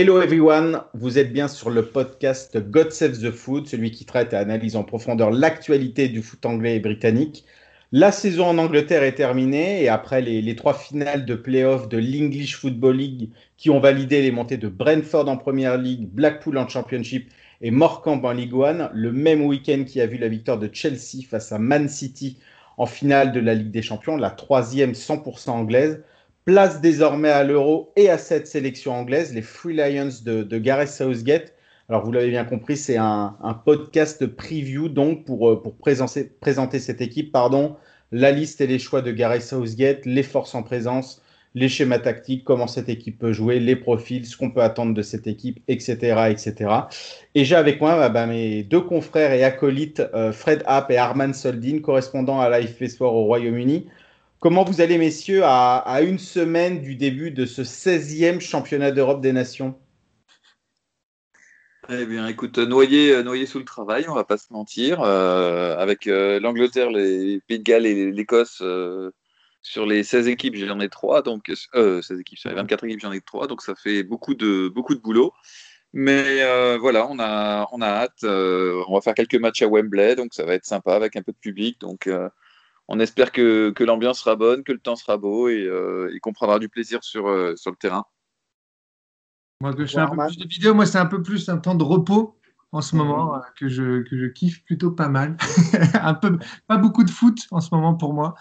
Hello 0.00 0.22
everyone, 0.22 0.80
vous 0.94 1.18
êtes 1.18 1.30
bien 1.30 1.46
sur 1.46 1.68
le 1.68 1.84
podcast 1.84 2.56
God 2.58 2.90
Save 2.90 3.18
the 3.18 3.30
Foot, 3.30 3.68
celui 3.68 3.90
qui 3.90 4.06
traite 4.06 4.32
et 4.32 4.36
analyse 4.36 4.74
en 4.74 4.82
profondeur 4.82 5.30
l'actualité 5.30 6.08
du 6.08 6.22
foot 6.22 6.46
anglais 6.46 6.76
et 6.76 6.80
britannique. 6.80 7.44
La 7.92 8.10
saison 8.10 8.46
en 8.46 8.56
Angleterre 8.56 9.02
est 9.02 9.16
terminée 9.16 9.82
et 9.82 9.90
après 9.90 10.22
les, 10.22 10.56
trois 10.56 10.72
finales 10.72 11.26
de 11.26 11.34
playoff 11.34 11.86
de 11.90 11.98
l'English 11.98 12.56
Football 12.56 12.96
League 12.96 13.28
qui 13.58 13.68
ont 13.68 13.78
validé 13.78 14.22
les 14.22 14.30
montées 14.30 14.56
de 14.56 14.68
Brentford 14.68 15.28
en 15.28 15.36
Première 15.36 15.76
League, 15.76 16.08
Blackpool 16.10 16.56
en 16.56 16.66
Championship 16.66 17.30
et 17.60 17.70
Morecambe 17.70 18.24
en 18.24 18.32
League 18.32 18.54
One, 18.54 18.88
le 18.94 19.12
même 19.12 19.44
week-end 19.44 19.84
qui 19.86 20.00
a 20.00 20.06
vu 20.06 20.16
la 20.16 20.28
victoire 20.28 20.58
de 20.58 20.70
Chelsea 20.72 21.26
face 21.28 21.52
à 21.52 21.58
Man 21.58 21.90
City 21.90 22.38
en 22.78 22.86
finale 22.86 23.32
de 23.32 23.40
la 23.40 23.52
Ligue 23.52 23.70
des 23.70 23.82
Champions, 23.82 24.16
la 24.16 24.30
troisième 24.30 24.92
100% 24.92 25.50
anglaise, 25.50 26.02
place 26.44 26.80
désormais 26.80 27.30
à 27.30 27.44
l'Euro 27.44 27.92
et 27.96 28.10
à 28.10 28.18
cette 28.18 28.46
sélection 28.46 28.92
anglaise, 28.92 29.34
les 29.34 29.42
Free 29.42 29.74
Lions 29.74 30.10
de, 30.24 30.58
Gareth 30.58 30.88
Southgate. 30.88 31.54
Alors, 31.88 32.04
vous 32.04 32.12
l'avez 32.12 32.30
bien 32.30 32.44
compris, 32.44 32.76
c'est 32.76 32.96
un, 32.96 33.36
podcast 33.64 34.26
preview 34.26 34.88
donc 34.88 35.24
pour, 35.24 35.50
euh, 35.50 35.62
présenter, 35.80 36.78
cette 36.78 37.00
équipe. 37.00 37.32
Pardon, 37.32 37.76
la 38.12 38.30
liste 38.30 38.60
et 38.60 38.66
les 38.66 38.78
choix 38.78 39.02
de 39.02 39.10
Gareth 39.10 39.42
Southgate, 39.42 40.06
les 40.06 40.22
forces 40.22 40.54
en 40.54 40.62
présence, 40.62 41.22
les 41.54 41.68
schémas 41.68 41.98
tactiques, 41.98 42.44
comment 42.44 42.68
cette 42.68 42.88
équipe 42.88 43.18
peut 43.18 43.32
jouer, 43.32 43.58
les 43.58 43.74
profils, 43.74 44.24
ce 44.24 44.36
qu'on 44.36 44.50
peut 44.50 44.62
attendre 44.62 44.94
de 44.94 45.02
cette 45.02 45.26
équipe, 45.26 45.58
etc. 45.66 46.30
etc. 46.30 46.70
Et 47.34 47.44
j'ai 47.44 47.56
avec 47.56 47.80
moi 47.80 48.08
bah, 48.08 48.26
mes 48.26 48.62
deux 48.62 48.80
confrères 48.80 49.32
et 49.32 49.42
acolytes, 49.42 50.02
euh, 50.14 50.32
Fred 50.32 50.62
Happ 50.66 50.90
et 50.90 50.96
Arman 50.96 51.34
Soldin, 51.34 51.80
correspondants 51.80 52.40
à 52.40 52.48
l'AFP 52.48 52.86
Sport 52.86 53.14
au 53.14 53.24
Royaume-Uni. 53.24 53.86
Comment 54.40 54.64
vous 54.64 54.80
allez, 54.80 54.96
messieurs, 54.96 55.42
à, 55.44 56.00
une 56.00 56.18
semaine 56.18 56.80
du 56.80 56.96
début 56.96 57.30
de 57.30 57.44
ce 57.44 57.60
16e 57.60 58.40
championnat 58.40 58.90
d'Europe 58.90 59.20
des 59.20 59.34
Nations? 59.34 59.78
Eh 61.90 62.06
bien, 62.06 62.26
écoute, 62.26 62.56
noyé, 62.56 63.22
noyé 63.22 63.44
sous 63.44 63.58
le 63.58 63.66
travail, 63.66 64.06
on 64.08 64.14
va 64.14 64.24
pas 64.24 64.38
se 64.38 64.50
mentir. 64.50 65.02
Euh, 65.02 65.76
avec 65.76 66.06
euh, 66.06 66.40
l'Angleterre, 66.40 66.90
les 66.90 67.42
Pays 67.48 67.58
de 67.58 67.64
Galles 67.64 67.84
et 67.84 68.10
l'Écosse, 68.10 68.60
euh, 68.62 69.10
sur 69.60 69.84
les 69.84 70.02
16 70.04 70.28
équipes, 70.28 70.56
j'en 70.56 70.80
ai 70.80 70.88
3. 70.88 71.20
Donc, 71.20 71.52
16 71.74 72.10
équipes, 72.18 72.38
sur 72.38 72.48
les 72.48 72.56
24 72.56 72.84
équipes, 72.84 73.00
j'en 73.00 73.12
ai 73.12 73.20
3. 73.20 73.46
Donc, 73.46 73.60
ça 73.60 73.74
fait 73.74 74.04
beaucoup 74.04 74.34
de, 74.34 74.68
beaucoup 74.68 74.94
de 74.94 75.00
boulot. 75.00 75.34
Mais 75.92 76.78
voilà, 76.78 77.06
on 77.10 77.18
a, 77.18 77.68
on 77.72 77.82
a 77.82 77.88
hâte. 77.88 78.24
on 78.24 78.94
va 78.94 79.02
faire 79.02 79.14
quelques 79.14 79.34
matchs 79.34 79.60
à 79.60 79.68
Wembley, 79.68 80.16
donc 80.16 80.32
ça 80.32 80.46
va 80.46 80.54
être 80.54 80.64
sympa 80.64 80.94
avec 80.94 81.16
un 81.16 81.22
peu 81.22 81.32
de 81.32 81.36
public. 81.36 81.78
Donc, 81.78 82.08
on 82.90 82.98
espère 82.98 83.30
que, 83.30 83.72
l'ambiance 83.80 84.18
sera 84.18 84.34
bonne, 84.36 84.64
que 84.64 84.72
le 84.72 84.80
temps 84.80 84.96
sera 84.96 85.16
beau 85.16 85.48
et, 85.48 85.64
euh, 85.64 86.12
qu'on 86.22 86.32
prendra 86.32 86.58
du 86.58 86.68
plaisir 86.68 87.02
sur, 87.02 87.28
euh, 87.28 87.54
sur 87.56 87.70
le 87.70 87.76
terrain. 87.76 88.04
Moi, 89.62 89.72
que 89.74 89.86
je 89.86 89.92
fais 89.92 90.00
un 90.00 90.08
peu 90.08 90.26
plus 90.26 90.38
de 90.38 90.48
vidéos, 90.48 90.74
moi, 90.74 90.86
c'est 90.86 90.98
un 90.98 91.06
peu 91.06 91.22
plus 91.22 91.48
un 91.48 91.58
temps 91.58 91.76
de 91.76 91.84
repos 91.84 92.36
en 92.72 92.80
ce 92.80 92.96
moment 92.96 93.34
mhm. 93.34 93.42
que, 93.56 93.68
je, 93.68 94.02
que 94.02 94.18
je 94.18 94.26
kiffe 94.26 94.64
plutôt 94.64 94.90
pas 94.90 95.08
mal. 95.08 95.36
un 96.02 96.14
peu, 96.14 96.36
pas 96.66 96.78
beaucoup 96.78 97.04
de 97.04 97.10
foot 97.10 97.38
en 97.52 97.60
ce 97.60 97.72
moment 97.72 97.94
pour 97.94 98.12
moi. 98.12 98.34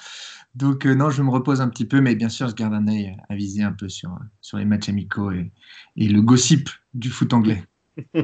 Donc, 0.56 0.88
euh, 0.88 0.96
non, 0.96 1.12
je 1.12 1.22
me 1.22 1.30
repose 1.30 1.62
un 1.62 1.70
petit 1.70 1.86
peu, 1.86 2.02
mais 2.02 2.16
bien 2.16 2.30
sûr, 2.30 2.48
je 2.48 2.56
garde 2.56 2.74
un 2.74 2.88
œil 2.88 3.16
à 3.30 3.36
viser 3.36 3.62
un 3.62 3.74
peu 3.74 3.88
sur, 3.88 4.18
sur 4.42 4.58
les 4.58 4.66
matchs 4.66 4.90
amicaux 4.90 5.30
et, 5.32 5.52
et 5.96 6.08
le 6.08 6.24
gossip 6.24 6.70
du 6.96 7.10
foot 7.12 7.34
anglais. 7.34 7.64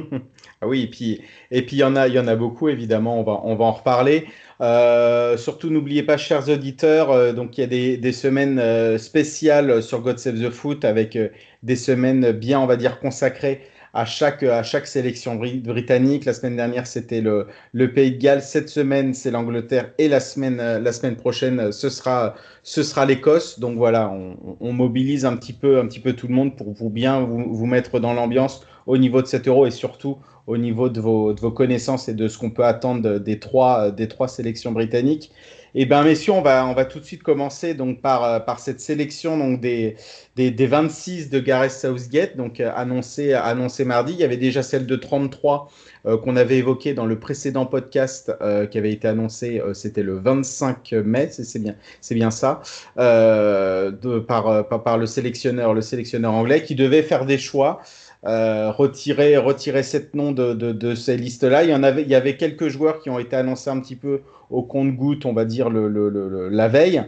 ah 0.60 0.66
oui, 0.66 0.82
et 0.82 0.86
puis 0.88 1.20
et 1.50 1.62
puis 1.62 1.76
il 1.76 1.80
y 1.80 1.84
en 1.84 1.96
a 1.96 2.08
il 2.08 2.14
y 2.14 2.18
en 2.18 2.28
a 2.28 2.36
beaucoup 2.36 2.68
évidemment. 2.68 3.20
On 3.20 3.22
va 3.22 3.40
on 3.44 3.54
va 3.56 3.64
en 3.64 3.72
reparler. 3.72 4.26
Euh, 4.60 5.36
surtout 5.36 5.70
n'oubliez 5.70 6.02
pas, 6.02 6.16
chers 6.16 6.48
auditeurs, 6.48 7.10
euh, 7.10 7.32
donc 7.32 7.58
il 7.58 7.60
y 7.60 7.64
a 7.64 7.66
des, 7.66 7.96
des 7.98 8.12
semaines 8.12 8.58
euh, 8.58 8.96
spéciales 8.96 9.82
sur 9.82 10.00
God 10.00 10.18
Save 10.18 10.40
the 10.40 10.50
Foot 10.50 10.84
avec 10.84 11.18
des 11.62 11.76
semaines 11.76 12.32
bien 12.32 12.58
on 12.60 12.66
va 12.66 12.76
dire 12.76 12.98
consacrées 12.98 13.60
à 13.92 14.04
chaque, 14.04 14.42
à 14.42 14.62
chaque 14.62 14.86
sélection 14.86 15.36
britannique. 15.36 16.26
La 16.26 16.34
semaine 16.34 16.56
dernière, 16.56 16.86
c'était 16.86 17.22
le, 17.22 17.46
le, 17.72 17.92
Pays 17.92 18.12
de 18.12 18.18
Galles. 18.18 18.42
Cette 18.42 18.68
semaine, 18.68 19.14
c'est 19.14 19.30
l'Angleterre. 19.30 19.90
Et 19.96 20.08
la 20.08 20.20
semaine, 20.20 20.58
la 20.58 20.92
semaine 20.92 21.16
prochaine, 21.16 21.72
ce 21.72 21.88
sera, 21.88 22.34
ce 22.62 22.82
sera 22.82 23.06
l'Écosse. 23.06 23.58
Donc 23.58 23.78
voilà, 23.78 24.12
on, 24.60 24.72
mobilise 24.74 25.24
un 25.24 25.34
petit, 25.34 25.54
peu, 25.54 25.78
un 25.78 25.86
petit 25.86 26.00
peu 26.00 26.12
tout 26.12 26.28
le 26.28 26.34
monde 26.34 26.56
pour 26.56 26.72
vous 26.74 26.90
bien 26.90 27.20
vous, 27.20 27.54
vous 27.54 27.66
mettre 27.66 27.98
dans 27.98 28.12
l'ambiance 28.12 28.66
au 28.86 28.98
niveau 28.98 29.22
de 29.22 29.26
cet 29.26 29.48
euro 29.48 29.66
et 29.66 29.70
surtout 29.70 30.18
au 30.46 30.56
niveau 30.56 30.88
de 30.88 31.00
vos, 31.00 31.34
connaissances 31.50 32.08
et 32.08 32.14
de 32.14 32.28
ce 32.28 32.38
qu'on 32.38 32.50
peut 32.50 32.64
attendre 32.64 33.18
des 33.18 33.40
trois, 33.40 33.90
des 33.90 34.08
trois 34.08 34.28
sélections 34.28 34.72
britanniques. 34.72 35.32
Eh 35.78 35.84
bien, 35.84 36.02
messieurs, 36.02 36.32
on 36.32 36.40
va, 36.40 36.66
on 36.66 36.72
va 36.72 36.86
tout 36.86 37.00
de 37.00 37.04
suite 37.04 37.22
commencer 37.22 37.74
donc, 37.74 38.00
par, 38.00 38.24
euh, 38.24 38.40
par 38.40 38.60
cette 38.60 38.80
sélection 38.80 39.36
donc, 39.36 39.60
des, 39.60 39.96
des, 40.34 40.50
des 40.50 40.66
26 40.66 41.28
de 41.28 41.38
Gareth 41.38 41.70
Southgate, 41.70 42.34
donc 42.34 42.60
euh, 42.60 42.72
annoncée 42.74 43.34
annoncé 43.34 43.84
mardi. 43.84 44.14
Il 44.14 44.18
y 44.18 44.24
avait 44.24 44.38
déjà 44.38 44.62
celle 44.62 44.86
de 44.86 44.96
33 44.96 45.70
euh, 46.06 46.16
qu'on 46.16 46.36
avait 46.36 46.56
évoquée 46.56 46.94
dans 46.94 47.04
le 47.04 47.18
précédent 47.18 47.66
podcast 47.66 48.32
qui 48.70 48.78
avait 48.78 48.92
été 48.92 49.06
annoncé, 49.06 49.60
c'était 49.74 50.02
le 50.02 50.18
25 50.18 50.92
mai, 50.92 51.28
c'est 51.30 51.58
bien, 51.58 51.74
bien 52.10 52.30
ça, 52.30 52.62
de, 52.96 54.18
par, 54.20 54.66
par, 54.68 54.82
par, 54.82 54.96
le 54.96 55.04
sélectionneur, 55.04 55.74
le 55.74 55.82
sélectionneur 55.82 56.32
anglais 56.32 56.62
qui 56.62 56.74
devait 56.74 57.02
faire 57.02 57.26
des 57.26 57.36
choix. 57.36 57.82
Euh, 58.24 58.72
retirer, 58.72 59.36
retirer 59.36 59.82
cette 59.82 60.14
nom 60.14 60.32
de, 60.32 60.94
ces 60.94 61.16
listes-là. 61.16 61.64
Il 61.64 61.70
y 61.70 61.72
avait, 61.72 62.02
il 62.02 62.08
y 62.08 62.14
avait 62.14 62.36
quelques 62.36 62.68
joueurs 62.68 63.00
qui 63.00 63.10
ont 63.10 63.18
été 63.18 63.36
annoncés 63.36 63.70
un 63.70 63.80
petit 63.80 63.96
peu 63.96 64.22
au 64.50 64.62
compte-goutte, 64.62 65.26
on 65.26 65.32
va 65.32 65.44
dire 65.44 65.70
la 65.70 66.68
veille. 66.68 67.02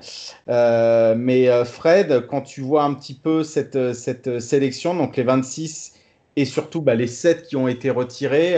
Euh, 0.49 1.15
mais 1.17 1.49
euh, 1.49 1.65
Fred, 1.65 2.27
quand 2.29 2.43
tu 2.43 2.61
vois 2.61 2.85
un 2.85 2.95
petit 2.95 3.15
peu 3.15 3.43
cette, 3.43 3.95
cette 3.95 4.41
sélection, 4.41 4.95
donc 4.95 5.17
les 5.17 5.23
26 5.23 5.95
et 6.37 6.45
surtout 6.45 6.83
bah, 6.83 6.95
les 6.95 7.07
7 7.07 7.45
qui 7.45 7.57
ont 7.57 7.69
été 7.69 7.91
retirés, 7.91 8.57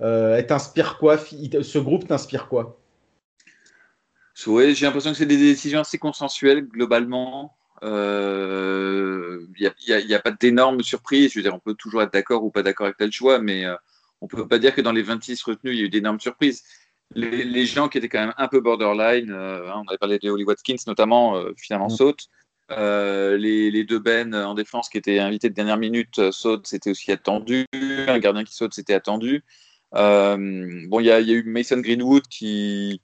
t'inspire 0.00 0.98
quoi? 0.98 1.18
Ce 1.18 1.78
groupe 1.78 2.06
t'inspire 2.08 2.48
quoi? 2.48 2.76
Oui, 4.46 4.74
j'ai 4.74 4.86
l'impression 4.86 5.10
que 5.10 5.18
c'est 5.18 5.26
des 5.26 5.36
décisions 5.36 5.80
assez 5.80 5.98
consensuelles 5.98 6.62
globalement. 6.66 7.54
Il 7.82 7.88
euh, 7.88 9.46
n'y 9.58 10.14
a, 10.14 10.18
pas 10.18 10.30
d'énormes 10.30 10.82
surprises. 10.82 11.32
Je 11.32 11.38
veux 11.38 11.42
dire, 11.42 11.54
on 11.54 11.58
peut 11.58 11.74
toujours 11.74 12.02
être 12.02 12.12
d'accord 12.12 12.44
ou 12.44 12.50
pas 12.50 12.62
d'accord 12.62 12.86
avec 12.86 12.98
tel 12.98 13.10
choix, 13.10 13.38
mais 13.38 13.64
euh, 13.64 13.74
on 14.20 14.26
ne 14.26 14.30
peut 14.30 14.46
pas 14.46 14.58
dire 14.58 14.74
que 14.74 14.80
dans 14.80 14.92
les 14.92 15.02
26 15.02 15.42
retenus, 15.42 15.74
il 15.74 15.78
y 15.78 15.82
a 15.82 15.86
eu 15.86 15.88
d'énormes 15.88 16.20
surprises. 16.20 16.62
Les, 17.12 17.66
gens 17.66 17.88
qui 17.88 17.98
étaient 17.98 18.08
quand 18.08 18.20
même 18.20 18.34
un 18.36 18.46
peu 18.46 18.60
borderline, 18.60 19.32
euh, 19.32 19.68
hein, 19.68 19.82
on 19.84 19.88
avait 19.88 19.98
parlé 19.98 20.18
de 20.18 20.30
Holly 20.30 20.44
Watkins 20.44 20.76
notamment, 20.86 21.42
finalement 21.56 21.88
mm. 21.88 21.96
sautent. 21.96 22.28
les, 22.68 23.84
deux 23.84 23.98
Ben 23.98 24.32
en 24.34 24.54
défense 24.54 24.88
qui 24.88 24.98
étaient 24.98 25.18
invités 25.18 25.48
de 25.48 25.54
dernière 25.54 25.78
minute 25.78 26.30
sautent, 26.30 26.66
c'était 26.66 26.90
aussi 26.90 27.10
attendu. 27.10 27.66
Un 27.72 28.18
gardien 28.18 28.44
qui 28.44 28.54
saute, 28.54 28.74
c'était 28.74 28.94
attendu. 28.94 29.42
bon, 29.92 31.00
il 31.00 31.06
y, 31.06 31.10
a 31.10 31.20
eu 31.20 31.42
Mason 31.44 31.78
Greenwood 31.78 32.28
qui, 32.28 33.00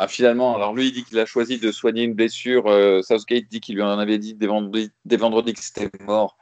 ah, 0.00 0.06
finalement, 0.06 0.54
alors 0.54 0.74
lui, 0.74 0.86
il 0.86 0.92
dit 0.92 1.02
qu'il 1.02 1.18
a 1.18 1.26
choisi 1.26 1.58
de 1.58 1.72
soigner 1.72 2.04
une 2.04 2.14
blessure. 2.14 2.68
Euh, 2.68 3.02
Southgate 3.02 3.48
dit 3.48 3.60
qu'il 3.60 3.74
lui 3.74 3.82
en 3.82 3.98
avait 3.98 4.18
dit 4.18 4.34
des 4.34 4.46
vendredis, 4.46 5.54
que 5.54 5.60
c'était 5.60 5.90
mort. 6.04 6.38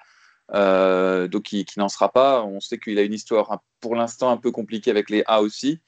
Euh, 0.55 1.27
donc, 1.27 1.45
qui, 1.45 1.67
n'en 1.79 1.89
sera 1.89 2.13
pas. 2.13 2.45
On 2.45 2.61
sait 2.61 2.79
qu'il 2.79 2.99
a 2.99 3.03
une 3.03 3.15
histoire 3.15 3.63
pour 3.81 3.97
l'instant 3.97 4.31
un 4.31 4.37
peu 4.37 4.51
compliquée 4.51 4.91
avec 4.91 5.09
les 5.09 5.25
A 5.27 5.41
aussi, 5.41 5.81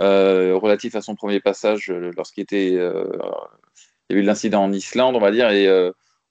euh, 0.00 0.56
relatif 0.56 0.96
à 0.96 1.00
son 1.00 1.14
premier 1.14 1.38
passage 1.38 1.90
lorsqu'il 1.90 2.42
était. 2.42 2.72
il 2.72 2.74
y 4.10 4.14
a 4.14 4.16
eu 4.16 4.22
l'incident 4.22 4.64
en 4.64 4.72
Islande, 4.72 5.14
on 5.14 5.20
va 5.20 5.30
dire. 5.30 5.48
Et 5.50 5.68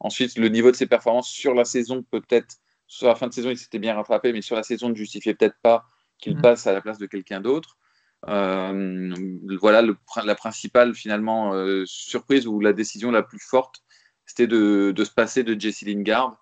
ensuite, 0.02 0.38
le 0.38 0.50
niveau 0.50 0.72
de 0.72 0.76
ses 0.76 0.88
performances 0.88 1.30
sur 1.30 1.54
la 1.54 1.64
saison, 1.64 2.04
peut-être, 2.12 2.56
sur 2.88 3.08
la 3.08 3.16
fin 3.16 3.28
de 3.28 3.34
saison, 3.34 3.50
il 3.50 3.58
s'était 3.58 3.80
bien 3.80 3.96
rattrapé, 3.96 4.34
mais 4.34 4.42
sur 4.42 4.58
la 4.58 4.64
saison, 4.64 4.90
ne 4.90 4.96
justifiait 4.96 5.36
peut-être 5.36 5.56
pas 5.62 5.86
qu'il 6.18 6.36
mmh. 6.36 6.42
passe 6.42 6.68
à 6.68 6.74
la 6.74 6.82
place 6.82 6.98
de 6.98 7.06
quelqu'un 7.06 7.40
d'autre. 7.40 7.78
Euh, 8.28 9.16
voilà 9.60 9.82
la 10.24 10.36
principale 10.36 10.94
finalement 10.94 11.56
euh, 11.56 11.86
surprise 11.88 12.46
ou 12.46 12.60
la 12.60 12.72
décision 12.72 13.10
la 13.10 13.24
plus 13.24 13.40
forte, 13.40 13.84
c'était 14.26 14.48
de, 14.48 14.94
se 14.96 15.12
passer 15.12 15.44
de 15.44 15.60
Jesse 15.60 15.82
Lingard. 15.82 16.38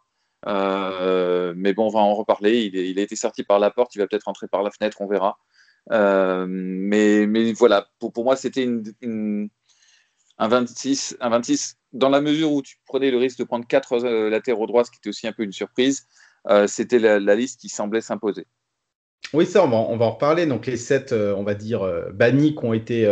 Euh, 0.47 1.53
mais 1.55 1.73
bon, 1.73 1.87
on 1.87 1.89
va 1.89 1.99
en 1.99 2.15
reparler. 2.15 2.65
Il, 2.65 2.99
a 2.99 3.01
été 3.01 3.15
sorti 3.15 3.43
par 3.43 3.59
la 3.59 3.71
porte, 3.71 3.95
il 3.95 3.99
va 3.99 4.07
peut-être 4.07 4.25
rentrer 4.25 4.47
par 4.47 4.63
la 4.63 4.71
fenêtre, 4.71 5.01
on 5.01 5.07
verra. 5.07 5.37
mais, 5.89 7.53
voilà, 7.53 7.89
pour, 7.99 8.23
moi, 8.23 8.35
c'était 8.35 8.67
un, 10.37 10.47
26, 10.47 11.17
un 11.19 11.29
26 11.29 11.77
dans 11.91 12.09
la 12.09 12.21
mesure 12.21 12.51
où 12.51 12.61
tu 12.61 12.77
prenais 12.85 13.11
le 13.11 13.17
risque 13.17 13.39
de 13.39 13.43
prendre 13.43 13.65
quatre 13.67 13.97
latéraux 14.29 14.67
droits, 14.67 14.83
ce 14.83 14.91
qui 14.91 14.97
était 14.97 15.09
aussi 15.09 15.27
un 15.27 15.33
peu 15.33 15.43
une 15.43 15.51
surprise. 15.53 16.07
c'était 16.67 16.99
la, 16.99 17.35
liste 17.35 17.59
qui 17.61 17.69
semblait 17.69 18.01
s'imposer. 18.01 18.45
Oui, 19.33 19.45
ça, 19.45 19.63
on 19.63 19.69
va, 19.69 19.77
on 19.77 19.97
va 19.97 20.05
en 20.05 20.11
reparler. 20.11 20.45
Donc, 20.45 20.65
les 20.65 20.77
sept, 20.77 21.13
on 21.13 21.43
va 21.43 21.53
dire, 21.53 21.87
bannis 22.13 22.55
qui 22.55 22.65
ont 22.65 22.73
été 22.73 23.05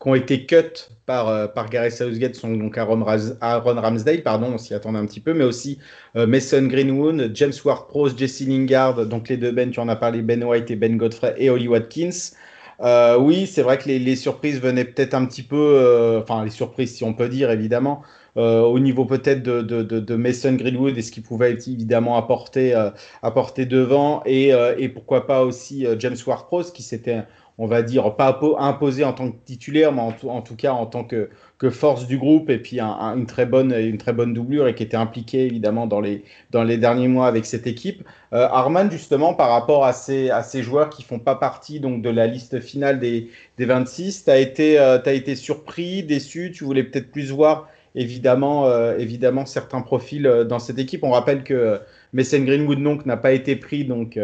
qui 0.00 0.08
ont 0.08 0.14
été 0.14 0.44
cut 0.44 0.90
par, 1.06 1.28
euh, 1.28 1.46
par 1.46 1.70
Gareth 1.70 1.92
Southgate 1.92 2.34
sont 2.34 2.54
donc 2.54 2.76
Aaron, 2.76 3.02
Ramsdale, 3.02 4.22
pardon, 4.22 4.52
on 4.54 4.58
s'y 4.58 4.74
attendait 4.74 4.98
un 4.98 5.06
petit 5.06 5.20
peu, 5.20 5.32
mais 5.32 5.44
aussi 5.44 5.78
euh, 6.16 6.26
Mason 6.26 6.62
Greenwood, 6.66 7.30
James 7.34 7.52
Ward-Prowse, 7.64 8.16
Jesse 8.16 8.46
Lingard, 8.46 9.06
donc 9.06 9.28
les 9.28 9.36
deux 9.36 9.52
Ben, 9.52 9.70
tu 9.70 9.80
en 9.80 9.88
as 9.88 9.96
parlé, 9.96 10.22
Ben 10.22 10.44
White 10.44 10.70
et 10.70 10.76
Ben 10.76 10.96
Godfrey, 10.96 11.34
et 11.38 11.48
Holly 11.48 11.68
Watkins. 11.68 12.32
Euh, 12.80 13.16
oui, 13.16 13.46
c'est 13.46 13.62
vrai 13.62 13.78
que 13.78 13.88
les, 13.88 13.98
les 13.98 14.16
surprises 14.16 14.60
venaient 14.60 14.84
peut-être 14.84 15.14
un 15.14 15.24
petit 15.24 15.42
peu, 15.42 16.20
enfin 16.20 16.44
les 16.44 16.50
surprises 16.50 16.94
si 16.94 17.04
on 17.04 17.14
peut 17.14 17.30
dire 17.30 17.50
évidemment, 17.50 18.02
au 18.36 18.78
niveau 18.78 19.06
peut-être 19.06 19.42
de, 19.42 19.62
de, 19.62 19.82
de, 19.82 20.16
Mason 20.16 20.52
Greenwood 20.52 20.96
et 20.98 21.02
ce 21.02 21.10
qu'il 21.10 21.22
pouvait 21.22 21.52
évidemment 21.52 22.16
apporter, 22.16 22.74
apporter 23.22 23.66
devant, 23.66 24.22
et, 24.26 24.50
et 24.78 24.88
pourquoi 24.88 25.26
pas 25.26 25.42
aussi 25.42 25.86
James 25.98 26.16
Ward-Prowse 26.26 26.70
qui 26.72 26.82
s'était 26.82 27.24
on 27.58 27.66
va 27.66 27.82
dire, 27.82 28.16
pas 28.16 28.38
imposé 28.58 29.02
en 29.04 29.14
tant 29.14 29.30
que 29.30 29.36
titulaire, 29.44 29.90
mais 29.90 30.02
en 30.02 30.42
tout, 30.42 30.56
cas 30.56 30.72
en 30.72 30.84
tant 30.84 31.04
que, 31.04 31.30
force 31.70 32.06
du 32.06 32.18
groupe 32.18 32.50
et 32.50 32.58
puis 32.58 32.80
une, 32.80 33.26
très 33.26 33.46
bonne, 33.46 33.72
une 33.72 33.96
très 33.96 34.12
bonne 34.12 34.34
doublure 34.34 34.68
et 34.68 34.74
qui 34.74 34.82
était 34.82 34.96
impliqué 34.96 35.46
évidemment 35.46 35.86
dans 35.86 36.00
les, 36.00 36.22
dans 36.50 36.62
les 36.62 36.76
derniers 36.76 37.08
mois 37.08 37.26
avec 37.26 37.46
cette 37.46 37.66
équipe. 37.66 38.04
Euh, 38.34 38.46
Arman, 38.50 38.90
justement, 38.90 39.32
par 39.32 39.48
rapport 39.48 39.86
à 39.86 39.94
ces, 39.94 40.28
à 40.28 40.42
ces 40.42 40.62
joueurs 40.62 40.90
qui 40.90 41.02
font 41.02 41.18
pas 41.18 41.34
partie 41.34 41.80
donc, 41.80 42.02
de 42.02 42.10
la 42.10 42.26
liste 42.26 42.60
finale 42.60 43.00
des, 43.00 43.30
des 43.56 43.64
26, 43.64 44.24
tu 44.24 44.30
as, 44.30 44.38
été, 44.38 44.78
euh, 44.78 45.02
été 45.04 45.34
surpris, 45.34 46.02
déçu, 46.02 46.52
tu 46.52 46.64
voulais 46.64 46.84
peut-être 46.84 47.10
plus 47.10 47.30
voir 47.30 47.68
évidemment, 47.96 48.66
euh, 48.66 48.96
évidemment 48.98 49.46
certains 49.46 49.80
profils 49.80 50.22
dans 50.48 50.60
cette 50.60 50.78
équipe. 50.78 51.02
On 51.02 51.10
rappelle 51.10 51.42
que 51.42 51.80
Mason 52.12 52.40
Greenwood 52.40 52.82
donc 52.82 53.06
n'a 53.06 53.16
pas 53.16 53.32
été 53.32 53.56
pris 53.56 53.84
donc 53.84 54.18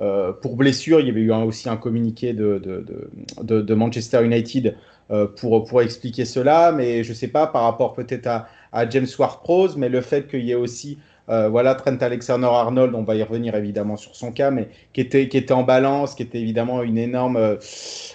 euh, 0.00 0.32
pour 0.32 0.56
blessure, 0.56 1.00
il 1.00 1.06
y 1.06 1.10
avait 1.10 1.20
eu 1.20 1.32
aussi 1.32 1.68
un 1.68 1.76
communiqué 1.76 2.34
de, 2.34 3.74
Manchester 3.74 4.24
United 4.24 4.76
euh, 5.10 5.26
pour, 5.26 5.64
pour 5.64 5.80
expliquer 5.80 6.24
cela, 6.24 6.72
mais 6.72 7.02
je 7.02 7.10
ne 7.10 7.14
sais 7.14 7.28
pas 7.28 7.46
par 7.46 7.62
rapport 7.62 7.94
peut-être 7.94 8.26
à, 8.26 8.48
à, 8.72 8.88
James 8.88 9.06
Ward-Prowse, 9.18 9.76
mais 9.76 9.88
le 9.88 10.02
fait 10.02 10.28
qu'il 10.28 10.44
y 10.44 10.52
ait 10.52 10.56
aussi 10.56 10.98
euh, 11.28 11.48
voilà, 11.48 11.74
Trent 11.74 11.96
Alexander-Arnold, 12.00 12.94
on 12.94 13.02
va 13.02 13.16
y 13.16 13.22
revenir 13.22 13.54
évidemment 13.54 13.96
sur 13.96 14.14
son 14.14 14.32
cas, 14.32 14.50
mais 14.50 14.68
qui 14.92 15.00
était, 15.00 15.28
qui 15.28 15.36
était 15.36 15.52
en 15.52 15.62
balance, 15.62 16.14
qui 16.14 16.22
était 16.22 16.40
évidemment 16.40 16.82
une 16.82 16.98
énorme, 16.98 17.58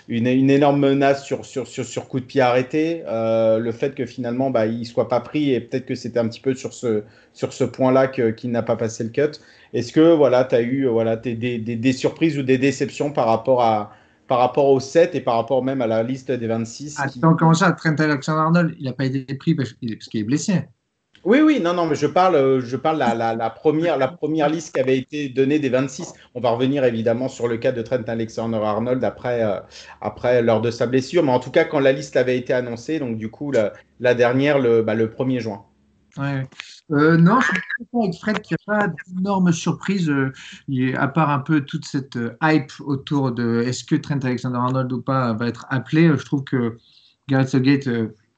une, 0.08 0.28
une 0.28 0.50
énorme 0.50 0.80
menace 0.80 1.24
sur, 1.26 1.46
sur, 1.46 1.68
sur, 1.68 1.86
sur, 1.86 2.08
coup 2.08 2.20
de 2.20 2.26
pied 2.26 2.42
arrêté. 2.42 3.04
le 3.08 3.72
fait 3.72 3.96
que 3.96 4.06
finalement 4.06 4.50
bah, 4.50 4.66
il 4.66 4.80
ne 4.80 4.84
soit 4.86 5.10
pas 5.10 5.20
pris, 5.20 5.52
et 5.52 5.60
peut-être 5.60 5.86
que 5.86 5.96
c'était 5.96 6.20
un 6.20 6.28
petit 6.28 6.40
peu 6.40 6.56
sur 6.56 6.74
ce, 6.74 7.04
sur 7.34 7.54
ce 7.54 7.64
point-là 7.64 8.08
qu'il 8.08 8.52
n'a 8.52 8.64
pas 8.64 8.76
passé 8.76 9.04
le 9.04 9.10
cut. 9.10 9.40
Est-ce 9.74 9.94
que 9.94 10.14
voilà, 10.14 10.44
tu 10.44 10.56
as 10.56 10.62
eu 10.62 10.88
voilà, 10.88 11.16
des, 11.16 11.36
des, 11.36 11.58
des, 11.58 11.94
surprises 11.94 12.38
ou 12.38 12.44
des 12.44 12.58
déceptions 12.58 13.12
par 13.12 13.28
rapport, 13.28 13.62
à, 13.62 13.94
par 14.28 14.40
rapport 14.40 14.68
au 14.68 14.80
7 14.80 15.16
et 15.16 15.22
par 15.22 15.36
rapport 15.36 15.64
même 15.64 15.82
à 15.82 15.88
la 15.88 16.04
liste 16.04 16.32
des 16.32 16.48
26 16.48 17.00
Attends, 17.00 17.36
comment 17.36 17.54
ça 17.54 17.72
Trent 17.72 17.96
Alexander-Arnold, 17.98 18.76
il 18.80 18.86
n'a 18.86 18.94
pas 18.94 19.06
été 19.06 19.34
pris 19.36 19.56
parce, 19.56 19.74
qu'il 19.74 19.92
est 19.92 20.24
blessé? 20.24 20.66
Oui, 21.24 21.40
oui, 21.42 21.60
non, 21.60 21.76
non, 21.76 21.86
mais 21.86 21.96
je 21.96 22.08
parle, 22.08 22.62
je 22.62 22.76
parle 22.76 22.98
la, 22.98 23.14
la, 23.14 23.50
première, 23.52 23.98
la 23.98 24.08
première 24.08 24.50
liste 24.50 24.74
qui 24.74 24.82
avait 24.82 24.98
été 24.98 25.30
donnée 25.30 25.60
des 25.60 25.70
26. 25.70 26.14
On 26.34 26.42
va 26.42 26.50
revenir 26.50 26.84
évidemment 26.84 27.30
sur 27.30 27.48
le 27.48 27.58
cas 27.58 27.72
de 27.72 27.84
Trent 27.84 28.04
Alexander-Arnold 28.08 29.04
après, 29.04 29.44
euh, 29.44 29.60
après 30.02 30.42
lors 30.42 30.62
de 30.62 30.72
sa 30.72 30.88
blessure, 30.88 31.22
mais 31.22 31.32
en 31.32 31.40
tout 31.40 31.52
cas 31.52 31.64
quand 31.64 31.80
la 31.80 31.92
liste 31.92 32.18
avait 32.18 32.38
été 32.38 32.54
annoncée, 32.54 32.98
donc 32.98 33.18
du 33.18 33.30
coup 33.30 33.52
la, 33.52 34.14
dernière 34.16 34.58
le, 34.58 34.82
bah, 34.82 34.96
le 34.96 35.08
1er 35.08 35.40
juin. 35.40 35.64
Ouais. 36.18 36.44
Euh, 36.92 37.18
non, 37.18 37.40
je 37.40 37.46
suis 37.46 37.62
d'accord 37.80 38.04
avec 38.04 38.16
Fred 38.16 38.42
qu'il 38.42 38.58
n'y 38.68 38.74
a 38.74 38.80
pas 38.80 38.94
d'énormes 39.08 39.54
surprises, 39.54 40.10
euh, 40.10 40.34
à 40.98 41.08
part 41.08 41.30
un 41.30 41.40
peu 41.40 41.62
toute 41.62 41.86
cette 41.86 42.18
euh, 42.18 42.36
hype 42.44 42.72
autour 42.82 43.32
de 43.32 43.64
est-ce 43.66 43.84
que 43.84 43.96
Trent 43.96 44.20
Alexander-Arnold 44.22 44.92
ou 44.92 45.02
pas 45.02 45.34
va 45.34 45.48
être 45.48 45.66
appelé. 45.70 46.10
Je 46.10 46.26
trouve 46.26 46.44
que 46.44 46.78
Gareth 47.30 47.50
Southgate, 47.50 47.88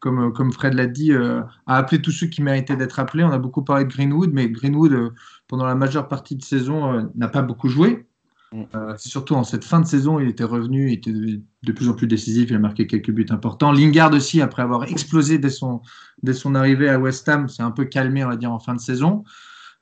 comme, 0.03 0.33
comme 0.33 0.51
Fred 0.51 0.73
l'a 0.73 0.85
dit, 0.85 1.13
a 1.13 1.47
appelé 1.65 2.01
tous 2.01 2.11
ceux 2.11 2.27
qui 2.27 2.43
méritaient 2.43 2.75
d'être 2.75 2.99
appelés. 2.99 3.23
On 3.23 3.31
a 3.31 3.39
beaucoup 3.39 3.63
parlé 3.63 3.85
de 3.85 3.89
Greenwood, 3.89 4.31
mais 4.33 4.49
Greenwood, 4.49 5.13
pendant 5.47 5.65
la 5.65 5.75
majeure 5.75 6.09
partie 6.09 6.35
de 6.35 6.43
saison, 6.43 7.09
n'a 7.15 7.29
pas 7.29 7.41
beaucoup 7.41 7.69
joué. 7.69 8.05
Mm. 8.53 8.63
Euh, 8.75 8.93
c'est 8.97 9.09
surtout 9.09 9.35
en 9.35 9.43
cette 9.43 9.63
fin 9.63 9.79
de 9.79 9.85
saison, 9.85 10.19
il 10.19 10.29
était 10.29 10.43
revenu, 10.43 10.89
il 10.89 10.93
était 10.93 11.11
de, 11.11 11.71
plus 11.71 11.89
en 11.89 11.93
plus 11.93 12.07
décisif, 12.07 12.49
il 12.49 12.55
a 12.55 12.59
marqué 12.59 12.87
quelques 12.87 13.11
buts 13.11 13.25
importants. 13.29 13.71
Lingard 13.71 14.13
aussi, 14.13 14.41
après 14.41 14.61
avoir 14.61 14.83
explosé 14.83 15.39
dès 15.39 15.49
son, 15.49 15.81
dès 16.21 16.33
son 16.33 16.55
arrivée 16.55 16.89
à 16.89 16.99
West 16.99 17.27
Ham, 17.27 17.49
c'est 17.49 17.63
un 17.63 17.71
peu 17.71 17.85
calmé, 17.85 18.23
on 18.23 18.29
va 18.29 18.37
dire, 18.37 18.51
en 18.51 18.59
fin 18.59 18.75
de 18.75 18.79
saison. 18.79 19.23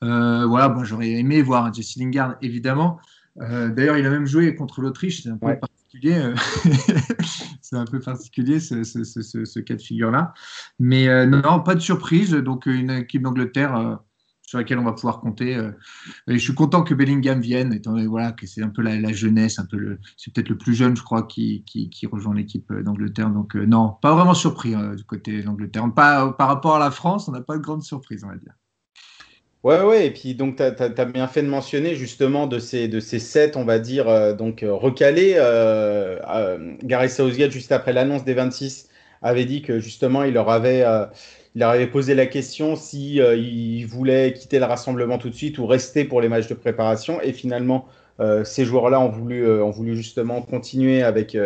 Euh, 0.03 0.45
voilà, 0.45 0.69
bon, 0.69 0.83
j'aurais 0.83 1.11
aimé 1.11 1.41
voir 1.41 1.71
Jesse 1.73 1.97
Lingard, 1.97 2.35
évidemment. 2.41 2.99
Euh, 3.41 3.69
d'ailleurs, 3.69 3.97
il 3.97 4.05
a 4.05 4.09
même 4.09 4.25
joué 4.25 4.55
contre 4.55 4.81
l'Autriche, 4.81 5.23
c'est 5.23 5.29
un 5.29 5.37
peu 5.37 5.55
particulier. 5.91 6.33
c'est 7.61 7.75
un 7.75 7.85
peu 7.85 7.99
particulier 7.99 8.59
ce, 8.59 9.59
cas 9.59 9.75
de 9.75 9.81
figure-là. 9.81 10.33
Mais 10.79 11.25
non, 11.27 11.61
pas 11.61 11.75
de 11.75 11.79
surprise. 11.79 12.31
Donc, 12.31 12.65
une 12.65 12.91
équipe 12.91 13.23
d'Angleterre 13.23 13.99
sur 14.51 14.57
laquelle 14.57 14.79
on 14.79 14.83
va 14.83 14.91
pouvoir 14.91 15.21
compter. 15.21 15.55
Euh, 15.55 15.71
je 16.27 16.35
suis 16.35 16.53
content 16.53 16.83
que 16.83 16.93
Bellingham 16.93 17.39
vienne, 17.39 17.71
étant 17.71 17.93
donné 17.93 18.33
que 18.35 18.45
c'est 18.45 18.61
un 18.61 18.67
peu 18.67 18.81
la, 18.81 19.13
jeunesse, 19.13 19.61
c'est 20.17 20.33
peut-être 20.33 20.49
le 20.49 20.57
plus 20.57 20.73
jeune, 20.73 20.97
je 20.97 21.03
crois, 21.03 21.23
qui, 21.23 21.63
rejoint 22.11 22.35
l'équipe 22.35 22.69
euh, 22.69 22.83
d'Angleterre. 22.83 23.29
Donc 23.29 23.55
euh, 23.55 23.65
non, 23.65 23.95
pas 24.01 24.13
vraiment 24.13 24.33
surpris 24.33 24.75
du 24.97 25.05
côté 25.05 25.41
d'Angleterre. 25.41 25.89
Par 25.95 26.35
rapport 26.37 26.75
à 26.75 26.79
la 26.79 26.91
France, 26.91 27.29
on 27.29 27.31
n'a 27.31 27.39
pas 27.39 27.55
de 27.55 27.61
grande 27.61 27.83
surprise, 27.83 28.25
on 28.25 28.27
va 28.27 28.35
dire. 28.35 28.53
Ouais, 29.63 29.81
ouais, 29.83 30.07
et 30.07 30.11
puis 30.11 30.33
donc 30.33 30.55
tu 30.55 30.63
as, 30.63 31.05
bien 31.05 31.27
fait 31.27 31.43
de 31.43 31.47
mentionner 31.47 31.93
justement 31.95 32.47
de 32.47 32.57
ces, 32.57 32.87
de 32.87 32.99
ces 32.99 33.19
sept, 33.19 33.55
on 33.55 33.63
va 33.63 33.77
dire, 33.77 34.35
donc 34.35 34.65
recalés. 34.67 35.33
Gary 36.83 37.09
Southgate, 37.09 37.51
juste 37.51 37.71
après 37.71 37.93
l'annonce 37.93 38.23
des 38.23 38.33
26, 38.33 38.89
avait 39.21 39.45
dit 39.45 39.61
que 39.61 39.79
justement 39.79 40.23
il 40.23 40.33
leur 40.33 40.49
avait 40.49 40.83
il 41.55 41.59
leur 41.59 41.71
avait 41.71 41.87
posé 41.87 42.15
la 42.15 42.25
question 42.27 42.75
si 42.75 43.19
euh, 43.21 43.35
il 43.35 43.85
voulait 43.85 44.33
quitter 44.33 44.59
le 44.59 44.65
rassemblement 44.65 45.17
tout 45.17 45.29
de 45.29 45.35
suite 45.35 45.57
ou 45.57 45.65
rester 45.65 46.05
pour 46.05 46.21
les 46.21 46.29
matchs 46.29 46.47
de 46.47 46.53
préparation. 46.53 47.21
Et 47.21 47.33
finalement, 47.33 47.87
euh, 48.21 48.43
ces 48.43 48.65
joueurs-là 48.65 48.99
ont 48.99 49.09
voulu, 49.09 49.43
euh, 49.45 49.63
ont 49.63 49.71
voulu 49.71 49.95
justement 49.95 50.41
continuer 50.41 51.03
avec, 51.03 51.37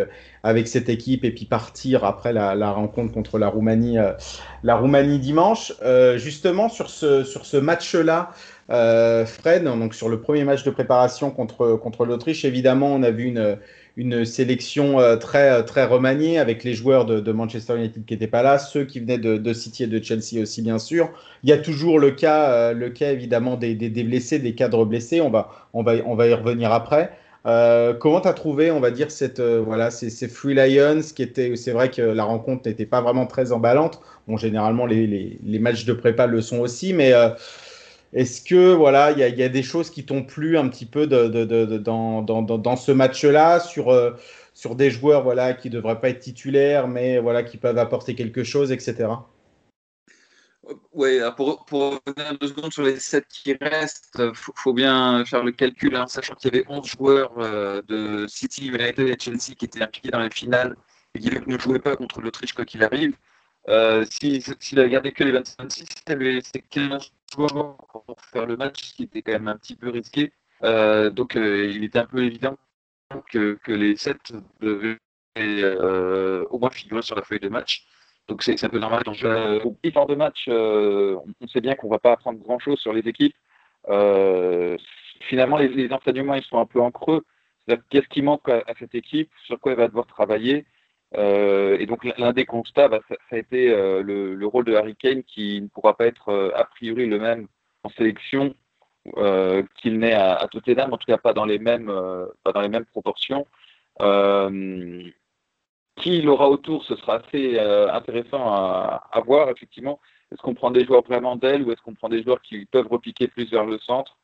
avec 0.43 0.67
cette 0.67 0.89
équipe 0.89 1.23
et 1.23 1.31
puis 1.31 1.45
partir 1.45 2.03
après 2.03 2.33
la, 2.33 2.53
la 2.53 2.71
rencontre 2.71 3.13
contre 3.13 3.39
la 3.39 3.47
Roumanie, 3.47 3.97
la 4.63 4.75
Roumanie 4.75 5.19
dimanche. 5.19 5.73
justement, 6.17 6.69
sur 6.69 6.89
ce, 6.89 7.23
sur 7.23 7.45
ce 7.45 7.57
match-là, 7.57 8.31
Fred, 8.69 9.63
donc 9.63 9.93
sur 9.93 10.09
le 10.09 10.19
premier 10.19 10.43
match 10.43 10.63
de 10.63 10.71
préparation 10.71 11.31
contre, 11.31 11.75
contre 11.75 12.05
l'Autriche, 12.05 12.45
évidemment, 12.45 12.93
on 12.93 13.03
a 13.03 13.11
vu 13.11 13.25
une 13.25 13.57
une 13.97 14.25
sélection 14.25 14.99
euh, 14.99 15.15
très, 15.15 15.49
euh, 15.49 15.63
très 15.63 15.85
remaniée 15.85 16.37
avec 16.37 16.63
les 16.63 16.73
joueurs 16.73 17.05
de, 17.05 17.31
Manchester 17.31 17.77
United 17.77 18.05
qui 18.05 18.13
n'étaient 18.13 18.27
pas 18.27 18.43
là, 18.43 18.57
ceux 18.57 18.83
qui 18.83 18.99
venaient 18.99 19.17
de, 19.17 19.53
City 19.53 19.83
et 19.83 19.87
de 19.87 20.03
Chelsea 20.03 20.41
aussi, 20.41 20.61
bien 20.61 20.79
sûr. 20.79 21.09
Il 21.43 21.49
y 21.49 21.53
a 21.53 21.57
toujours 21.57 21.99
le 21.99 22.11
cas, 22.11 22.49
euh, 22.51 22.73
le 22.73 22.89
cas 22.89 23.11
évidemment 23.11 23.55
des, 23.55 23.75
des, 23.75 24.03
blessés, 24.03 24.39
des 24.39 24.53
cadres 24.53 24.85
blessés. 24.85 25.21
On 25.21 25.29
va, 25.29 25.49
on 25.73 25.83
va, 25.83 25.93
on 26.05 26.15
va 26.15 26.27
y 26.27 26.33
revenir 26.33 26.71
après. 26.71 27.11
comment 27.99 28.21
tu 28.21 28.27
as 28.27 28.33
trouvé, 28.33 28.71
on 28.71 28.79
va 28.79 28.91
dire, 28.91 29.11
cette, 29.11 29.39
voilà, 29.39 29.91
ces, 29.91 30.09
ces, 30.09 30.27
Free 30.27 30.55
Lions 30.55 31.01
qui 31.15 31.21
étaient, 31.23 31.55
c'est 31.55 31.71
vrai 31.71 31.89
que 31.89 32.01
la 32.01 32.23
rencontre 32.23 32.67
n'était 32.67 32.85
pas 32.85 33.01
vraiment 33.01 33.27
très 33.27 33.51
emballante. 33.51 34.01
Bon, 34.27 34.35
généralement, 34.37 34.85
les, 34.85 35.07
les, 35.07 35.39
les, 35.43 35.59
matchs 35.59 35.85
de 35.85 35.93
prépa 35.93 36.25
le 36.25 36.41
sont 36.41 36.59
aussi, 36.59 36.93
mais 36.93 37.13
est-ce 38.15 38.41
que 38.41 38.73
voilà, 38.73 39.11
il 39.11 39.19
y, 39.19 39.43
a 39.43 39.49
des 39.49 39.61
choses 39.61 39.89
qui 39.89 40.05
t'ont 40.05 40.23
plu 40.23 40.57
un 40.57 40.69
petit 40.69 40.85
peu 40.85 41.05
dans, 41.05 42.75
ce 42.77 42.91
match-là 42.93 43.59
sur, 43.59 43.89
euh, 43.89 44.11
sur 44.53 44.75
des 44.75 44.89
joueurs 44.89 45.21
voilà 45.23 45.53
qui 45.53 45.69
devraient 45.69 45.99
pas 45.99 46.09
être 46.09 46.21
titulaires, 46.21 46.87
mais 46.87 47.19
voilà 47.19 47.43
qui 47.43 47.57
peuvent 47.57 47.77
apporter 47.77 48.15
quelque 48.15 48.45
chose, 48.45 48.71
etc. 48.71 49.09
Oui, 50.93 51.19
pour, 51.35 51.65
revenir 51.69 52.37
deux 52.39 52.47
secondes 52.47 52.71
sur 52.71 52.83
les 52.83 52.99
sept 52.99 53.27
qui 53.27 53.53
restent, 53.59 54.17
il 54.17 54.31
faut, 54.33 54.73
bien 54.73 55.23
faire 55.25 55.43
le 55.43 55.51
calcul, 55.51 55.95
hein, 55.95 56.07
sachant 56.07 56.35
qu'il 56.35 56.53
y 56.53 56.57
avait 56.57 56.65
11 56.69 56.87
joueurs 56.87 57.33
euh, 57.37 57.81
de 57.87 58.25
City, 58.27 58.67
United 58.67 59.09
et 59.09 59.17
Chelsea 59.19 59.55
qui 59.57 59.65
étaient 59.65 59.83
impliqués 59.83 60.09
dans 60.09 60.21
les 60.21 60.31
finales 60.31 60.75
et 61.13 61.19
qui 61.19 61.31
ne 61.45 61.57
jouaient 61.59 61.79
pas 61.79 61.97
contre 61.97 62.21
l'Autriche 62.21 62.53
quoi 62.53 62.63
qu'il 62.63 62.81
arrive. 62.81 63.15
Euh, 63.67 64.05
S'il 64.09 64.41
si, 64.59 64.79
avait 64.79 64.89
gardé 64.89 65.11
que 65.11 65.23
les 65.23 65.31
26, 65.31 65.85
c'est 66.07 66.61
15 66.69 67.11
joueurs 67.33 67.77
pour 67.91 68.21
faire 68.31 68.45
le 68.45 68.57
match, 68.57 68.83
ce 68.83 68.93
qui 68.93 69.03
était 69.03 69.21
quand 69.21 69.33
même 69.33 69.47
un 69.47 69.57
petit 69.57 69.75
peu 69.75 69.89
risqué. 69.89 70.31
Euh, 70.63 71.09
donc 71.09 71.35
euh, 71.35 71.71
il 71.73 71.83
était 71.83 71.99
un 71.99 72.05
peu 72.05 72.23
évident 72.23 72.57
que, 73.31 73.59
les 73.67 73.95
7 73.95 74.17
devaient 74.61 74.97
euh, 75.37 76.45
au 76.49 76.59
moins 76.59 76.69
figurer 76.69 77.01
sur 77.01 77.15
la 77.15 77.23
feuille 77.23 77.39
de 77.39 77.49
match. 77.49 77.85
Donc 78.27 78.43
c'est 78.43 78.63
un 78.63 78.69
peu 78.69 78.79
normal. 78.79 79.03
Euh, 79.23 79.59
au 79.63 79.77
temps 79.91 80.05
de 80.05 80.15
match, 80.15 80.47
on 80.47 81.47
sait 81.47 81.61
bien 81.61 81.75
qu'on 81.75 81.87
ne 81.87 81.91
va 81.91 81.99
pas 81.99 82.13
apprendre 82.13 82.39
grand-chose 82.39 82.79
sur 82.79 82.93
les 82.93 83.07
équipes. 83.07 83.35
finalement, 85.21 85.57
les, 85.57 85.69
les, 85.69 85.91
enseignements 85.91 86.35
ils 86.35 86.43
sont 86.43 86.59
un 86.59 86.65
peu 86.65 86.81
en 86.81 86.91
creux. 86.91 87.23
Qu'est-ce 87.89 88.07
qui 88.09 88.21
manque 88.21 88.47
à, 88.49 88.63
cette 88.79 88.95
équipe? 88.95 89.31
Sur 89.45 89.59
quoi 89.59 89.71
elle 89.73 89.79
va 89.79 89.87
devoir 89.87 90.07
travailler? 90.07 90.65
Euh, 91.17 91.77
et 91.79 91.85
donc 91.85 92.03
l'un 92.17 92.33
des 92.33 92.45
constats, 92.45 92.87
bah, 92.87 92.99
ça, 93.07 93.15
a 93.31 93.37
été 93.37 93.71
euh, 93.71 94.01
le, 94.03 94.47
rôle 94.47 94.65
de 94.65 94.75
Harry 94.75 94.95
Kane 94.95 95.23
qui 95.23 95.61
ne 95.61 95.67
pourra 95.67 95.95
pas 95.95 96.07
être 96.07 96.29
euh, 96.29 96.51
a 96.55 96.65
priori 96.65 97.05
le 97.05 97.19
même 97.19 97.47
en 97.83 97.89
sélection 97.89 98.55
qu'il 99.75 99.99
n'est 99.99 100.13
à, 100.13 100.33
à, 100.33 100.47
Tottenham, 100.47 100.91
en 100.91 100.97
tout 100.97 101.05
cas 101.05 101.19
pas 101.19 101.33
dans 101.33 101.45
les 101.45 101.59
mêmes, 101.59 101.91
proportions. 102.91 103.45
qui 103.99 105.13
il 106.17 106.27
aura 106.27 106.49
autour, 106.49 106.83
ce 106.83 106.95
sera 106.95 107.17
assez 107.17 107.59
intéressant 107.59 108.47
à, 108.47 109.21
voir, 109.23 109.51
effectivement. 109.51 109.99
Est-ce 110.31 110.41
qu'on 110.41 110.55
prend 110.55 110.71
des 110.71 110.85
joueurs 110.85 111.03
vraiment 111.03 111.35
d'elle 111.35 111.61
ou 111.61 111.71
est-ce 111.71 111.83
qu'on 111.83 111.93
prend 111.93 112.09
des 112.09 112.23
joueurs 112.23 112.41
qui 112.41 112.65
peuvent 112.65 112.87
repiquer 112.87 113.27
plus 113.27 113.51
vers 113.51 113.65
le 113.65 113.77
centre? 113.77 114.17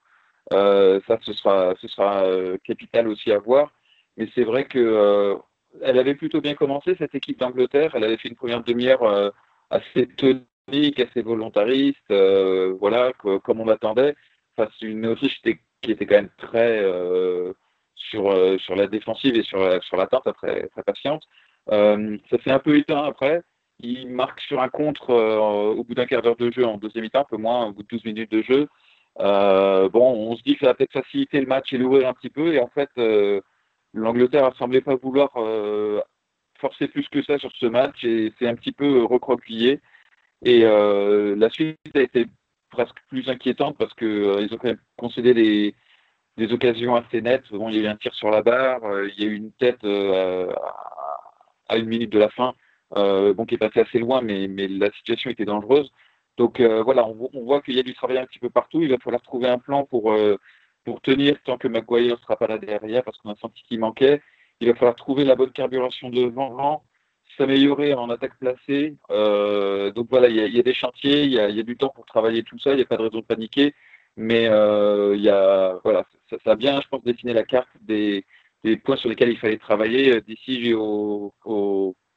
Ça, 0.49 1.19
ce 1.21 1.33
sera, 1.33 1.75
ce 1.79 1.87
sera 1.87 2.23
capital 2.63 3.07
aussi 3.07 3.31
à 3.31 3.37
voir. 3.37 3.71
Mais 4.17 4.27
c'est 4.33 4.43
vrai 4.43 4.65
que 4.65 5.37
elle 5.81 5.99
avait 5.99 6.15
plutôt 6.15 6.41
bien 6.41 6.55
commencé, 6.55 6.95
cette 6.97 7.15
équipe 7.15 7.39
d'Angleterre. 7.39 7.91
Elle 7.95 8.03
avait 8.03 8.17
fait 8.17 8.29
une 8.29 8.35
première 8.35 8.63
demi-heure 8.63 9.31
assez 9.71 10.07
tonique, 10.07 10.99
assez 10.99 11.21
volontariste, 11.21 12.11
euh, 12.11 12.75
voilà, 12.79 13.11
comme 13.13 13.61
on 13.61 13.65
l'attendait, 13.65 14.15
face 14.55 14.69
à 14.81 14.85
une 14.85 15.05
Autriche 15.07 15.41
qui 15.41 15.91
était 15.91 16.05
quand 16.05 16.15
même 16.15 16.29
très 16.37 16.79
euh, 16.83 17.53
sur, 17.95 18.31
euh, 18.31 18.57
sur 18.59 18.75
la 18.75 18.87
défensive 18.87 19.35
et 19.35 19.43
sur, 19.43 19.83
sur 19.83 19.97
l'attente, 19.97 20.27
très, 20.35 20.67
très 20.67 20.83
patiente. 20.83 21.23
ça 21.67 22.37
s'est 22.43 22.51
un 22.51 22.59
peu 22.59 22.77
éteint 22.77 23.03
après. 23.03 23.41
Il 23.79 24.09
marque 24.09 24.39
sur 24.41 24.61
un 24.61 24.69
contre 24.69 25.11
au 25.11 25.83
bout 25.83 25.95
d'un 25.95 26.05
quart 26.05 26.21
d'heure 26.21 26.35
de 26.35 26.51
jeu 26.51 26.65
en 26.65 26.77
deuxième 26.77 27.03
mi-temps, 27.03 27.21
un 27.21 27.23
peu 27.23 27.37
moins, 27.37 27.65
au 27.67 27.73
bout 27.73 27.81
de 27.81 27.87
12 27.87 28.05
minutes 28.05 28.31
de 28.31 28.43
jeu. 28.43 28.67
bon, 29.17 30.29
on 30.29 30.35
se 30.35 30.43
dit 30.43 30.53
que 30.53 30.59
ça 30.59 30.67
va 30.67 30.73
peut-être 30.75 30.93
faciliter 30.93 31.39
le 31.39 31.47
match 31.47 31.73
et 31.73 31.77
l'ouvrir 31.77 32.07
un 32.07 32.13
petit 32.13 32.29
peu. 32.29 32.53
Et 32.53 32.59
en 32.59 32.67
fait, 32.67 32.89
l'Angleterre 33.93 34.45
a 34.45 34.53
semblé 34.53 34.81
pas 34.81 34.95
vouloir 34.95 35.31
forcer 36.61 36.87
plus 36.87 37.09
que 37.09 37.23
ça 37.23 37.37
sur 37.39 37.51
ce 37.59 37.65
match 37.65 38.03
et 38.03 38.31
c'est 38.39 38.47
un 38.47 38.55
petit 38.55 38.71
peu 38.71 39.03
recroquevillé. 39.03 39.81
Et 40.43 40.63
euh, 40.63 41.35
la 41.35 41.49
suite 41.49 41.77
a 41.93 42.01
été 42.01 42.27
presque 42.69 42.97
plus 43.09 43.27
inquiétante 43.29 43.77
parce 43.77 43.93
qu'ils 43.95 44.07
euh, 44.07 44.41
ils 44.41 44.53
ont 44.53 44.57
quand 44.57 44.69
même 44.69 44.79
concédé 44.97 45.33
des, 45.33 45.75
occasions 46.53 46.95
assez 46.95 47.21
nettes. 47.21 47.51
Bon, 47.51 47.69
il 47.69 47.75
y 47.75 47.79
a 47.79 47.83
eu 47.83 47.87
un 47.87 47.95
tir 47.95 48.13
sur 48.15 48.31
la 48.31 48.41
barre, 48.41 48.83
euh, 48.83 49.09
il 49.09 49.23
y 49.23 49.27
a 49.27 49.29
eu 49.29 49.35
une 49.35 49.51
tête 49.51 49.83
à 49.83 51.77
une 51.77 51.85
minute 51.85 52.11
de 52.11 52.19
la 52.19 52.29
fin, 52.29 52.53
bon, 52.95 53.45
qui 53.45 53.55
est 53.55 53.59
passé 53.59 53.79
assez 53.81 53.99
loin, 53.99 54.21
mais, 54.21 54.47
la 54.47 54.91
situation 54.91 55.29
était 55.29 55.45
dangereuse. 55.45 55.91
Donc 56.37 56.59
voilà, 56.61 57.05
on 57.07 57.43
voit 57.43 57.61
qu'il 57.61 57.75
y 57.75 57.79
a 57.79 57.83
du 57.83 57.93
travail 57.93 58.17
un 58.17 58.25
petit 58.25 58.39
peu 58.39 58.49
partout. 58.49 58.81
Il 58.81 58.89
va 58.89 58.97
falloir 58.97 59.21
trouver 59.21 59.49
un 59.49 59.59
plan 59.59 59.85
pour, 59.85 60.15
pour 60.83 61.01
tenir 61.01 61.37
tant 61.43 61.57
que 61.57 61.67
Maguire 61.67 62.15
ne 62.15 62.21
sera 62.21 62.35
pas 62.35 62.47
là 62.47 62.57
derrière 62.57 63.03
parce 63.03 63.17
qu'on 63.17 63.31
a 63.31 63.35
senti 63.35 63.63
qu'il 63.63 63.79
manquait. 63.79 64.21
Il 64.59 64.67
va 64.67 64.75
falloir 64.75 64.95
trouver 64.95 65.25
la 65.25 65.35
bonne 65.35 65.51
carburation 65.51 66.09
devant, 66.09 66.83
s'améliorer 67.37 67.93
en 67.93 68.09
attaque 68.09 68.37
placée. 68.39 68.95
Euh, 69.09 69.91
donc 69.91 70.07
voilà, 70.09 70.27
il 70.27 70.35
y, 70.35 70.59
a 70.59 70.63
des 70.63 70.73
chantiers, 70.73 71.23
il 71.23 71.31
y 71.31 71.39
a, 71.39 71.63
du 71.63 71.77
temps 71.77 71.89
pour 71.89 72.05
travailler 72.05 72.43
tout 72.43 72.59
ça, 72.59 72.71
il 72.71 72.77
n'y 72.77 72.81
a 72.81 72.85
pas 72.85 72.97
de 72.97 73.03
raison 73.03 73.19
de 73.19 73.25
paniquer. 73.25 73.73
Mais 74.17 74.47
euh, 74.47 75.15
y 75.15 75.29
a, 75.29 75.79
voilà, 75.83 76.05
ça, 76.29 76.51
a 76.51 76.55
bien, 76.55 76.81
je 76.81 76.87
pense, 76.89 77.03
dessiné 77.03 77.33
la 77.33 77.43
carte 77.43 77.69
des, 77.81 78.25
points 78.83 78.97
sur 78.97 79.09
lesquels 79.09 79.29
il 79.29 79.37
fallait 79.37 79.57
travailler 79.57 80.15
euh, 80.15 80.21
d'ici 80.21 80.73
au, 80.73 81.33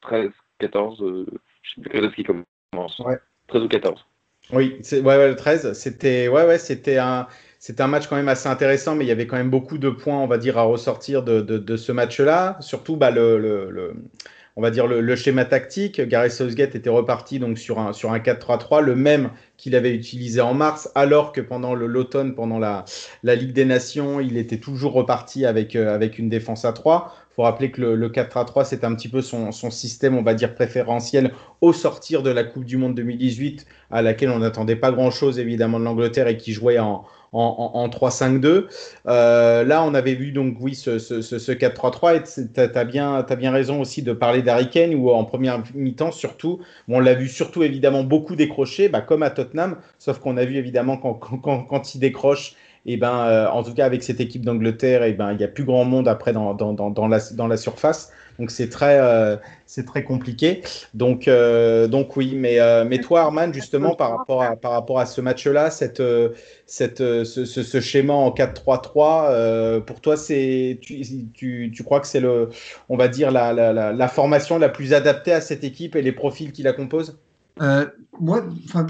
13, 0.00 0.30
14, 0.58 0.98
je 0.98 1.80
ne 1.80 1.84
sais 1.84 2.08
plus 2.08 2.14
qui 2.14 2.24
commence. 2.24 3.00
13 3.48 3.62
ou 3.62 3.68
14. 3.68 4.04
Oui, 4.52 4.76
ouais, 4.92 5.00
ouais, 5.00 5.28
le 5.28 5.36
13, 5.36 5.72
c'était 5.72 6.28
ouais, 6.28 6.44
ouais, 6.46 6.58
c'était 6.58 6.98
un, 6.98 7.26
c'était 7.66 7.80
un 7.80 7.86
match 7.86 8.08
quand 8.08 8.16
même 8.16 8.28
assez 8.28 8.46
intéressant, 8.46 8.94
mais 8.94 9.06
il 9.06 9.08
y 9.08 9.10
avait 9.10 9.26
quand 9.26 9.38
même 9.38 9.48
beaucoup 9.48 9.78
de 9.78 9.88
points, 9.88 10.18
on 10.18 10.26
va 10.26 10.36
dire, 10.36 10.58
à 10.58 10.64
ressortir 10.64 11.22
de, 11.22 11.76
ce 11.78 11.92
match-là. 11.92 12.58
Surtout, 12.60 12.96
bah, 12.96 13.10
le, 13.10 13.94
on 14.54 14.60
va 14.60 14.70
dire 14.70 14.86
le, 14.86 15.16
schéma 15.16 15.46
tactique. 15.46 15.98
Gareth 15.98 16.32
Southgate 16.32 16.74
était 16.74 16.90
reparti 16.90 17.38
donc 17.38 17.56
sur 17.56 17.78
un, 17.78 17.94
sur 17.94 18.12
un 18.12 18.18
4-3-3, 18.18 18.82
le 18.82 18.94
même 18.94 19.30
qu'il 19.56 19.74
avait 19.76 19.94
utilisé 19.94 20.42
en 20.42 20.52
mars, 20.52 20.90
alors 20.94 21.32
que 21.32 21.40
pendant 21.40 21.74
l'automne, 21.74 22.34
pendant 22.34 22.58
la, 22.58 22.84
la, 23.22 23.34
Ligue 23.34 23.54
des 23.54 23.64
Nations, 23.64 24.20
il 24.20 24.36
était 24.36 24.58
toujours 24.58 24.92
reparti 24.92 25.46
avec, 25.46 25.74
euh, 25.74 25.94
avec 25.94 26.18
une 26.18 26.28
défense 26.28 26.66
à 26.66 26.74
3. 26.74 27.14
Faut 27.36 27.42
rappeler 27.42 27.70
que 27.70 27.80
le, 27.80 28.08
4 28.08 28.44
3, 28.44 28.64
c'est 28.64 28.84
un 28.84 28.94
petit 28.94 29.08
peu 29.08 29.20
son, 29.20 29.50
système, 29.52 30.16
on 30.16 30.22
va 30.22 30.34
dire, 30.34 30.54
préférentiel 30.54 31.32
au 31.60 31.72
sortir 31.72 32.22
de 32.22 32.30
la 32.30 32.44
Coupe 32.44 32.64
du 32.64 32.76
Monde 32.76 32.94
2018, 32.94 33.66
à 33.90 34.02
laquelle 34.02 34.30
on 34.30 34.38
n'attendait 34.38 34.76
pas 34.76 34.92
grand-chose, 34.92 35.38
évidemment, 35.38 35.80
de 35.80 35.84
l'Angleterre 35.84 36.28
et 36.28 36.36
qui 36.36 36.52
jouait 36.52 36.78
en, 36.78 37.04
en, 37.32 37.88
3-5-2. 37.88 38.66
Euh, 39.06 39.64
là, 39.64 39.82
on 39.82 39.94
avait 39.94 40.14
vu 40.14 40.30
donc, 40.30 40.56
oui, 40.60 40.74
ce, 40.74 40.92
4-3-3 41.52 42.16
et 42.16 42.22
tu 42.22 42.60
as, 42.60 42.84
bien, 42.84 43.22
bien 43.36 43.50
raison 43.50 43.80
aussi 43.80 44.02
de 44.02 44.12
parler 44.12 44.42
d'Harry 44.42 44.70
Kane 44.70 44.94
où 44.94 45.10
en 45.10 45.24
première 45.24 45.62
mi-temps, 45.74 46.12
surtout, 46.12 46.60
on 46.88 47.00
l'a 47.00 47.14
vu 47.14 47.28
surtout 47.28 47.62
évidemment 47.62 48.04
beaucoup 48.04 48.36
décrocher, 48.36 48.88
bah, 48.88 49.00
comme 49.00 49.22
à 49.22 49.30
Tottenham, 49.30 49.76
sauf 49.98 50.18
qu'on 50.18 50.36
a 50.36 50.44
vu 50.44 50.56
évidemment 50.56 50.96
quand, 50.96 51.14
quand, 51.14 51.64
quand 51.64 51.94
il 51.94 51.98
décroche, 51.98 52.54
et 52.86 52.96
ben, 52.96 53.26
euh, 53.26 53.48
en 53.48 53.62
tout 53.62 53.74
cas 53.74 53.86
avec 53.86 54.02
cette 54.02 54.20
équipe 54.20 54.44
d'Angleterre, 54.44 55.02
et 55.04 55.12
ben, 55.12 55.32
il 55.32 55.38
n'y 55.38 55.44
a 55.44 55.48
plus 55.48 55.64
grand 55.64 55.84
monde 55.84 56.08
après 56.08 56.32
dans, 56.32 56.54
dans, 56.54 56.72
dans, 56.72 57.08
la, 57.08 57.18
dans 57.32 57.46
la 57.46 57.56
surface. 57.56 58.12
Donc 58.38 58.50
c'est 58.50 58.68
très, 58.68 58.98
euh, 58.98 59.36
c'est 59.66 59.86
très 59.86 60.02
compliqué. 60.02 60.62
Donc, 60.92 61.28
euh, 61.28 61.86
donc 61.86 62.16
oui, 62.16 62.34
mais, 62.36 62.58
euh, 62.60 62.84
mais 62.84 62.98
toi, 62.98 63.22
Arman, 63.22 63.52
justement, 63.54 63.94
par 63.94 64.16
rapport 64.16 64.42
à, 64.42 64.56
par 64.56 64.72
rapport 64.72 64.98
à 64.98 65.06
ce 65.06 65.20
match-là, 65.20 65.70
cette, 65.70 66.02
cette, 66.66 66.98
ce, 66.98 67.44
ce, 67.44 67.80
schéma 67.80 68.12
en 68.12 68.30
4-3-3, 68.30 69.80
pour 69.82 70.00
toi, 70.00 70.16
c'est, 70.16 70.78
tu, 70.82 71.02
tu, 71.32 71.72
tu, 71.74 71.84
crois 71.84 72.00
que 72.00 72.06
c'est 72.06 72.20
le, 72.20 72.50
on 72.88 72.96
va 72.96 73.08
dire, 73.08 73.30
la, 73.30 73.52
la, 73.52 73.92
la, 73.92 74.08
formation 74.08 74.58
la 74.58 74.68
plus 74.68 74.92
adaptée 74.92 75.32
à 75.32 75.40
cette 75.40 75.64
équipe 75.64 75.96
et 75.96 76.02
les 76.02 76.12
profils 76.12 76.52
qui 76.52 76.62
la 76.62 76.72
composent? 76.72 77.18
Moi, 77.58 78.44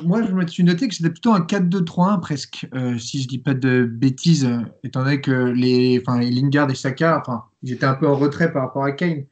moi, 0.05 0.23
je 0.23 0.33
me 0.33 0.47
suis 0.47 0.65
noté 0.65 0.89
que 0.89 0.95
c'était 0.95 1.11
plutôt 1.11 1.33
un 1.33 1.41
4-2-3-1 1.41 2.21
presque, 2.21 2.67
si 2.99 3.23
je 3.23 3.29
dis 3.29 3.39
pas 3.39 3.55
de 3.55 3.85
bêtises, 3.85 4.49
étant 4.83 5.03
donné 5.03 5.21
que 5.21 5.31
les, 5.31 6.03
Lingard 6.07 6.71
et 6.71 6.75
Saka, 6.75 7.19
enfin, 7.21 7.45
ils 7.63 7.73
étaient 7.73 7.87
un 7.87 7.95
peu 7.95 8.09
en 8.09 8.17
retrait 8.17 8.53
par 8.53 8.63
rapport 8.63 8.85
à 8.85 8.93
Kane. 8.93 9.25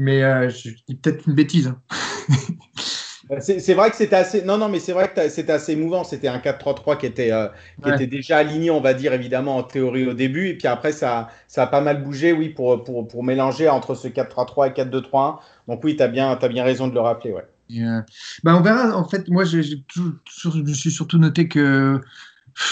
Mais 0.00 0.22
euh, 0.22 0.48
je 0.48 0.70
dis 0.88 0.94
peut-être 0.94 1.28
une 1.28 1.34
bêtise. 1.34 1.66
Hein. 1.68 1.78
c'est 3.40 3.74
vrai 3.74 3.90
que 3.90 3.96
c'était 3.96 4.16
assez. 4.16 4.42
Non, 4.42 4.56
non, 4.56 4.70
mais 4.70 4.78
c'est 4.78 4.92
vrai 4.92 5.12
que 5.12 5.28
c'était 5.28 5.52
assez 5.52 5.72
émouvant. 5.72 6.04
C'était 6.04 6.28
un 6.28 6.38
4-3-3 6.38 6.96
qui, 6.96 7.04
était, 7.04 7.32
euh, 7.32 7.48
qui 7.82 7.90
était 7.90 8.06
déjà 8.06 8.38
aligné, 8.38 8.70
on 8.70 8.80
va 8.80 8.94
dire, 8.94 9.12
évidemment, 9.12 9.58
en 9.58 9.62
théorie 9.62 10.06
au 10.06 10.14
début. 10.14 10.48
Et 10.48 10.56
puis 10.56 10.68
après, 10.68 10.92
ça, 10.92 11.28
ça 11.48 11.64
a 11.64 11.66
pas 11.66 11.82
mal 11.82 12.02
bougé, 12.02 12.32
oui, 12.32 12.48
pour, 12.48 12.82
pour, 12.82 13.06
pour 13.06 13.22
mélanger 13.22 13.68
entre 13.68 13.94
ce 13.94 14.08
4-3-3 14.08 14.68
et 14.68 14.82
4-2-3-1. 14.84 15.38
Donc, 15.68 15.84
oui, 15.84 15.96
tu 15.96 16.02
as, 16.02 16.08
bien, 16.08 16.30
as 16.30 16.48
bien 16.48 16.64
raison 16.64 16.88
de 16.88 16.94
le 16.94 17.00
rappeler. 17.00 17.32
Ouais. 17.32 17.46
Euh, 17.78 18.02
bah, 18.42 18.56
on 18.56 18.60
verra. 18.60 18.96
En 18.96 19.08
fait, 19.08 19.28
moi, 19.28 19.44
je, 19.44 19.62
je, 19.62 19.74
je 20.64 20.72
suis 20.72 20.90
surtout 20.90 21.18
noté 21.18 21.48
que 21.48 22.00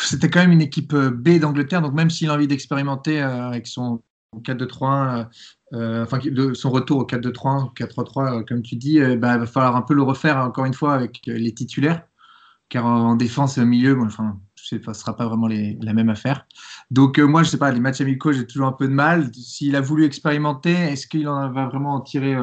c'était 0.04 0.30
quand 0.30 0.40
même 0.40 0.52
une 0.52 0.62
équipe 0.62 0.94
B 0.94 1.38
d'Angleterre. 1.38 1.82
Donc, 1.82 1.94
même 1.94 2.10
s'il 2.10 2.30
a 2.30 2.34
envie 2.34 2.48
d'expérimenter 2.48 3.20
avec 3.20 3.66
son 3.66 4.02
4-2-3-1, 4.36 5.26
euh, 5.74 6.04
enfin 6.04 6.18
son 6.54 6.70
retour 6.70 6.98
au 6.98 7.04
4-2-3, 7.04 7.74
4-3-3, 7.74 8.40
euh, 8.40 8.44
comme 8.44 8.62
tu 8.62 8.76
dis, 8.76 9.00
euh, 9.00 9.16
bah, 9.16 9.34
il 9.34 9.40
va 9.40 9.46
falloir 9.46 9.76
un 9.76 9.82
peu 9.82 9.94
le 9.94 10.02
refaire 10.02 10.38
encore 10.38 10.64
une 10.64 10.74
fois 10.74 10.94
avec 10.94 11.20
les 11.26 11.52
titulaires, 11.52 12.02
car 12.68 12.86
en 12.86 13.16
défense 13.16 13.58
et 13.58 13.62
au 13.62 13.66
milieu, 13.66 13.98
enfin, 14.00 14.38
ce 14.56 14.76
ne 14.76 14.92
sera 14.92 15.16
pas 15.16 15.26
vraiment 15.26 15.48
la 15.48 15.92
même 15.92 16.08
affaire. 16.08 16.46
Donc 16.90 17.18
moi, 17.18 17.42
je 17.42 17.50
sais 17.50 17.58
pas, 17.58 17.70
les 17.70 17.80
matchs 17.80 18.00
amicaux, 18.00 18.32
j'ai 18.32 18.46
toujours 18.46 18.66
un 18.66 18.72
peu 18.72 18.88
de 18.88 18.92
mal. 18.92 19.30
S'il 19.34 19.76
a 19.76 19.80
voulu 19.80 20.04
expérimenter, 20.04 20.72
est-ce 20.72 21.06
qu'il 21.06 21.28
en 21.28 21.50
va 21.50 21.66
vraiment 21.66 21.94
en 21.94 22.00
tirer 22.00 22.36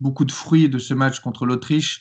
beaucoup 0.00 0.24
de 0.24 0.32
fruits 0.32 0.68
de 0.68 0.78
ce 0.78 0.94
match 0.94 1.20
contre 1.20 1.46
l'Autriche 1.46 2.00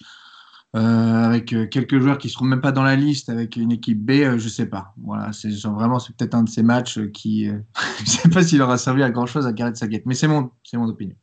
euh, 0.76 0.80
avec 0.80 1.52
euh, 1.52 1.66
quelques 1.66 1.98
joueurs 1.98 2.20
qui 2.20 2.28
ne 2.28 2.32
seront 2.32 2.46
même 2.46 2.62
pas 2.62 2.72
dans 2.72 2.84
la 2.84 2.96
liste, 2.96 3.30
avec 3.30 3.56
une 3.56 3.72
équipe 3.72 4.06
B, 4.06 4.12
euh, 4.12 4.38
je 4.38 4.44
ne 4.44 4.50
sais 4.50 4.68
pas. 4.68 4.94
Voilà, 5.04 5.32
c'est 5.34 5.50
vraiment 5.66 5.98
c'est 5.98 6.16
peut-être 6.16 6.36
un 6.36 6.44
de 6.44 6.50
ces 6.50 6.62
matchs 6.62 7.00
qui, 7.12 7.46
je 7.98 8.04
ne 8.04 8.08
sais 8.08 8.30
pas 8.30 8.44
s'il 8.44 8.62
aura 8.62 8.78
servi 8.78 9.02
à 9.02 9.10
grand 9.10 9.26
chose 9.26 9.48
à 9.48 9.54
Gareth 9.54 9.78
Saget, 9.78 10.04
mais 10.06 10.14
c'est 10.14 10.28
mon, 10.28 10.52
mon 10.74 10.88
opinion. 10.88 11.16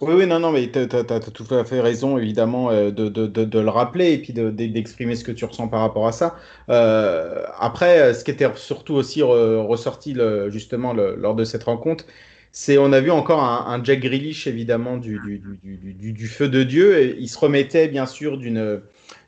Oui, 0.00 0.14
oui, 0.14 0.26
non, 0.26 0.40
non, 0.40 0.50
mais 0.50 0.70
tu 0.70 0.78
as, 0.80 1.20
tout 1.20 1.54
à 1.54 1.64
fait 1.64 1.80
raison, 1.80 2.18
évidemment, 2.18 2.70
de, 2.70 2.90
de, 2.90 3.26
de, 3.26 3.58
le 3.58 3.70
rappeler 3.70 4.12
et 4.12 4.18
puis 4.18 4.34
d'exprimer 4.34 5.16
ce 5.16 5.24
que 5.24 5.32
tu 5.32 5.46
ressens 5.46 5.68
par 5.68 5.80
rapport 5.80 6.06
à 6.06 6.12
ça. 6.12 6.36
après, 7.58 8.12
ce 8.12 8.22
qui 8.22 8.30
était 8.30 8.46
surtout 8.56 8.92
aussi 8.92 9.22
ressorti 9.22 10.14
justement 10.48 10.92
lors 10.92 11.34
de 11.34 11.44
cette 11.44 11.64
rencontre, 11.64 12.04
c'est 12.58 12.78
on 12.78 12.90
a 12.94 13.02
vu 13.02 13.10
encore 13.10 13.44
un, 13.44 13.84
Jack 13.84 14.00
Grealish 14.00 14.46
évidemment 14.46 14.96
du, 14.96 15.20
du, 15.62 16.26
feu 16.26 16.48
de 16.48 16.62
Dieu. 16.62 16.98
Et 16.98 17.16
il 17.20 17.28
se 17.28 17.38
remettait 17.38 17.86
bien 17.86 18.06
sûr 18.06 18.38
d'une 18.38 18.80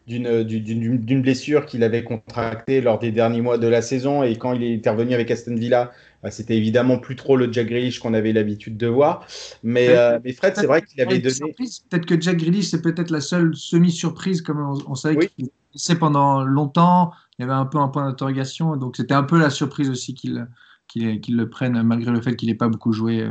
d'une 0.07 1.21
blessure 1.21 1.67
qu'il 1.67 1.83
avait 1.83 2.05
contractée 2.05 2.81
lors 2.81 2.99
des 2.99 3.13
derniers 3.13 3.43
mois 3.43 3.59
de 3.59 3.69
la 3.69 3.83
saison 3.83 4.23
et 4.23 4.35
quand 4.37 4.55
il 4.55 4.63
est 4.63 4.75
intervenu 4.75 5.13
avec 5.13 5.31
Aston 5.31 5.57
Villa, 5.57 5.93
bah, 6.23 6.31
c'était 6.31 6.57
évidemment 6.57 6.99
plus 6.99 7.17
trop 7.17 7.37
le 7.37 7.53
Jack 7.53 7.67
Grealish 7.67 7.99
qu'on 7.99 8.15
avait 8.15 8.33
l'habitude 8.33 8.79
de 8.79 8.87
voir. 8.87 9.27
Mais, 9.63 9.91
euh, 9.91 10.19
mais 10.25 10.33
Fred, 10.33 10.55
c'est 10.57 10.67
vrai 10.67 10.81
qu'il 10.81 10.99
avait 11.03 11.19
donné. 11.19 11.55
Peut-être 11.91 12.07
que 12.07 12.19
Jack 12.19 12.39
Grealish, 12.39 12.69
c'est 12.69 12.81
peut-être 12.81 13.11
la 13.11 13.21
seule 13.21 13.55
semi-surprise, 13.55 14.41
comme 14.41 14.75
on, 14.87 14.95
savait 14.95 15.27
qu'il 15.27 15.51
qu'il 15.71 15.99
pendant 15.99 16.45
longtemps. 16.45 17.13
Il 17.39 17.43
y 17.43 17.45
avait 17.45 17.53
un 17.53 17.67
peu 17.67 17.77
un 17.77 17.89
point 17.89 18.07
d'interrogation, 18.07 18.75
donc 18.77 18.97
c'était 18.97 19.13
un 19.13 19.23
peu 19.23 19.39
la 19.39 19.51
surprise 19.51 19.91
aussi 19.91 20.15
qu'il 20.15 20.49
qu'il 20.89 21.37
le 21.37 21.49
prenne 21.49 21.83
malgré 21.83 22.11
le 22.11 22.21
fait 22.21 22.35
qu'il 22.35 22.49
n'ait 22.49 22.55
pas 22.55 22.69
beaucoup 22.69 22.93
joué 22.93 23.29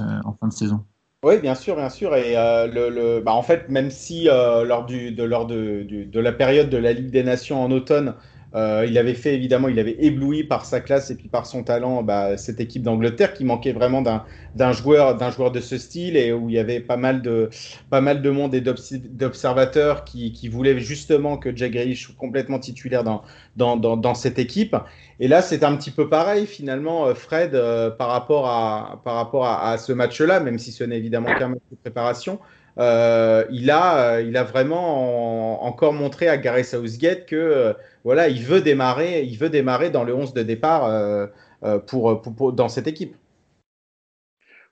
euh, 0.00 0.20
en 0.24 0.32
fin 0.32 0.48
de 0.48 0.52
saison. 0.52 0.84
Oui, 1.24 1.38
bien 1.38 1.54
sûr, 1.54 1.76
bien 1.76 1.88
sûr. 1.88 2.16
Et 2.16 2.36
euh, 2.36 2.66
le, 2.66 3.20
bah, 3.20 3.32
en 3.32 3.42
fait, 3.42 3.68
même 3.68 3.90
si 3.90 4.28
euh, 4.28 4.64
lors, 4.64 4.86
du, 4.86 5.14
lors 5.14 5.46
de, 5.46 5.86
la 6.14 6.32
période 6.32 6.68
de 6.68 6.76
la 6.76 6.92
Ligue 6.92 7.10
des 7.10 7.22
Nations 7.22 7.62
en 7.62 7.70
automne, 7.70 8.14
Euh, 8.54 8.84
il 8.86 8.98
avait 8.98 9.14
fait 9.14 9.34
évidemment, 9.34 9.68
il 9.68 9.78
avait 9.78 9.96
ébloui 9.98 10.44
par 10.44 10.66
sa 10.66 10.80
classe 10.80 11.10
et 11.10 11.14
puis 11.14 11.28
par 11.28 11.46
son 11.46 11.62
talent 11.62 12.02
bah, 12.02 12.36
cette 12.36 12.60
équipe 12.60 12.82
d'Angleterre 12.82 13.32
qui 13.32 13.44
manquait 13.44 13.72
vraiment 13.72 14.02
d'un 14.02 14.72
joueur, 14.72 15.16
d'un 15.16 15.30
joueur 15.30 15.52
de 15.52 15.60
ce 15.60 15.78
style 15.78 16.16
et 16.16 16.32
où 16.32 16.50
il 16.50 16.54
y 16.54 16.58
avait 16.58 16.80
pas 16.80 16.98
mal 16.98 17.22
de, 17.22 17.48
pas 17.88 18.02
mal 18.02 18.20
de 18.20 18.30
monde 18.30 18.54
et 18.54 18.60
d'observateurs 18.60 20.04
qui, 20.04 20.32
qui, 20.32 20.48
voulaient 20.48 20.78
justement 20.78 21.38
que 21.38 21.54
Jack 21.56 21.72
Grealish 21.72 22.04
soit 22.04 22.14
complètement 22.18 22.58
titulaire 22.58 23.04
dans, 23.04 23.22
dans, 23.56 23.76
dans, 23.76 23.96
dans 23.96 24.14
cette 24.14 24.38
équipe. 24.38 24.76
Et 25.18 25.28
là, 25.28 25.40
c'est 25.40 25.64
un 25.64 25.74
petit 25.76 25.90
peu 25.90 26.08
pareil 26.08 26.46
finalement, 26.46 27.06
euh, 27.06 27.14
Fred, 27.14 27.54
euh, 27.54 27.90
par 27.90 28.08
rapport 28.08 28.48
à, 28.48 29.00
par 29.04 29.14
rapport 29.14 29.46
à, 29.46 29.70
à 29.70 29.78
ce 29.78 29.92
match-là, 29.92 30.40
même 30.40 30.58
si 30.58 30.72
ce 30.72 30.84
n'est 30.84 30.98
évidemment 30.98 31.34
qu'un 31.34 31.48
match 31.48 31.62
de 31.70 31.76
préparation. 31.76 32.38
Euh, 32.78 33.44
il, 33.50 33.70
a, 33.70 34.20
il 34.20 34.36
a 34.36 34.44
vraiment 34.44 35.64
encore 35.64 35.92
montré 35.92 36.28
à 36.28 36.38
Gareth 36.38 36.66
Southgate 36.66 37.26
que 37.26 37.74
voilà, 38.04 38.28
il 38.28 38.42
veut 38.42 38.60
démarrer, 38.60 39.22
il 39.22 39.38
veut 39.38 39.50
démarrer 39.50 39.90
dans 39.90 40.04
le 40.04 40.14
11 40.14 40.34
de 40.34 40.42
départ 40.42 40.86
euh, 40.86 41.26
euh, 41.62 41.78
pour, 41.78 42.52
dans 42.52 42.68
cette 42.68 42.86
équipe. 42.86 43.16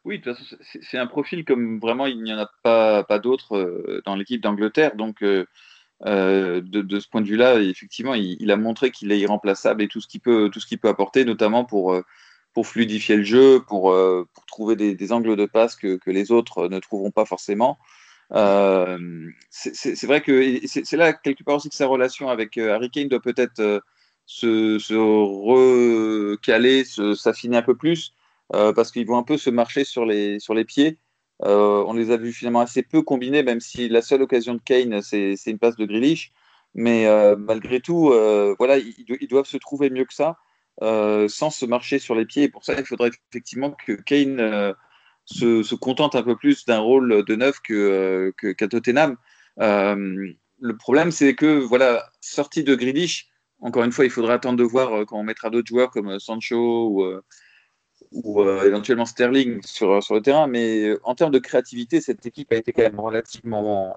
Oui, 0.05 0.19
de 0.19 0.25
toute 0.25 0.37
façon, 0.37 0.57
c'est 0.81 0.99
un 0.99 1.07
profil 1.07 1.45
comme 1.45 1.79
vraiment 1.79 2.07
il 2.07 2.23
n'y 2.23 2.33
en 2.33 2.39
a 2.39 2.51
pas, 2.63 3.05
pas 3.05 3.19
d'autres 3.19 3.57
euh, 3.57 4.03
dans 4.07 4.17
l'équipe 4.17 4.41
d'Angleterre. 4.41 4.97
Donc, 4.97 5.23
de, 5.23 5.47
ce 6.03 7.09
point 7.09 7.21
de 7.21 7.27
vue-là, 7.27 7.61
effectivement, 7.61 8.15
il, 8.15 8.51
a 8.51 8.57
montré 8.57 8.91
qu'il 8.91 9.13
est 9.13 9.21
irremplaçable 9.21 9.83
et 9.83 9.89
tout 9.89 10.01
ce 10.01 10.09
qu'il 10.09 10.21
peut, 10.21 10.49
tout 10.51 10.59
ce 10.59 10.67
qu'il 10.67 10.79
peut 10.79 10.89
apporter, 10.89 11.25
notamment 11.25 11.65
pour, 11.65 11.95
pour 12.53 12.67
fluidifier 12.67 13.17
le 13.17 13.25
jeu, 13.25 13.61
pour, 13.67 13.95
pour 14.33 14.47
trouver 14.47 14.77
des, 14.77 15.13
angles 15.13 15.37
de 15.37 15.47
passe 15.47 15.77
que, 15.77 15.97
que, 15.97 16.11
les 16.11 16.33
autres 16.33 16.69
ne 16.69 16.79
trouveront 16.81 17.11
pas 17.11 17.25
forcément. 17.25 17.79
Euh, 18.33 19.29
c'est 19.51 20.05
vrai 20.05 20.21
que 20.21 20.61
c'est 20.67 20.97
là 20.97 21.13
quelque 21.13 21.43
part 21.43 21.57
aussi 21.57 21.69
que 21.69 21.75
sa 21.75 21.87
relation 21.87 22.29
avec 22.29 22.57
euh, 22.59 22.75
Harry 22.75 22.89
Kane 22.91 23.09
doit 23.09 23.21
peut-être 23.21 23.59
euh, 23.59 23.81
se, 24.27 24.79
se, 24.79 24.95
recaler, 24.95 26.85
s'affiner 27.17 27.57
un 27.57 27.63
peu 27.63 27.77
plus, 27.77 28.15
parce 28.51 28.93
qu'ils 28.93 29.07
vont 29.07 29.19
un 29.19 29.25
peu 29.25 29.37
se 29.37 29.51
marcher 29.51 29.85
sur 29.85 30.05
les, 30.07 30.39
sur 30.39 30.55
les 30.55 30.65
pieds. 30.65 30.99
on 31.41 31.93
les 31.95 32.11
a 32.13 32.17
vus 32.17 32.33
finalement 32.33 32.61
assez 32.61 32.83
peu 32.83 33.03
combinés, 33.03 33.43
même 33.43 33.61
si 33.61 33.89
la 33.89 34.03
seule 34.03 34.23
occasion 34.23 34.55
de 34.55 34.61
Kane, 34.65 35.03
c'est 35.03 35.37
une 35.47 35.59
passe 35.59 35.77
de 35.77 35.85
Grealish. 35.85 36.33
Mais 36.75 37.07
malgré 37.37 37.81
tout, 37.81 38.13
voilà, 38.59 38.79
ils, 38.79 39.29
doivent 39.29 39.47
se 39.47 39.57
trouver 39.57 39.91
mieux 39.91 40.05
que 40.05 40.15
ça, 40.15 40.37
sans 40.81 41.51
se 41.51 41.67
marcher 41.67 41.99
sur 41.99 42.15
les 42.15 42.25
pieds. 42.25 42.45
Et 42.45 42.49
pour 42.49 42.65
ça, 42.65 42.75
il 42.79 42.85
faudrait 42.85 43.11
effectivement 43.31 43.73
que 43.73 43.93
Kane 43.93 44.75
se, 45.25 45.75
contente 45.75 46.15
un 46.15 46.23
peu 46.23 46.37
plus 46.37 46.65
d'un 46.67 46.79
rôle 46.79 47.25
de 47.25 47.37
neuf 47.37 47.61
que, 47.61 48.33
euh, 48.39 48.55
qu'à 48.55 48.69
Tottenham. 48.69 49.17
Euh, 49.61 50.33
le 50.61 50.77
problème, 50.77 51.11
c'est 51.11 51.35
que, 51.35 51.59
voilà, 51.59 52.11
sortie 52.21 52.65
de 52.65 52.75
Grealish, 52.75 53.29
encore 53.61 53.85
une 53.85 53.93
fois, 53.93 54.05
il 54.05 54.11
faudra 54.11 54.35
attendre 54.35 54.59
de 54.59 54.65
voir 54.65 54.93
euh, 54.93 55.05
quand 55.05 55.19
on 55.19 55.23
mettra 55.23 55.51
d'autres 55.51 55.69
joueurs 55.69 55.91
comme 55.91 56.19
Sancho 56.19 57.13
ou, 58.13 58.43
éventuellement 58.65 59.05
Sterling 59.05 59.61
sur, 59.63 60.03
sur 60.03 60.15
le 60.15 60.23
terrain. 60.23 60.47
Mais 60.47 60.97
en 61.05 61.15
termes 61.15 61.33
de 61.33 61.39
créativité, 61.39 62.01
cette 62.01 62.25
équipe 62.27 62.53
a 62.53 62.57
été 62.57 62.73
quand 62.73 62.83
même 62.83 62.99
relativement 62.99 63.95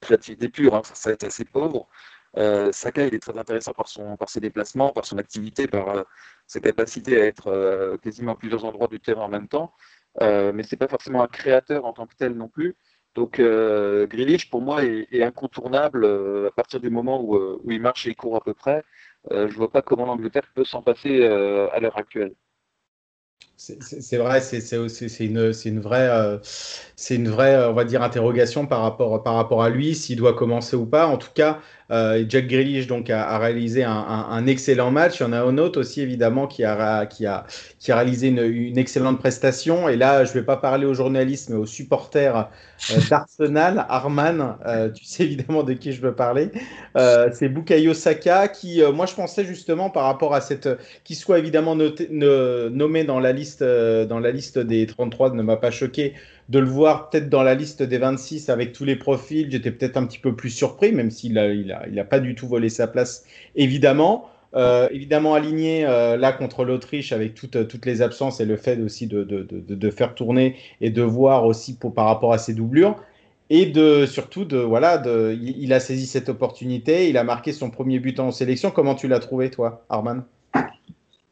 créativité 0.00 0.48
pure. 0.48 0.74
Hein, 0.74 0.82
ça, 0.84 1.10
a 1.10 1.12
été 1.14 1.26
assez 1.26 1.44
pauvre. 1.44 1.88
Saka, 2.34 3.06
il 3.06 3.14
est 3.14 3.18
très 3.18 3.36
intéressant 3.36 3.72
par, 3.72 3.88
son, 3.88 4.16
par 4.16 4.28
ses 4.28 4.40
déplacements, 4.40 4.90
par 4.90 5.04
son 5.04 5.18
activité, 5.18 5.66
par 5.66 6.04
sa 6.46 6.60
capacité 6.60 7.20
à 7.20 7.26
être 7.26 7.98
quasiment 8.02 8.32
à 8.32 8.36
plusieurs 8.36 8.64
endroits 8.64 8.88
du 8.88 9.00
terrain 9.00 9.22
en 9.22 9.28
même 9.28 9.48
temps. 9.48 9.72
Euh, 10.20 10.52
mais 10.52 10.62
c'est 10.62 10.76
pas 10.76 10.88
forcément 10.88 11.22
un 11.22 11.28
créateur 11.28 11.84
en 11.84 11.92
tant 11.92 12.06
que 12.06 12.14
tel 12.16 12.34
non 12.34 12.48
plus. 12.48 12.76
Donc 13.14 13.40
euh, 13.40 14.06
pour 14.50 14.62
moi, 14.62 14.84
est, 14.84 15.22
incontournable 15.22 16.04
euh, 16.04 16.48
à 16.48 16.50
partir 16.52 16.80
du 16.80 16.90
moment 16.90 17.20
où, 17.20 17.36
euh, 17.36 17.60
il 17.68 17.80
marche 17.80 18.06
et 18.06 18.10
il 18.10 18.16
court 18.16 18.36
à 18.36 18.40
peu 18.40 18.54
près. 18.54 18.84
je 19.30 19.54
vois 19.56 19.70
pas 19.70 19.82
comment 19.82 20.06
l'Angleterre 20.06 20.48
peut 20.54 20.64
s'en 20.64 20.82
passer 20.82 21.24
à 21.24 21.80
l'heure 21.80 21.98
actuelle. 21.98 22.34
C'est 23.56 24.16
vrai, 24.16 24.40
c'est 24.40 24.76
une, 25.20 25.52
une, 25.64 25.80
vraie, 25.80 26.40
une 27.10 27.28
vraie, 27.28 27.66
on 27.66 27.74
va 27.74 27.84
dire, 27.84 28.02
interrogation 28.02 28.66
par 28.66 28.80
rapport, 28.80 29.22
par 29.22 29.34
rapport 29.34 29.62
à 29.62 29.68
lui, 29.68 29.94
s'il 29.94 30.16
doit 30.16 30.32
commencer 30.32 30.76
ou 30.76 30.86
pas. 30.86 31.06
En 31.06 31.18
tout 31.18 31.32
cas, 31.34 31.60
euh, 31.90 32.24
Jack 32.28 32.46
Grealish 32.46 32.86
donc 32.86 33.10
a, 33.10 33.38
réalisé 33.38 33.84
un, 33.84 34.46
excellent 34.46 34.90
match. 34.90 35.20
Il 35.20 35.24
y 35.24 35.26
en 35.26 35.32
a 35.32 35.40
un 35.40 35.58
autre 35.58 35.80
aussi 35.80 36.00
évidemment 36.00 36.46
qui 36.46 36.64
a, 36.64 37.06
qui 37.06 37.26
a, 37.26 37.46
qui 37.78 37.92
a 37.92 37.96
réalisé 37.96 38.28
une, 38.28 38.78
excellente 38.78 39.18
prestation. 39.18 39.88
Et 39.88 39.96
là, 39.96 40.24
je 40.24 40.30
ne 40.30 40.34
vais 40.34 40.44
pas 40.44 40.56
parler 40.56 40.86
aux 40.86 40.94
journalistes, 40.94 41.50
mais 41.50 41.56
aux 41.56 41.66
supporters 41.66 42.48
euh, 42.90 42.94
d'Arsenal. 43.10 43.86
Arman, 43.88 44.56
euh, 44.66 44.90
tu 44.90 45.04
sais 45.04 45.24
évidemment 45.24 45.62
de 45.62 45.72
qui 45.72 45.92
je 45.92 46.00
veux 46.00 46.14
parler. 46.14 46.50
c'est 47.32 47.48
Bukayo 47.48 47.94
Saka 47.94 48.48
qui, 48.48 48.82
moi, 48.94 49.06
je 49.06 49.14
pensais 49.14 49.44
justement 49.44 49.90
par 49.90 50.04
rapport 50.04 50.34
à 50.34 50.40
cette, 50.40 50.68
qui 51.04 51.14
soit 51.14 51.38
évidemment 51.38 51.76
nommé 51.76 53.04
dans 53.04 53.20
la 53.20 53.32
liste, 53.32 53.62
dans 53.62 54.20
la 54.20 54.30
liste 54.30 54.58
des 54.58 54.86
33 54.86 55.34
ne 55.34 55.42
m'a 55.42 55.56
pas 55.56 55.70
choqué 55.70 56.14
de 56.50 56.58
le 56.58 56.66
voir 56.66 57.08
peut-être 57.10 57.28
dans 57.30 57.44
la 57.44 57.54
liste 57.54 57.82
des 57.82 57.98
26 57.98 58.48
avec 58.48 58.72
tous 58.72 58.84
les 58.84 58.96
profils, 58.96 59.48
j'étais 59.50 59.70
peut-être 59.70 59.96
un 59.96 60.04
petit 60.04 60.18
peu 60.18 60.34
plus 60.34 60.50
surpris, 60.50 60.90
même 60.92 61.10
s'il 61.10 61.34
n'a 61.34 61.46
il 61.46 61.70
a, 61.70 61.86
il 61.88 61.98
a 61.98 62.04
pas 62.04 62.18
du 62.18 62.34
tout 62.34 62.48
volé 62.48 62.68
sa 62.68 62.86
place, 62.86 63.24
évidemment. 63.54 64.28
Euh, 64.56 64.88
évidemment 64.90 65.34
aligné 65.34 65.86
euh, 65.86 66.16
là 66.16 66.32
contre 66.32 66.64
l'Autriche 66.64 67.12
avec 67.12 67.36
toutes, 67.36 67.68
toutes 67.68 67.86
les 67.86 68.02
absences 68.02 68.40
et 68.40 68.44
le 68.44 68.56
fait 68.56 68.80
aussi 68.80 69.06
de, 69.06 69.22
de, 69.22 69.46
de, 69.48 69.60
de, 69.76 69.90
faire 69.90 70.12
tourner 70.12 70.56
et 70.80 70.90
de 70.90 71.02
voir 71.02 71.46
aussi 71.46 71.78
par 71.94 72.06
rapport 72.06 72.32
à 72.32 72.38
ses 72.38 72.52
doublures. 72.52 72.96
Et 73.48 73.66
de, 73.66 74.06
surtout, 74.06 74.44
de, 74.44 74.56
voilà, 74.58 74.98
de, 74.98 75.38
il 75.40 75.72
a 75.72 75.78
saisi 75.78 76.06
cette 76.06 76.28
opportunité, 76.28 77.08
il 77.08 77.16
a 77.16 77.22
marqué 77.22 77.52
son 77.52 77.70
premier 77.70 78.00
but 78.00 78.18
en 78.18 78.32
sélection. 78.32 78.72
Comment 78.72 78.96
tu 78.96 79.06
l'as 79.06 79.20
trouvé, 79.20 79.50
toi, 79.50 79.84
Arman? 79.88 80.24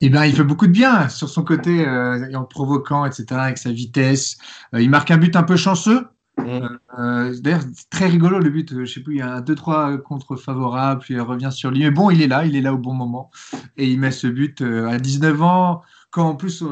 Eh 0.01 0.11
ben, 0.11 0.25
il 0.27 0.35
fait 0.35 0.45
beaucoup 0.45 0.67
de 0.67 0.73
bien 0.73 1.09
sur 1.09 1.29
son 1.29 1.43
côté, 1.43 1.87
euh, 1.87 2.33
en 2.35 2.45
provoquant, 2.45 3.05
etc., 3.05 3.27
avec 3.33 3.59
sa 3.59 3.73
vitesse. 3.73 4.39
Euh, 4.75 4.81
il 4.81 4.91
marque 4.91 5.11
un 5.11 5.17
but 5.17 5.35
un 5.35 5.43
peu 5.43 5.57
chanceux. 5.57 6.07
Mm. 6.39 6.43
Euh, 6.45 6.69
euh 6.99 7.35
D'ailleurs, 7.41 7.63
très 7.91 8.07
rigolo 8.07 8.39
le 8.39 8.51
but. 8.51 8.85
Je 8.85 8.93
sais 8.93 9.01
plus, 9.01 9.17
il 9.17 9.19
y 9.19 9.23
a 9.23 9.35
un 9.35 9.41
2-3 9.41 10.01
contre 10.03 10.37
favorable, 10.37 11.01
puis 11.01 11.15
il 11.15 11.21
revient 11.21 11.51
sur 11.51 11.71
lui. 11.71 11.81
Mais 11.81 11.91
bon, 11.91 12.11
il 12.11 12.23
est 12.23 12.29
là, 12.29 12.45
il 12.45 12.55
est 12.55 12.61
là 12.61 12.73
au 12.75 12.79
bon 12.79 12.95
moment. 12.95 13.31
Et 13.77 13.89
il 13.89 13.99
met 13.99 14.13
ce 14.13 14.29
but 14.29 14.63
à 14.63 14.99
19 14.99 15.43
ans, 15.43 15.83
quand 16.11 16.29
en 16.29 16.37
plus 16.37 16.63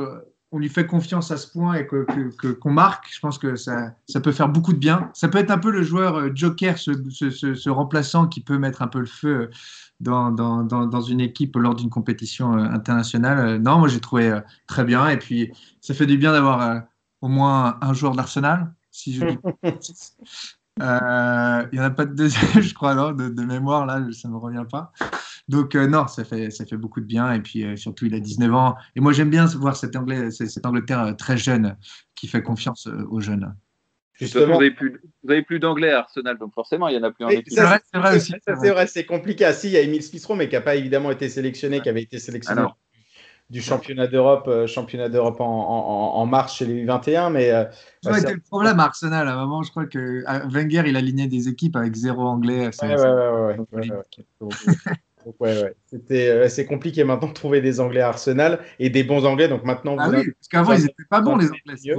on 0.53 0.59
lui 0.59 0.69
fait 0.69 0.87
confiance 0.87 1.31
à 1.31 1.37
ce 1.37 1.51
point 1.51 1.75
et 1.75 1.87
qu'on 1.87 2.05
que, 2.05 2.53
que, 2.53 2.69
marque, 2.69 3.09
je 3.13 3.19
pense 3.21 3.39
que 3.39 3.57
ça, 3.57 3.95
peut 4.23 4.33
faire 4.33 4.49
beaucoup 4.49 4.73
de 4.73 4.79
bien. 4.79 5.11
Ça 5.13 5.29
peut 5.29 5.39
être 5.39 5.51
un 5.51 5.59
peu 5.59 5.71
le 5.71 5.83
joueur 5.83 6.35
joker, 6.35 6.79
ce, 6.79 7.69
remplaçant 7.69 8.29
qui 8.29 8.41
peut 8.41 8.59
mettre 8.59 8.83
un 8.83 8.89
peu 8.89 9.01
le 9.01 9.07
feu 9.07 9.51
dans, 10.01 10.31
dans, 10.31 11.01
une 11.01 11.21
équipe 11.21 11.57
lors 11.57 11.75
d'une 11.75 11.91
compétition 11.91 12.57
euh, 12.57 12.65
internationale. 12.65 13.39
Euh, 13.39 13.59
non, 13.59 13.79
moi 13.79 13.89
j'ai 13.89 14.01
trouvé 14.01 14.29
euh, 14.29 14.41
très 14.67 14.85
bien. 14.85 15.09
Et 15.09 15.19
puis 15.19 15.53
ça 15.81 15.95
fait 15.95 16.07
du 16.07 16.17
bien 16.19 16.33
d'avoir 16.33 16.83
au 17.21 17.29
moins 17.29 17.79
un 17.81 17.93
joueur 17.93 18.15
d'Arsenal. 18.15 18.73
Il 20.79 21.69
n'y 21.73 21.81
en 21.81 21.85
a 21.85 21.91
pas 21.91 22.05
de 22.05 22.15
deuxième, 22.15 22.43
je 22.63 22.75
crois, 22.75 22.95
non, 22.95 23.13
de, 23.13 23.43
mémoire, 23.43 23.87
là, 23.87 24.01
ça 24.13 24.29
ne 24.29 24.35
me 24.35 24.39
revient 24.39 24.65
pas. 24.71 24.93
Donc, 25.49 25.75
non, 25.75 26.07
ça 26.07 26.25
fait, 26.25 26.51
ça 26.51 26.67
fait 26.67 26.77
beaucoup 26.77 27.01
de 27.01 27.07
bien. 27.07 27.33
Et 27.33 27.41
puis, 27.41 27.65
surtout, 27.79 28.07
il 28.07 28.15
a 28.15 28.21
19 28.21 28.53
ans. 28.55 28.77
Et 28.95 29.01
moi, 29.01 29.13
j'aime 29.13 29.31
bien 29.31 29.47
voir 29.47 29.77
cet 29.77 29.97
Anglais, 29.97 30.31
cette 30.31 30.67
Angleterre 30.67 31.15
très 31.17 31.37
jeune 31.37 31.77
qui 32.15 32.27
fait 32.29 32.43
confiance 32.43 32.89
aux 33.11 33.21
jeunes. 33.21 33.55
Justement, 34.19 34.47
vous 34.47 34.53
n'avez 34.53 34.71
plus, 34.71 35.45
plus 35.45 35.59
d'anglais 35.59 35.91
à 35.91 36.01
Arsenal, 36.01 36.39
donc 36.39 36.55
forcément, 36.55 36.89
il 36.89 36.95
y 36.95 36.99
en 36.99 37.03
a 37.03 37.11
plus 37.11 37.25
en 37.25 37.29
équipe. 37.29 37.53
C'est 37.53 37.63
vrai, 37.63 38.17
aussi. 38.17 38.35
C'est 38.45 38.71
vrai, 38.71 38.87
c'est 38.87 39.05
compliqué. 39.05 39.45
Ah, 39.45 39.53
si, 39.53 39.69
il 39.69 39.73
y 39.73 39.77
a 39.77 39.83
Emile 39.83 40.03
Spistro, 40.03 40.35
mais 40.35 40.49
qui 40.49 40.55
n'a 40.55 40.63
pas 40.63 40.75
évidemment 40.75 41.11
été 41.11 41.29
sélectionné, 41.29 41.81
qui 41.81 41.91
avait 41.91 42.03
été 42.03 42.19
sélectionné 42.19 42.63
du 43.49 43.61
championnat 43.63 44.09
d'Europe, 44.09 44.49
euh, 44.49 44.67
championnat 44.67 45.09
d'Europe 45.09 45.41
en, 45.41 45.47
en, 45.47 46.21
en, 46.21 46.27
mars 46.27 46.57
chez 46.57 46.67
les 46.67 46.85
U21. 46.85 47.31
Mais 47.31 47.53
euh, 47.53 47.65
bah, 48.03 48.15
c'était 48.15 48.35
le 48.35 48.41
problème 48.41 48.81
à 48.81 48.85
Arsenal. 48.85 49.29
À 49.29 49.35
un 49.35 49.37
moment, 49.37 49.63
je 49.63 49.71
crois 49.71 49.87
que 49.87 50.25
Wenger, 50.49 50.83
il 50.87 50.97
alignait 50.97 51.29
des 51.29 51.49
équipes 51.49 51.77
avec 51.77 51.95
zéro 51.95 52.23
anglais. 52.23 52.71
Ouais, 52.83 52.95
ouais, 52.95 53.57
ouais, 53.73 53.89
ouais 55.27 55.35
ouais, 55.41 55.63
ouais. 55.63 55.75
C'était, 55.87 56.29
euh, 56.29 56.49
c'est 56.49 56.67
compliqué 56.67 57.05
maintenant 57.05 57.29
de 57.29 57.33
trouver 57.33 57.61
des 57.61 57.81
Anglais 57.81 58.01
à 58.01 58.09
Arsenal 58.09 58.61
et 58.79 58.91
des 58.91 59.03
bons 59.03 59.25
Anglais. 59.25 59.49
Donc 59.49 59.65
maintenant, 59.65 59.97
ah 59.99 60.09
oui, 60.09 60.25
parce 60.25 60.49
qu'avant, 60.51 60.73
ils 60.73 60.83
n'étaient 60.83 61.05
pas 61.11 61.21
bons, 61.21 61.37
les 61.37 61.47
Anglais. 61.47 61.95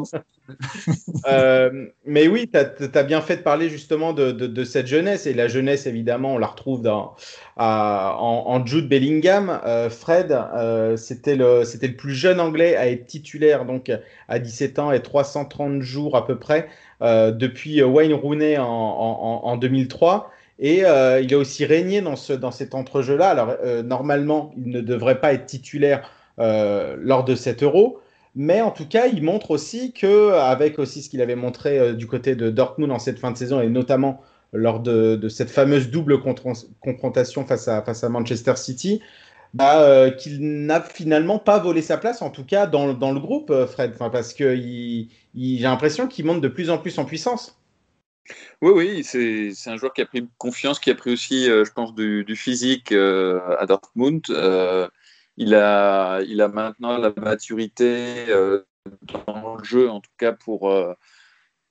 euh, 1.28 1.88
mais 2.06 2.28
oui, 2.28 2.50
tu 2.52 2.58
as, 2.58 3.04
bien 3.04 3.22
fait 3.22 3.38
de 3.38 3.42
parler 3.42 3.70
justement 3.70 4.14
de, 4.14 4.32
de, 4.32 4.48
de, 4.48 4.64
cette 4.64 4.88
jeunesse. 4.88 5.26
Et 5.26 5.34
la 5.34 5.48
jeunesse, 5.48 5.88
évidemment, 5.88 6.36
on 6.36 6.38
la 6.38 6.48
retrouve 6.48 6.82
dans, 6.82 7.16
à, 7.58 8.16
en, 8.18 8.48
en, 8.48 8.66
Jude 8.66 8.88
Bellingham. 8.88 9.60
Euh, 9.66 9.90
Fred, 9.90 10.32
euh, 10.32 10.96
c'était, 10.96 11.36
le, 11.36 11.64
plus 11.98 12.14
jeune 12.14 12.40
Anglais 12.40 12.76
à 12.78 12.90
être 12.90 13.06
titulaire 13.08 13.66
donc 13.66 13.92
à 14.30 14.40
17 14.40 14.80
ans 14.80 14.92
et 14.92 15.02
330 15.02 15.82
jours 15.82 16.16
à 16.16 16.26
peu 16.26 16.38
près 16.38 16.70
depuis 17.02 17.84
Wayne 17.84 18.14
Rooney 18.14 18.58
en, 18.58 18.66
en, 18.66 19.42
en 19.44 19.58
2003. 19.58 20.32
Et 20.60 20.86
euh, 20.86 21.22
il 21.22 21.34
a 21.34 21.38
aussi 21.38 21.66
régné 21.66 22.02
dans, 22.02 22.16
ce, 22.16 22.34
dans 22.34 22.52
cet 22.52 22.74
entrejeu-là. 22.74 23.30
Alors, 23.30 23.56
euh, 23.64 23.84
normalement, 23.84 24.52
il 24.58 24.70
ne 24.70 24.82
devrait 24.82 25.20
pas 25.20 25.34
être 25.34 25.46
titulaire 25.46 26.10
euh, 26.40 26.96
lors 27.00 27.24
de 27.24 27.36
cet 27.36 27.64
euro. 27.64 28.00
Mais 28.36 28.62
en 28.62 28.72
tout 28.72 28.88
cas, 28.88 29.08
il 29.08 29.24
montre 29.24 29.52
aussi 29.52 29.94
que, 29.94 30.34
avec 30.34 30.78
aussi 30.80 31.02
ce 31.02 31.10
qu'il 31.10 31.22
avait 31.22 31.36
montré 31.36 31.96
du 31.96 32.06
côté 32.06 32.36
de 32.36 32.52
Dortmund 32.52 32.92
en 32.92 33.00
cette 33.00 33.18
fin 33.18 33.32
de 33.32 33.38
saison, 33.38 33.62
et 33.62 33.70
notamment 33.70 34.22
lors 34.54 34.80
de, 34.80 35.28
cette 35.28 35.50
fameuse 35.50 35.90
double 35.90 36.20
confrontation 36.80 37.46
face 37.46 37.68
à, 37.68 37.82
face 37.82 38.04
à 38.04 38.10
Manchester 38.10 38.56
City, 38.56 39.02
bah, 39.56 40.12
qu'il 40.12 40.40
n'a 40.68 40.82
finalement 40.82 41.40
pas 41.40 41.58
volé 41.58 41.82
sa 41.82 41.98
place, 41.98 42.22
en 42.22 42.30
tout 42.30 42.46
cas 42.46 42.68
dans, 42.68 42.94
dans 42.94 43.12
le 43.12 43.20
groupe, 43.20 43.52
Fred, 43.66 43.94
enfin, 43.96 44.12
parce 44.12 44.36
que 44.36 44.56
j'ai 44.56 45.08
l'impression 45.34 46.06
qu'il 46.06 46.26
monte 46.26 46.42
de 46.42 46.48
plus 46.48 46.70
en 46.70 46.78
plus 46.78 47.00
en 47.00 47.06
puissance. 47.06 47.58
Oui, 48.62 48.72
oui, 48.76 49.04
c'est, 49.04 49.70
un 49.70 49.78
joueur 49.78 49.94
qui 49.94 50.02
a 50.02 50.06
pris 50.06 50.28
confiance, 50.38 50.80
qui 50.80 50.90
a 50.92 50.96
pris 50.96 51.14
aussi, 51.14 51.50
euh, 51.50 51.64
je 51.66 51.72
pense, 51.72 51.94
du, 51.96 52.26
physique 52.36 52.92
à 52.92 53.66
Dortmund. 53.66 54.24
il, 55.38 55.56
a, 55.56 56.22
il 56.22 56.42
a 56.42 56.48
maintenant 56.48 56.98
la 56.98 57.14
maturité 57.16 58.26
dans 59.28 59.56
le 59.56 59.64
jeu, 59.64 59.90
en 59.90 60.02
tout 60.02 60.12
cas 60.18 60.34
pour 60.34 60.70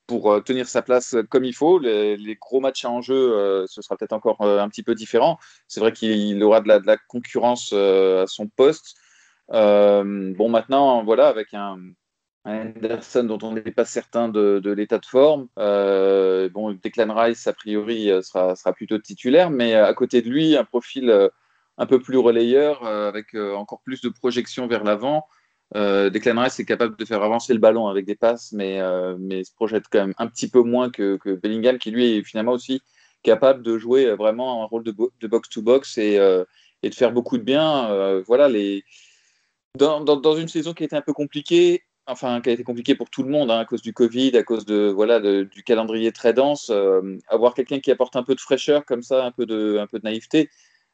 pour 0.06 0.32
euh, 0.32 0.40
tenir 0.40 0.68
sa 0.68 0.82
place 0.82 1.16
comme 1.30 1.44
il 1.44 1.54
faut. 1.54 1.78
Les, 1.78 2.36
gros 2.40 2.60
matchs 2.60 2.84
en 2.84 3.00
jeu, 3.02 3.14
euh, 3.14 3.66
ce 3.66 3.82
sera 3.82 3.96
peut-être 3.96 4.12
encore 4.12 4.40
euh, 4.42 4.60
un 4.60 4.68
petit 4.68 4.82
peu 4.82 4.94
différent. 4.94 5.38
C'est 5.68 5.80
vrai 5.80 5.92
qu'il 5.92 6.42
aura 6.42 6.60
de 6.60 6.68
la, 6.68 6.96
concurrence 6.96 7.72
à 7.72 8.26
son 8.26 8.48
poste. 8.48 8.96
bon, 9.50 10.48
maintenant, 10.48 11.04
voilà, 11.04 11.28
avec 11.28 11.54
un, 11.54 11.78
Anderson 12.46 13.24
dont 13.24 13.38
on 13.42 13.52
n'est 13.52 13.60
pas 13.60 13.84
certain 13.84 14.28
de, 14.28 14.70
l'état 14.70 14.98
de 14.98 15.06
forme. 15.06 15.48
bon, 15.56 16.78
Declan 16.82 17.14
Rice, 17.14 17.46
a 17.46 17.52
priori, 17.52 18.10
sera, 18.22 18.54
sera, 18.56 18.72
plutôt 18.72 18.98
titulaire, 18.98 19.50
mais 19.50 19.74
à 19.74 19.92
côté 19.94 20.22
de 20.22 20.30
lui, 20.30 20.56
un 20.56 20.64
profil 20.64 21.30
un 21.78 21.86
peu 21.86 22.00
plus 22.00 22.18
relayeur, 22.18 22.86
avec 22.86 23.34
encore 23.34 23.80
plus 23.82 24.00
de 24.00 24.08
projection 24.08 24.66
vers 24.66 24.84
l'avant. 24.84 25.26
Euh, 25.74 26.10
Declan 26.10 26.40
Rice 26.40 26.60
est 26.60 26.64
capable 26.64 26.96
de 26.96 27.04
faire 27.04 27.22
avancer 27.22 27.52
le 27.52 27.58
ballon 27.58 27.88
avec 27.88 28.04
des 28.04 28.14
passes, 28.14 28.52
mais, 28.52 28.80
euh, 28.80 29.16
mais 29.18 29.42
se 29.42 29.52
projette 29.52 29.84
quand 29.90 29.98
même 29.98 30.14
un 30.18 30.28
petit 30.28 30.48
peu 30.48 30.62
moins 30.62 30.90
que, 30.90 31.18
Bellingham, 31.42 31.78
qui 31.78 31.90
lui 31.90 32.16
est 32.16 32.22
finalement 32.22 32.52
aussi 32.52 32.82
capable 33.22 33.62
de 33.62 33.76
jouer 33.76 34.14
vraiment 34.14 34.62
un 34.62 34.66
rôle 34.66 34.84
de, 34.84 35.26
box-to-box 35.26 35.98
et, 35.98 36.18
euh, 36.18 36.44
et, 36.82 36.90
de 36.90 36.94
faire 36.94 37.12
beaucoup 37.12 37.38
de 37.38 37.42
bien. 37.42 37.90
Euh, 37.90 38.22
voilà, 38.26 38.48
les... 38.48 38.84
Dans, 39.76 40.00
dans, 40.00 40.36
une 40.36 40.48
saison 40.48 40.72
qui 40.72 40.84
a 40.84 40.86
été 40.86 40.96
un 40.96 41.02
peu 41.02 41.12
compliquée, 41.12 41.82
enfin 42.06 42.40
qui 42.40 42.50
a 42.50 42.52
été 42.52 42.64
compliquée 42.64 42.94
pour 42.94 43.10
tout 43.10 43.22
le 43.22 43.30
monde 43.30 43.50
hein, 43.50 43.58
à 43.58 43.64
cause 43.64 43.82
du 43.82 43.92
Covid, 43.92 44.36
à 44.36 44.42
cause 44.42 44.64
de 44.64 44.88
voilà 44.88 45.20
du 45.20 45.62
calendrier 45.64 46.12
très 46.12 46.32
dense, 46.32 46.72
avoir 47.28 47.54
quelqu'un 47.54 47.80
qui 47.80 47.90
apporte 47.90 48.16
un 48.16 48.22
peu 48.22 48.34
de 48.34 48.40
fraîcheur 48.40 48.84
comme 48.84 49.02
ça, 49.02 49.24
un 49.24 49.32
peu 49.32 49.46
de, 49.46 49.78
un 49.78 49.86
peu 49.86 49.98
de 49.98 50.04
naïveté, 50.04 50.50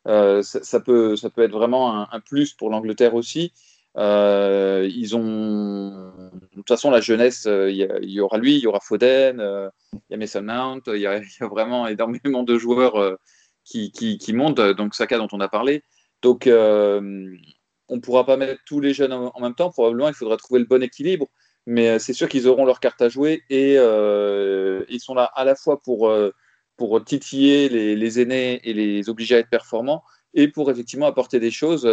ça, 0.07 0.81
peut, 0.81 1.17
ça 1.17 1.31
peut 1.31 1.43
être 1.43 1.53
vraiment 1.53 2.11
un, 2.13 2.21
plus 2.21 2.55
pour 2.55 2.71
l'Angleterre 2.71 3.15
aussi. 3.15 3.53
Euh, 3.99 4.89
ils 4.91 5.17
ont, 5.17 6.13
de 6.33 6.49
toute 6.55 6.69
façon, 6.69 6.91
la 6.91 7.01
jeunesse, 7.01 7.47
euh, 7.47 7.71
il 7.71 8.11
y, 8.11 8.21
aura 8.21 8.39
lui, 8.39 8.57
il 8.57 8.61
y 8.63 8.67
aura 8.67 8.81
Foden, 8.81 9.39
euh, 9.41 9.69
il 9.93 10.01
y 10.11 10.15
a 10.15 10.17
Mason 10.17 10.43
Mount, 10.43 10.83
il 10.87 11.01
y, 11.01 11.07
a 11.07 11.21
vraiment 11.51 11.87
énormément 11.87 12.43
de 12.43 12.57
joueurs 12.59 13.19
qui, 13.65 13.93
qui, 13.93 14.33
montent, 14.33 14.61
donc 14.61 14.95
Saka 14.95 15.19
dont 15.19 15.29
on 15.33 15.41
a 15.41 15.49
parlé. 15.49 15.83
Donc, 16.23 16.49
on 17.89 17.97
ne 17.97 18.01
pourra 18.01 18.25
pas 18.25 18.37
mettre 18.37 18.61
tous 18.67 18.81
les 18.81 18.95
jeunes 18.95 19.13
en, 19.13 19.41
même 19.41 19.55
temps. 19.55 19.71
Probablement, 19.71 20.09
il 20.09 20.15
faudra 20.15 20.37
trouver 20.37 20.61
le 20.61 20.67
bon 20.67 20.83
équilibre. 20.83 21.27
Mais 21.67 21.99
c'est 22.01 22.13
sûr 22.13 22.29
qu'ils 22.29 22.49
auront 22.49 22.65
leur 22.65 22.81
carte 22.81 23.01
à 23.03 23.09
jouer 23.09 23.43
et 23.49 23.75
ils 23.75 25.01
sont 25.01 25.15
là 25.15 25.31
à 25.35 25.45
la 25.45 25.55
fois 25.55 25.81
pour, 25.81 26.13
pour 26.77 27.05
titiller 27.05 27.69
les, 27.69 28.21
aînés 28.21 28.61
et 28.65 28.73
les 28.73 29.09
obliger 29.09 29.37
à 29.37 29.39
être 29.39 29.51
performants 29.51 30.03
et 30.35 30.49
pour 30.49 30.71
effectivement 30.73 31.07
apporter 31.07 31.39
des 31.39 31.53
choses 31.53 31.87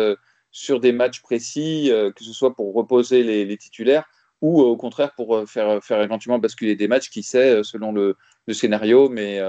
sur 0.52 0.80
des 0.80 0.92
matchs 0.92 1.22
précis, 1.22 1.92
euh, 1.92 2.12
que 2.12 2.24
ce 2.24 2.34
soit 2.34 2.56
pour 2.56 2.74
reposer 2.74 3.24
les, 3.24 3.58
titulaires 3.58 4.06
ou 4.42 4.62
euh, 4.62 4.66
au 4.66 4.78
contraire 4.78 5.14
pour 5.16 5.36
euh, 5.36 5.46
faire, 5.46 5.84
faire 5.84 6.02
éventuellement 6.02 6.40
basculer 6.40 6.76
des 6.76 6.88
matchs, 6.88 7.10
qui 7.10 7.24
sait, 7.24 7.64
selon 7.64 7.92
le, 7.92 8.16
scénario. 8.52 9.10
Mais 9.10 9.40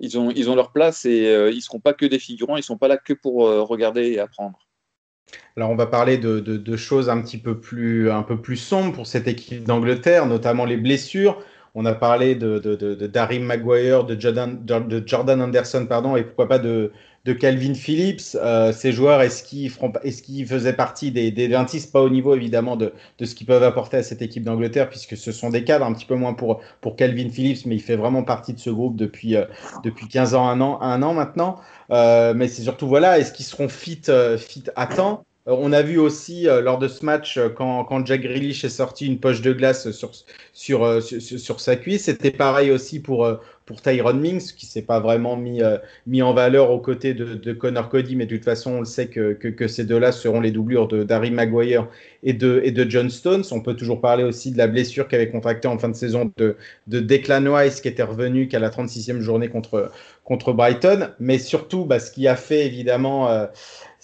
ils, 0.00 0.18
ont, 0.18 0.30
ils 0.30 0.48
ont 0.48 0.54
leur 0.54 0.72
place 0.72 1.04
et 1.04 1.24
ils 1.50 1.56
ne 1.56 1.60
seront 1.60 1.80
pas 1.80 1.92
que 1.92 2.06
des 2.06 2.18
figurants, 2.18 2.56
ils 2.56 2.60
ne 2.60 2.64
sont 2.64 2.78
pas 2.78 2.88
là 2.88 2.96
que 2.96 3.12
pour 3.12 3.42
regarder 3.68 4.12
et 4.12 4.18
apprendre. 4.18 4.63
Alors 5.56 5.70
on 5.70 5.76
va 5.76 5.86
parler 5.86 6.18
de, 6.18 6.40
de, 6.40 6.76
choses 6.76 7.08
un 7.08 7.20
petit 7.20 7.38
peu 7.38 7.60
plus, 7.60 8.10
un 8.10 8.22
peu 8.22 8.40
plus 8.40 8.56
sombres 8.56 8.92
pour 8.92 9.06
cette 9.06 9.28
équipe 9.28 9.64
d'Angleterre, 9.64 10.26
notamment 10.26 10.64
les 10.64 10.76
blessures. 10.76 11.42
On 11.76 11.84
a 11.86 11.94
parlé 11.94 12.34
de, 12.34 12.58
de, 12.58 13.38
Maguire, 13.38 14.04
de 14.04 14.20
Jordan, 14.20 14.64
de 14.64 15.02
Jordan 15.06 15.42
Anderson, 15.42 15.86
pardon, 15.88 16.16
et 16.16 16.24
pourquoi 16.24 16.48
pas 16.48 16.58
de, 16.58 16.92
de 17.24 17.32
Calvin 17.32 17.74
Phillips. 17.74 18.36
Euh, 18.36 18.72
ces 18.72 18.92
joueurs, 18.92 19.22
est-ce 19.22 19.42
qu'ils 19.42 19.66
est 19.66 20.44
faisaient 20.46 20.72
partie 20.72 21.10
des, 21.10 21.30
des 21.30 21.48
26 21.48 21.86
Pas 21.86 22.02
au 22.02 22.10
niveau 22.10 22.34
évidemment 22.34 22.76
de, 22.76 22.92
de 23.18 23.24
ce 23.24 23.34
qu'ils 23.34 23.46
peuvent 23.46 23.62
apporter 23.62 23.96
à 23.98 24.02
cette 24.02 24.22
équipe 24.22 24.44
d'Angleterre, 24.44 24.88
puisque 24.88 25.16
ce 25.16 25.32
sont 25.32 25.50
des 25.50 25.64
cadres, 25.64 25.86
un 25.86 25.92
petit 25.92 26.06
peu 26.06 26.16
moins 26.16 26.34
pour, 26.34 26.60
pour 26.80 26.96
Calvin 26.96 27.30
Phillips, 27.30 27.66
mais 27.66 27.76
il 27.76 27.82
fait 27.82 27.96
vraiment 27.96 28.22
partie 28.22 28.52
de 28.52 28.60
ce 28.60 28.70
groupe 28.70 28.96
depuis, 28.96 29.36
euh, 29.36 29.44
depuis 29.82 30.08
15 30.08 30.34
ans, 30.34 30.48
un 30.48 30.60
an, 30.60 30.80
un 30.82 31.02
an 31.02 31.14
maintenant. 31.14 31.56
Euh, 31.90 32.34
mais 32.34 32.48
c'est 32.48 32.62
surtout, 32.62 32.88
voilà, 32.88 33.18
est-ce 33.18 33.32
qu'ils 33.32 33.46
seront 33.46 33.68
fit, 33.68 34.02
fit 34.38 34.64
à 34.76 34.86
temps? 34.86 35.24
Euh, 35.46 35.54
on 35.58 35.72
a 35.72 35.82
vu 35.82 35.98
aussi 35.98 36.48
euh, 36.48 36.60
lors 36.62 36.78
de 36.78 36.88
ce 36.88 37.04
match, 37.04 37.36
euh, 37.36 37.48
quand, 37.50 37.84
quand, 37.84 38.04
Jack 38.06 38.22
Grealish 38.22 38.64
est 38.64 38.68
sorti 38.70 39.06
une 39.06 39.20
poche 39.20 39.42
de 39.42 39.52
glace 39.52 39.90
sur, 39.90 40.12
sur, 40.52 41.02
sur, 41.02 41.60
sa 41.60 41.76
cuisse, 41.76 42.04
c'était 42.04 42.30
pareil 42.30 42.70
aussi 42.70 43.00
pour, 43.00 43.28
pour 43.66 43.80
Tyron 43.80 44.14
Mings, 44.14 44.52
qui 44.54 44.66
s'est 44.66 44.82
pas 44.82 45.00
vraiment 45.00 45.36
mis, 45.36 45.60
mis 46.06 46.22
en 46.22 46.34
valeur 46.34 46.70
aux 46.70 46.80
côtés 46.80 47.14
de, 47.14 47.52
Connor 47.52 47.88
Cody, 47.88 48.16
mais 48.16 48.26
de 48.26 48.36
toute 48.36 48.44
façon, 48.44 48.72
on 48.72 48.78
le 48.80 48.84
sait 48.84 49.06
que, 49.06 49.32
que, 49.32 49.68
ces 49.68 49.84
deux-là 49.84 50.12
seront 50.12 50.40
les 50.40 50.50
doublures 50.50 50.86
de 50.86 51.02
d'Harry 51.02 51.30
Maguire 51.30 51.88
et 52.22 52.32
de, 52.34 52.60
et 52.64 52.72
de 52.72 52.88
John 52.88 53.08
Stones. 53.08 53.44
On 53.52 53.60
peut 53.60 53.74
toujours 53.74 54.00
parler 54.00 54.24
aussi 54.24 54.50
de 54.50 54.58
la 54.58 54.66
blessure 54.66 55.08
qu'avait 55.08 55.30
contractée 55.30 55.68
en 55.68 55.78
fin 55.78 55.88
de 55.88 55.96
saison 55.96 56.30
de, 56.36 56.56
de 56.88 57.00
Declan 57.00 57.54
Rice, 57.54 57.80
qui 57.80 57.88
était 57.88 58.02
revenu 58.02 58.48
qu'à 58.48 58.58
la 58.58 58.70
36e 58.70 59.20
journée 59.20 59.48
contre, 59.48 59.90
contre 60.24 60.52
Brighton, 60.52 61.08
mais 61.18 61.38
surtout, 61.38 61.84
bah, 61.84 62.00
ce 62.00 62.10
qui 62.10 62.28
a 62.28 62.36
fait 62.36 62.66
évidemment 62.66 63.48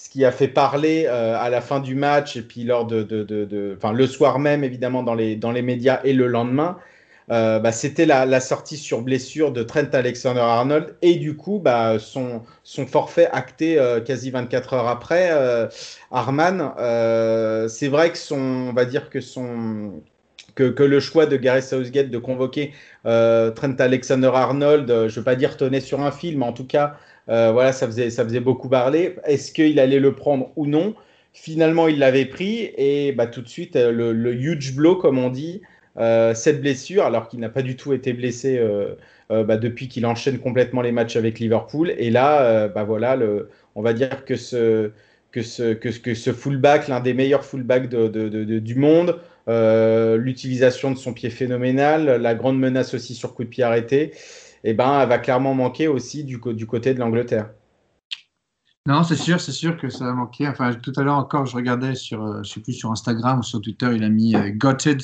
ce 0.01 0.09
qui 0.09 0.25
a 0.25 0.33
fait 0.33 0.49
parler 0.49 1.05
euh, 1.07 1.37
à 1.39 1.51
la 1.51 1.61
fin 1.61 1.79
du 1.79 1.95
match 1.95 2.35
et 2.35 2.41
puis 2.41 2.65
lors 2.65 2.87
de, 2.87 3.03
de, 3.03 3.23
de, 3.23 3.77
le 3.93 4.07
soir 4.07 4.39
même 4.39 4.65
évidemment 4.65 5.03
dans 5.03 5.15
les, 5.15 5.37
dans 5.37 5.53
les 5.53 5.61
médias 5.61 6.01
et 6.05 6.15
le 6.15 6.27
lendemain, 6.27 6.79
euh, 7.31 7.59
bah, 7.59 7.73
c'était 7.73 8.07
la, 8.07 8.41
sortie 8.41 8.77
sur 8.77 9.03
blessure 9.03 9.53
de 9.53 9.63
Trent 9.63 9.91
Alexander-Arnold 9.93 10.97
et 11.03 11.15
du 11.17 11.37
coup 11.37 11.59
bah, 11.59 11.99
son, 11.99 12.43
forfait 12.87 13.29
acté 13.33 13.79
euh, 13.79 14.01
quasi 14.01 14.31
24 14.31 14.75
heures 14.75 14.89
après. 14.89 15.31
Arman, 16.11 16.73
c'est 17.69 17.89
vrai 17.89 18.11
que 18.11 18.19
son, 18.19 18.39
on 18.71 18.73
va 18.73 18.85
dire 18.85 19.11
que 19.11 19.21
son 19.21 20.03
que, 20.55 20.83
le 20.83 21.01
choix 21.01 21.27
de 21.27 21.37
Gareth 21.37 21.65
Southgate 21.65 22.11
de 22.11 22.19
convoquer 22.19 22.73
Trent 23.05 23.77
Alexander-Arnold, 23.79 24.89
je 24.89 24.95
ne 24.95 25.09
veux 25.09 25.25
pas 25.25 25.37
dire 25.37 25.57
tenait 25.57 25.81
sur 25.81 26.01
un 26.01 26.11
film, 26.11 26.41
mais 26.41 26.47
en 26.47 26.53
tout 26.53 26.67
cas 26.67 26.97
euh, 27.31 27.53
voilà, 27.53 27.73
ça 27.73 27.87
faisait, 27.87 28.11
ça 28.11 28.25
faisait 28.25 28.41
beaucoup 28.41 28.69
parler. 28.69 29.17
Est-ce 29.25 29.53
qu'il 29.53 29.79
allait 29.79 30.01
le 30.01 30.15
prendre 30.15 30.51
ou 30.57 30.67
non? 30.67 30.95
Finalement, 31.33 31.87
il 31.87 31.99
l'avait 32.01 32.25
pris 32.27 32.73
et 32.77 33.13
bah, 33.13 33.27
tout 33.27 33.41
de 33.43 33.49
suite, 33.49 33.77
euh, 33.77 33.93
le, 33.93 34.35
huge 34.35 34.75
blow, 34.75 34.97
comme 34.97 35.19
on 35.19 35.31
dit, 35.31 35.63
euh, 35.99 36.35
cette 36.35 36.61
blessure, 36.61 37.05
alors 37.05 37.29
qu'il 37.29 37.41
n'a 37.41 37.49
pas 37.49 37.63
du 37.63 37.77
tout 37.77 37.93
été 37.93 38.13
blessé 38.13 38.61
bah, 39.29 39.57
depuis 39.57 39.89
qu'il 39.89 40.07
enchaîne 40.07 40.39
complètement 40.39 40.83
les 40.83 40.93
matchs 40.93 41.17
avec 41.17 41.39
Liverpool. 41.39 41.93
Et 41.99 42.11
là, 42.11 42.69
bah, 42.69 42.85
voilà, 42.85 43.19
on 43.75 43.83
va 43.83 43.93
dire 43.93 44.25
que 44.25 44.37
ce, 44.37 44.91
que 45.33 46.33
fullback, 46.33 46.89
l'un 46.89 47.01
des 47.01 47.15
meilleurs 47.15 47.45
fullbacks 47.45 47.89
du 47.89 48.75
monde, 48.75 49.19
l'utilisation 49.47 50.91
de 50.91 50.97
son 50.97 51.13
pied 51.13 51.31
phénoménal, 51.31 52.21
la 52.21 52.35
grande 52.35 52.59
menace 52.59 52.95
aussi 52.95 53.15
sur 53.15 53.35
coup 53.35 53.45
de 53.45 53.49
pied 53.49 53.65
arrêté, 53.65 54.13
eh 54.65 54.75
ben, 54.75 55.01
elle 55.01 55.09
va 55.09 55.19
clairement 55.19 55.55
manquer 55.55 55.89
aussi 55.89 56.25
du 56.25 56.39
côté 56.39 56.95
de 56.95 56.99
l'Angleterre. 56.99 57.51
Non, 58.87 59.03
c'est 59.03 59.17
sûr, 59.17 59.41
c'est 59.41 59.53
sûr 59.53 59.77
que 59.77 59.91
ça 59.91 60.07
va 60.07 60.15
manquer. 60.15 60.49
Enfin, 60.49 60.73
tout 60.73 60.93
à 60.97 61.03
l'heure 61.03 61.19
encore, 61.19 61.45
je 61.45 61.55
regardais 61.55 61.95
sur, 61.95 62.25
euh, 62.25 62.43
je 62.43 62.51
sais 62.51 62.61
plus 62.61 62.73
sur 62.73 62.91
Instagram 62.91 63.41
ou 63.41 63.43
sur 63.43 63.61
Twitter, 63.61 63.91
il 63.95 64.03
a 64.03 64.09
mis 64.09 64.35
euh, 64.35 64.51
Gotted, 64.55 65.03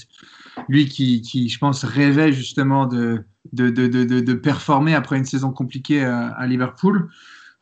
lui 0.69 0.89
qui, 0.89 1.21
qui, 1.21 1.51
je 1.51 1.59
pense, 1.59 1.85
rêvait 1.85 2.33
justement 2.33 2.87
de, 2.87 3.23
de, 3.53 3.69
de, 3.69 3.87
de, 3.87 4.35
performer 4.35 4.95
après 4.95 5.19
une 5.19 5.27
saison 5.27 5.53
compliquée 5.53 6.03
à, 6.05 6.47
Liverpool. 6.47 7.11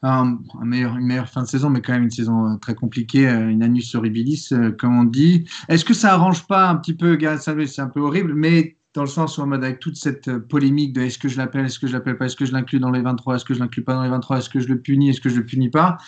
Une 0.03 0.39
meilleure 0.63 1.29
fin 1.29 1.43
de 1.43 1.49
saison, 1.49 1.71
mais 1.71 1.81
quand 1.81 1.95
même 1.95 2.05
une 2.05 2.11
saison 2.11 2.53
euh, 2.53 2.57
très 2.59 2.75
compliquée, 2.75 3.27
une 3.27 3.63
annus 3.63 3.95
horribilis, 3.95 4.51
comme 4.79 4.99
on 4.99 5.05
dit. 5.05 5.49
Est-ce 5.69 5.85
que 5.85 5.95
ça 5.95 6.13
arrange 6.13 6.47
pas 6.47 6.69
un 6.69 6.77
petit 6.77 6.95
peu 6.95 7.17
Gareth 7.17 7.41
C'est 7.41 7.81
un 7.81 7.89
peu 7.89 8.01
horrible, 8.01 8.35
mais 8.35 8.77
dans 8.95 9.03
le 9.03 9.09
sens 9.09 9.39
où 9.39 9.43
en 9.43 9.47
mode 9.47 9.65
avec 9.65 9.81
toute 9.81 9.97
cette 9.97 10.29
euh, 10.29 10.39
polémique 10.39 10.93
de 10.93 11.03
est-ce 11.03 11.19
que 11.19 11.29
je 11.29 11.37
l'appelle, 11.37 11.67
est-ce 11.67 11.81
que 11.81 11.89
je 11.89 11.93
l'appelle 11.93 12.17
pas, 12.17 12.27
est-ce 12.27 12.37
que 12.37 12.47
je 12.47 12.53
l'inclus 12.53 12.79
dans 12.79 12.93
les 12.93 13.03
23, 13.03 13.37
est-ce 13.37 13.45
que 13.45 13.53
je 13.53 13.59
l'inclus 13.59 13.83
pas 13.83 13.95
dans 13.95 14.03
les 14.03 14.09
23, 14.09 14.39
est-ce 14.39 14.49
que 14.49 14.61
je 14.61 14.69
le 14.69 14.81
punis, 14.81 15.11
est-ce 15.11 15.21
que 15.21 15.29
je 15.29 15.37
le 15.37 15.45
punis 15.45 15.69
pas. 15.69 15.99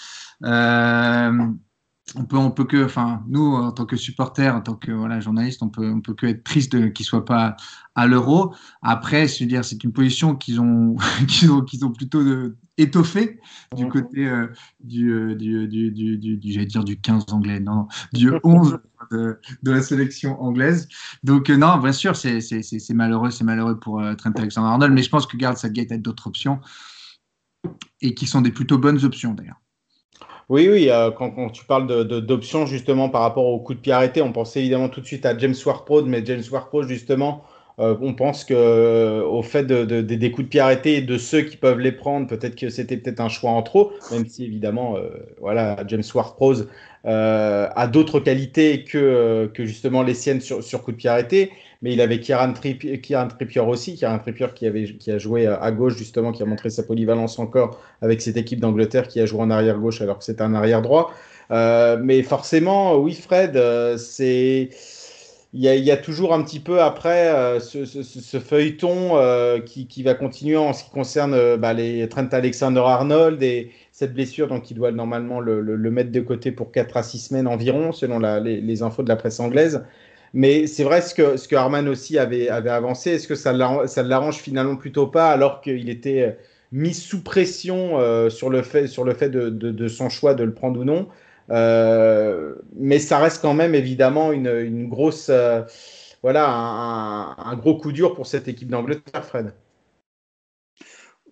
Euh, 0.44 1.48
on 2.14 2.24
peut, 2.24 2.36
on 2.36 2.50
peut 2.50 2.64
que, 2.64 2.84
enfin, 2.84 3.24
nous, 3.28 3.54
en 3.54 3.72
tant 3.72 3.84
que 3.84 3.96
supporters, 3.96 4.54
en 4.54 4.60
tant 4.60 4.74
que 4.74 4.92
voilà, 4.92 5.18
journaliste, 5.20 5.62
on 5.62 5.68
peut, 5.68 5.90
on 5.90 6.00
peut 6.00 6.14
que 6.14 6.26
être 6.26 6.44
triste 6.44 6.92
qu'il 6.92 7.04
soit 7.04 7.24
pas 7.24 7.56
à 7.96 8.06
l'euro. 8.06 8.54
Après, 8.80 9.26
je 9.26 9.40
veux 9.40 9.48
dire, 9.48 9.64
c'est 9.64 9.82
une 9.82 9.92
position 9.92 10.36
qu'ils 10.36 10.60
ont, 10.60 10.96
qu'ils 11.28 11.50
ont, 11.50 11.62
qu'ils 11.62 11.84
ont 11.84 11.90
plutôt 11.90 12.22
de, 12.22 12.56
étoffée 12.78 13.40
du 13.74 13.88
côté 13.88 14.28
euh, 14.28 14.46
du, 14.80 15.10
euh, 15.10 15.34
du, 15.34 15.66
du, 15.66 15.90
du, 15.90 16.16
du 16.18 16.52
j'allais 16.52 16.66
dire 16.66 16.84
du 16.84 17.00
15 17.00 17.24
anglais, 17.32 17.58
non, 17.58 17.88
du 18.12 18.30
11 18.44 18.78
de, 19.10 19.40
de, 19.62 19.70
la 19.70 19.82
sélection 19.82 20.40
anglaise. 20.40 20.88
Donc, 21.24 21.50
euh, 21.50 21.56
non, 21.56 21.78
bien 21.78 21.92
sûr, 21.92 22.14
c'est, 22.14 22.40
c'est, 22.40 22.62
c'est 22.62 22.94
malheureux, 22.94 23.30
c'est 23.30 23.44
malheureux 23.44 23.80
pour 23.80 24.00
Trent 24.16 24.32
Alexander-Arnold, 24.36 24.92
mais 24.92 25.02
je 25.02 25.10
pense 25.10 25.26
que 25.26 25.36
Garde 25.36 25.56
Southgate 25.56 25.90
a 25.90 25.98
d'autres 25.98 26.28
options 26.28 26.60
et 28.00 28.14
qui 28.14 28.26
sont 28.26 28.42
des 28.42 28.52
plutôt 28.52 28.78
bonnes 28.78 29.04
options 29.04 29.34
d'ailleurs. 29.34 29.60
Oui, 30.48 30.68
oui, 30.68 30.90
euh, 30.90 31.10
quand, 31.10 31.50
tu 31.50 31.64
parles 31.64 31.88
d'options 32.06 32.64
de, 32.64 32.66
justement 32.68 33.08
par 33.08 33.22
rapport 33.22 33.46
au 33.46 33.58
coup 33.58 33.74
de 33.74 33.80
pied 33.80 33.92
arrêté, 33.92 34.22
on 34.22 34.32
pensait 34.32 34.60
évidemment 34.60 34.88
tout 34.88 35.00
de 35.00 35.06
suite 35.06 35.26
à 35.26 35.36
James 35.36 35.54
Ward-Prowse, 35.64 36.04
mais 36.06 36.24
James 36.24 36.42
Ward-Prowse 36.48 36.86
justement, 36.86 37.42
euh, 37.80 37.96
on 38.00 38.14
pense 38.14 38.44
que 38.44 38.54
euh, 38.54 39.42
fait 39.42 39.64
de, 39.64 40.00
des 40.02 40.30
coups 40.30 40.44
de 40.44 40.50
pied 40.50 40.60
arrêtés 40.60 40.94
et 40.98 41.00
de 41.00 41.18
ceux 41.18 41.42
qui 41.42 41.56
peuvent 41.56 41.80
les 41.80 41.90
prendre, 41.90 42.28
peut-être 42.28 42.54
que 42.54 42.68
c'était 42.68 42.96
peut-être 42.96 43.18
un 43.18 43.28
choix 43.28 43.50
en 43.50 43.62
trop, 43.62 43.92
même 44.12 44.24
si 44.26 44.44
évidemment, 44.44 44.94
voilà, 45.40 45.78
James 45.88 46.04
Ward-Prowse 46.14 46.68
a 47.02 47.86
d'autres 47.88 48.20
qualités 48.20 48.84
que, 48.84 49.50
que 49.52 49.64
justement 49.64 50.04
les 50.04 50.14
siennes 50.14 50.40
sur, 50.40 50.62
sur 50.62 50.82
coup 50.84 50.92
de 50.92 50.96
pied 50.96 51.10
arrêté 51.10 51.50
mais 51.82 51.92
il 51.92 52.00
avait 52.00 52.20
Kieran, 52.20 52.52
Kieran 52.52 53.28
Trippier 53.28 53.60
aussi, 53.60 53.94
Kieran 53.94 54.18
Trippier 54.18 54.48
qui, 54.54 54.66
avait, 54.66 54.84
qui 54.84 55.10
a 55.10 55.18
joué 55.18 55.46
à 55.46 55.70
gauche 55.70 55.96
justement, 55.96 56.32
qui 56.32 56.42
a 56.42 56.46
montré 56.46 56.70
sa 56.70 56.82
polyvalence 56.82 57.38
encore 57.38 57.80
avec 58.02 58.20
cette 58.20 58.36
équipe 58.36 58.60
d'Angleterre 58.60 59.08
qui 59.08 59.20
a 59.20 59.26
joué 59.26 59.40
en 59.40 59.50
arrière 59.50 59.78
gauche 59.78 60.00
alors 60.00 60.18
que 60.18 60.24
c'était 60.24 60.42
un 60.42 60.54
arrière 60.54 60.82
droit. 60.82 61.12
Euh, 61.50 61.98
mais 62.02 62.22
forcément, 62.22 62.96
oui, 62.96 63.14
Fred, 63.14 63.56
euh, 63.56 63.96
il 65.58 65.64
y, 65.64 65.90
a, 65.90 65.96
toujours 65.96 66.34
un 66.34 66.42
petit 66.42 66.60
peu 66.60 66.82
après 66.82 67.28
euh, 67.28 67.60
ce, 67.60 68.38
feuilleton 68.38 69.16
euh, 69.16 69.58
qui, 69.60 70.02
va 70.02 70.12
continuer 70.12 70.56
en 70.56 70.74
ce 70.74 70.84
qui 70.84 70.90
concerne 70.90 71.32
euh, 71.32 71.56
bah, 71.56 71.72
les 71.72 72.06
Trent 72.08 72.28
Alexander-Arnold 72.30 73.42
et 73.42 73.70
cette 73.90 74.12
blessure, 74.12 74.48
donc 74.48 74.70
il 74.70 74.74
doit 74.74 74.92
normalement 74.92 75.40
le, 75.40 75.90
mettre 75.90 76.12
de 76.12 76.20
côté 76.20 76.52
pour 76.52 76.72
4 76.72 76.98
à 76.98 77.02
6 77.02 77.18
semaines 77.18 77.46
environ, 77.46 77.92
selon 77.92 78.18
les, 78.18 78.82
infos 78.82 79.02
de 79.02 79.08
la 79.08 79.16
presse 79.16 79.40
anglaise. 79.40 79.82
Mais 80.36 80.66
c'est 80.66 80.84
vrai 80.84 81.00
ce 81.00 81.14
que, 81.14 81.38
ce 81.38 81.48
que 81.48 81.56
Arman 81.56 81.88
aussi 81.88 82.18
avait, 82.18 82.50
avait 82.50 82.68
avancé. 82.68 83.12
Est-ce 83.12 83.26
que 83.26 83.34
ça 83.34 83.54
ne 83.54 84.02
l'arrange 84.02 84.36
finalement 84.36 84.76
plutôt 84.76 85.06
pas 85.06 85.30
alors 85.30 85.62
qu'il 85.62 85.88
était 85.88 86.22
euh, 86.22 86.32
mis 86.72 86.92
sous 86.92 87.22
pression 87.22 87.98
euh, 87.98 88.28
sur 88.28 88.50
le 88.50 88.60
fait, 88.60 88.86
sur 88.86 89.02
le 89.02 89.14
fait 89.14 89.30
de, 89.30 89.48
de, 89.48 89.88
son 89.88 90.10
choix 90.10 90.34
de 90.34 90.44
le 90.44 90.52
prendre 90.52 90.78
ou 90.78 90.84
non? 90.84 91.08
Euh, 91.50 92.54
Mais 92.74 92.98
ça 92.98 93.18
reste 93.18 93.40
quand 93.40 93.54
même 93.54 93.74
évidemment 93.74 94.30
une, 94.30 94.48
une 94.48 94.90
grosse, 94.90 95.30
voilà, 96.22 96.50
un, 96.50 97.34
un, 97.38 97.56
gros 97.56 97.78
coup 97.78 97.92
dur 97.92 98.14
pour 98.14 98.26
cette 98.26 98.46
équipe 98.46 98.68
d'Angleterre, 98.68 99.24
Fred. 99.24 99.54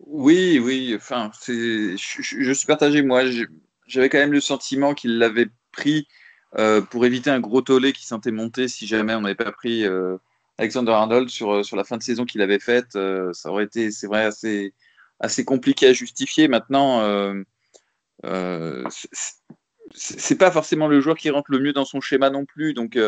Oui, 0.06 0.58
oui. 0.64 0.94
Enfin, 0.96 1.30
je, 1.46 1.94
je, 1.98 2.52
suis 2.54 2.66
partagé. 2.66 3.02
Moi, 3.02 3.24
j'avais 3.86 4.08
quand 4.08 4.16
même 4.16 4.32
le 4.32 4.40
sentiment 4.40 4.94
qu'il 4.94 5.18
l'avait 5.18 5.48
pris 5.72 6.08
euh, 6.58 6.80
pour 6.80 7.04
éviter 7.04 7.30
un 7.30 7.40
gros 7.40 7.62
tollé 7.62 7.92
qui 7.92 8.06
sentait 8.06 8.30
monter 8.30 8.68
si 8.68 8.86
jamais 8.86 9.14
on 9.14 9.22
n'avait 9.22 9.34
pas 9.34 9.50
pris 9.50 9.84
euh, 9.84 10.16
Alexander 10.58 10.92
Arnold 10.92 11.28
sur, 11.28 11.52
euh, 11.52 11.62
sur 11.64 11.76
la 11.76 11.82
fin 11.82 11.96
de 11.96 12.02
saison 12.02 12.24
qu'il 12.24 12.42
avait 12.42 12.60
faite. 12.60 12.92
ça 12.92 13.50
aurait 13.50 13.64
été, 13.64 13.90
c'est 13.90 14.06
vrai, 14.06 14.24
assez, 14.24 14.72
assez 15.20 15.44
compliqué 15.44 15.88
à 15.88 15.92
justifier. 15.92 16.46
Maintenant, 16.48 17.02
c'est 19.94 20.38
pas 20.38 20.50
forcément 20.50 20.88
le 20.88 21.00
joueur 21.00 21.16
qui 21.16 21.30
rentre 21.30 21.50
le 21.50 21.58
mieux 21.58 21.72
dans 21.72 21.84
son 21.84 22.00
schéma 22.00 22.30
non 22.30 22.44
plus. 22.44 22.72
Donc, 22.72 22.98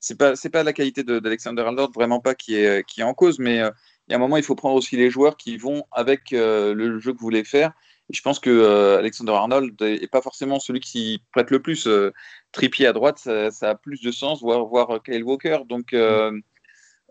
c'est 0.00 0.18
pas, 0.18 0.34
pas 0.52 0.62
la 0.64 0.72
qualité 0.72 1.04
d'Alexander 1.04 1.62
Arnold, 1.62 1.90
vraiment 1.94 2.20
pas 2.20 2.34
qui 2.34 2.56
est, 2.56 2.84
qui 2.86 3.00
est 3.00 3.04
en 3.04 3.14
cause. 3.14 3.38
Mais 3.38 3.56
il 3.56 4.10
y 4.10 4.14
a 4.14 4.16
un 4.16 4.18
moment, 4.18 4.36
il 4.36 4.42
faut 4.42 4.56
prendre 4.56 4.74
aussi 4.74 4.96
les 4.96 5.10
joueurs 5.10 5.36
qui 5.36 5.56
vont 5.58 5.84
avec 5.92 6.32
le 6.32 6.98
jeu 6.98 7.12
que 7.12 7.18
vous 7.18 7.24
voulez 7.24 7.44
faire 7.44 7.72
je 8.10 8.20
pense 8.22 8.38
que 8.38 8.50
euh, 8.50 8.98
Alexander 8.98 9.32
Arnold 9.32 9.80
n'est 9.80 10.06
pas 10.06 10.22
forcément 10.22 10.60
celui 10.60 10.80
qui 10.80 11.22
prête 11.32 11.50
le 11.50 11.60
plus. 11.60 11.86
Euh, 11.86 12.12
Trippier 12.52 12.86
à 12.86 12.92
droite, 12.92 13.18
ça, 13.18 13.50
ça, 13.50 13.70
a 13.70 13.74
plus 13.74 14.00
de 14.00 14.10
sens, 14.10 14.40
voire, 14.40 14.64
voir 14.64 15.02
Kyle 15.02 15.24
Walker. 15.24 15.58
Donc, 15.68 15.92
euh, 15.92 16.32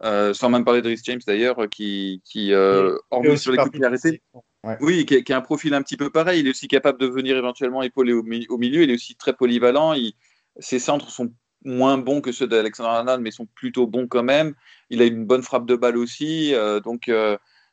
euh, 0.04 0.34
sans 0.34 0.50
même 0.50 0.66
parler 0.66 0.82
de 0.82 0.88
Rhys 0.88 1.02
James 1.04 1.20
d'ailleurs, 1.28 1.70
qui, 1.70 2.22
qui 2.26 2.54
euh, 2.54 2.98
hormis 3.12 3.38
sur 3.38 3.52
les 3.52 3.58
coups 3.58 3.78
de 3.78 3.86
arrêtés, 3.86 4.22
ouais. 4.64 4.78
oui, 4.82 5.06
qui, 5.06 5.24
qui, 5.24 5.34
a 5.34 5.38
un 5.38 5.42
profil 5.42 5.74
un 5.74 5.82
petit 5.82 5.98
peu 5.98 6.10
pareil. 6.10 6.40
Il 6.40 6.48
est 6.48 6.52
aussi 6.52 6.68
capable 6.68 7.00
de 7.00 7.08
venir 7.08 7.38
éventuellement 7.38 7.84
épauler 7.84 8.14
au, 8.14 8.22
au 8.22 8.58
milieu. 8.58 8.84
Il 8.84 8.90
est 8.90 8.96
aussi 8.96 9.16
très 9.16 9.34
polyvalent. 9.34 9.94
Il, 9.94 10.14
ses 10.60 10.80
centres 10.80 11.10
sont 11.10 11.32
moins 11.64 11.98
bons 11.98 12.22
que 12.22 12.32
ceux 12.32 12.48
d'Alexander 12.48 12.90
Arnold, 12.90 13.22
mais 13.22 13.32
sont 13.32 13.48
plutôt 13.48 13.86
bons 13.86 14.08
quand 14.08 14.24
même. 14.24 14.56
Il 14.90 15.02
a 15.02 15.06
une 15.06 15.26
bonne 15.26 15.44
frappe 15.44 15.66
de 15.66 15.76
balle 15.76 15.98
aussi. 15.98 16.54
donc, 16.84 17.12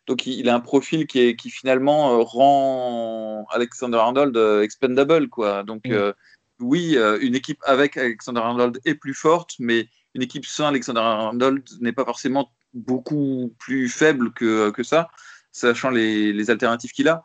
donc 0.06 0.26
il 0.26 0.48
a 0.48 0.54
un 0.54 0.60
profil 0.60 1.06
qui, 1.06 1.20
est, 1.20 1.36
qui 1.36 1.50
finalement 1.50 2.14
euh, 2.18 2.22
rend 2.22 3.46
Alexander 3.50 3.98
Arnold 3.98 4.36
euh, 4.36 4.62
expendable. 4.62 5.28
Quoi. 5.28 5.62
Donc 5.62 5.86
mm. 5.86 5.92
euh, 5.92 6.12
oui, 6.60 6.96
une 7.20 7.34
équipe 7.34 7.58
avec 7.64 7.96
Alexander 7.96 8.40
Arnold 8.40 8.80
est 8.84 8.94
plus 8.94 9.14
forte, 9.14 9.54
mais 9.58 9.88
une 10.14 10.22
équipe 10.22 10.46
sans 10.46 10.66
Alexander 10.66 11.00
Arnold 11.00 11.64
n'est 11.80 11.92
pas 11.92 12.04
forcément 12.04 12.52
beaucoup 12.72 13.52
plus 13.58 13.88
faible 13.88 14.32
que, 14.32 14.70
que 14.70 14.84
ça, 14.84 15.08
sachant 15.50 15.90
les, 15.90 16.32
les 16.32 16.50
alternatives 16.50 16.92
qu'il 16.92 17.08
a. 17.08 17.24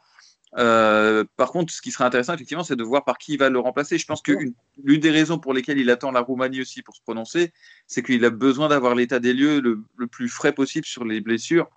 Euh, 0.58 1.24
par 1.36 1.52
contre, 1.52 1.74
ce 1.74 1.82
qui 1.82 1.92
serait 1.92 2.06
intéressant, 2.06 2.34
effectivement, 2.34 2.64
c'est 2.64 2.76
de 2.76 2.84
voir 2.84 3.04
par 3.04 3.18
qui 3.18 3.34
il 3.34 3.40
va 3.40 3.50
le 3.50 3.60
remplacer. 3.60 3.98
Je 3.98 4.06
pense 4.06 4.22
que 4.22 4.34
l'une 4.84 5.00
des 5.00 5.12
raisons 5.12 5.40
pour 5.40 5.54
lesquelles 5.54 5.78
il 5.78 5.90
attend 5.90 6.12
la 6.12 6.22
Roumanie 6.22 6.62
aussi 6.62 6.82
pour 6.82 6.96
se 6.96 7.02
prononcer, 7.02 7.54
c'est 7.86 8.02
qu'il 8.02 8.24
a 8.26 8.30
besoin 8.30 8.70
d'avoir 8.70 8.96
l'état 8.96 9.20
des 9.20 9.34
lieux 9.34 9.60
le, 9.60 9.84
le, 9.98 10.08
plus 10.08 10.30
frais 10.30 10.54
possible 10.54 10.86
sur 10.86 11.04
les 11.04 11.22
blessures. 11.22 11.70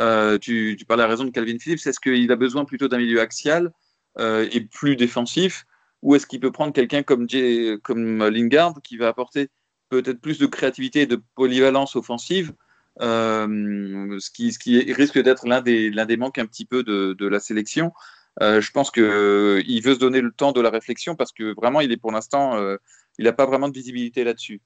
Euh, 0.00 0.38
tu, 0.38 0.76
tu, 0.78 0.84
parlais 0.84 1.02
à 1.02 1.06
raison 1.06 1.24
de 1.24 1.30
Calvin 1.30 1.58
Phillips. 1.58 1.86
Est-ce 1.86 2.00
qu'il 2.00 2.30
a 2.30 2.36
besoin 2.36 2.64
plutôt 2.64 2.88
d'un 2.88 2.98
milieu 2.98 3.20
axial 3.20 3.72
euh, 4.18 4.48
et 4.52 4.60
plus 4.60 4.96
défensif 4.96 5.66
ou 6.02 6.14
est-ce 6.14 6.26
qu'il 6.26 6.38
peut 6.38 6.52
prendre 6.52 6.72
quelqu'un 6.72 7.02
comme, 7.02 7.26
comme 7.82 8.28
Lingard 8.28 8.80
qui 8.84 8.96
va 8.96 9.08
apporter 9.08 9.48
peut-être 9.88 10.20
plus 10.20 10.38
de 10.38 10.46
créativité 10.46 11.02
et 11.02 11.06
de 11.06 11.20
polyvalence 11.34 11.96
offensive 11.96 12.52
euh, 13.00 14.16
ce, 14.20 14.30
qui, 14.30 14.92
risque 14.92 15.20
d'être 15.20 15.46
l'un 15.48 15.60
des, 15.60 15.90
des 15.90 16.16
manques 16.16 16.38
un 16.38 16.46
petit 16.46 16.64
peu 16.64 16.84
de, 16.84 17.14
de 17.18 17.26
la 17.26 17.40
sélection. 17.40 17.92
Je 18.40 18.70
pense 18.70 18.92
qu'il 18.92 19.02
veut 19.04 19.94
se 19.94 19.98
donner 19.98 20.20
le 20.20 20.30
temps 20.30 20.52
de 20.52 20.60
la 20.60 20.70
réflexion 20.70 21.16
parce 21.16 21.32
que 21.32 21.52
vraiment, 21.56 21.80
il 21.80 21.90
est 21.90 21.96
pour 21.96 22.12
l'instant, 22.12 22.56
il 23.18 23.24
n'a 23.24 23.32
pas 23.32 23.46
vraiment 23.46 23.68
de 23.68 23.74
visibilité 23.74 24.22
là-dessus. 24.22 24.60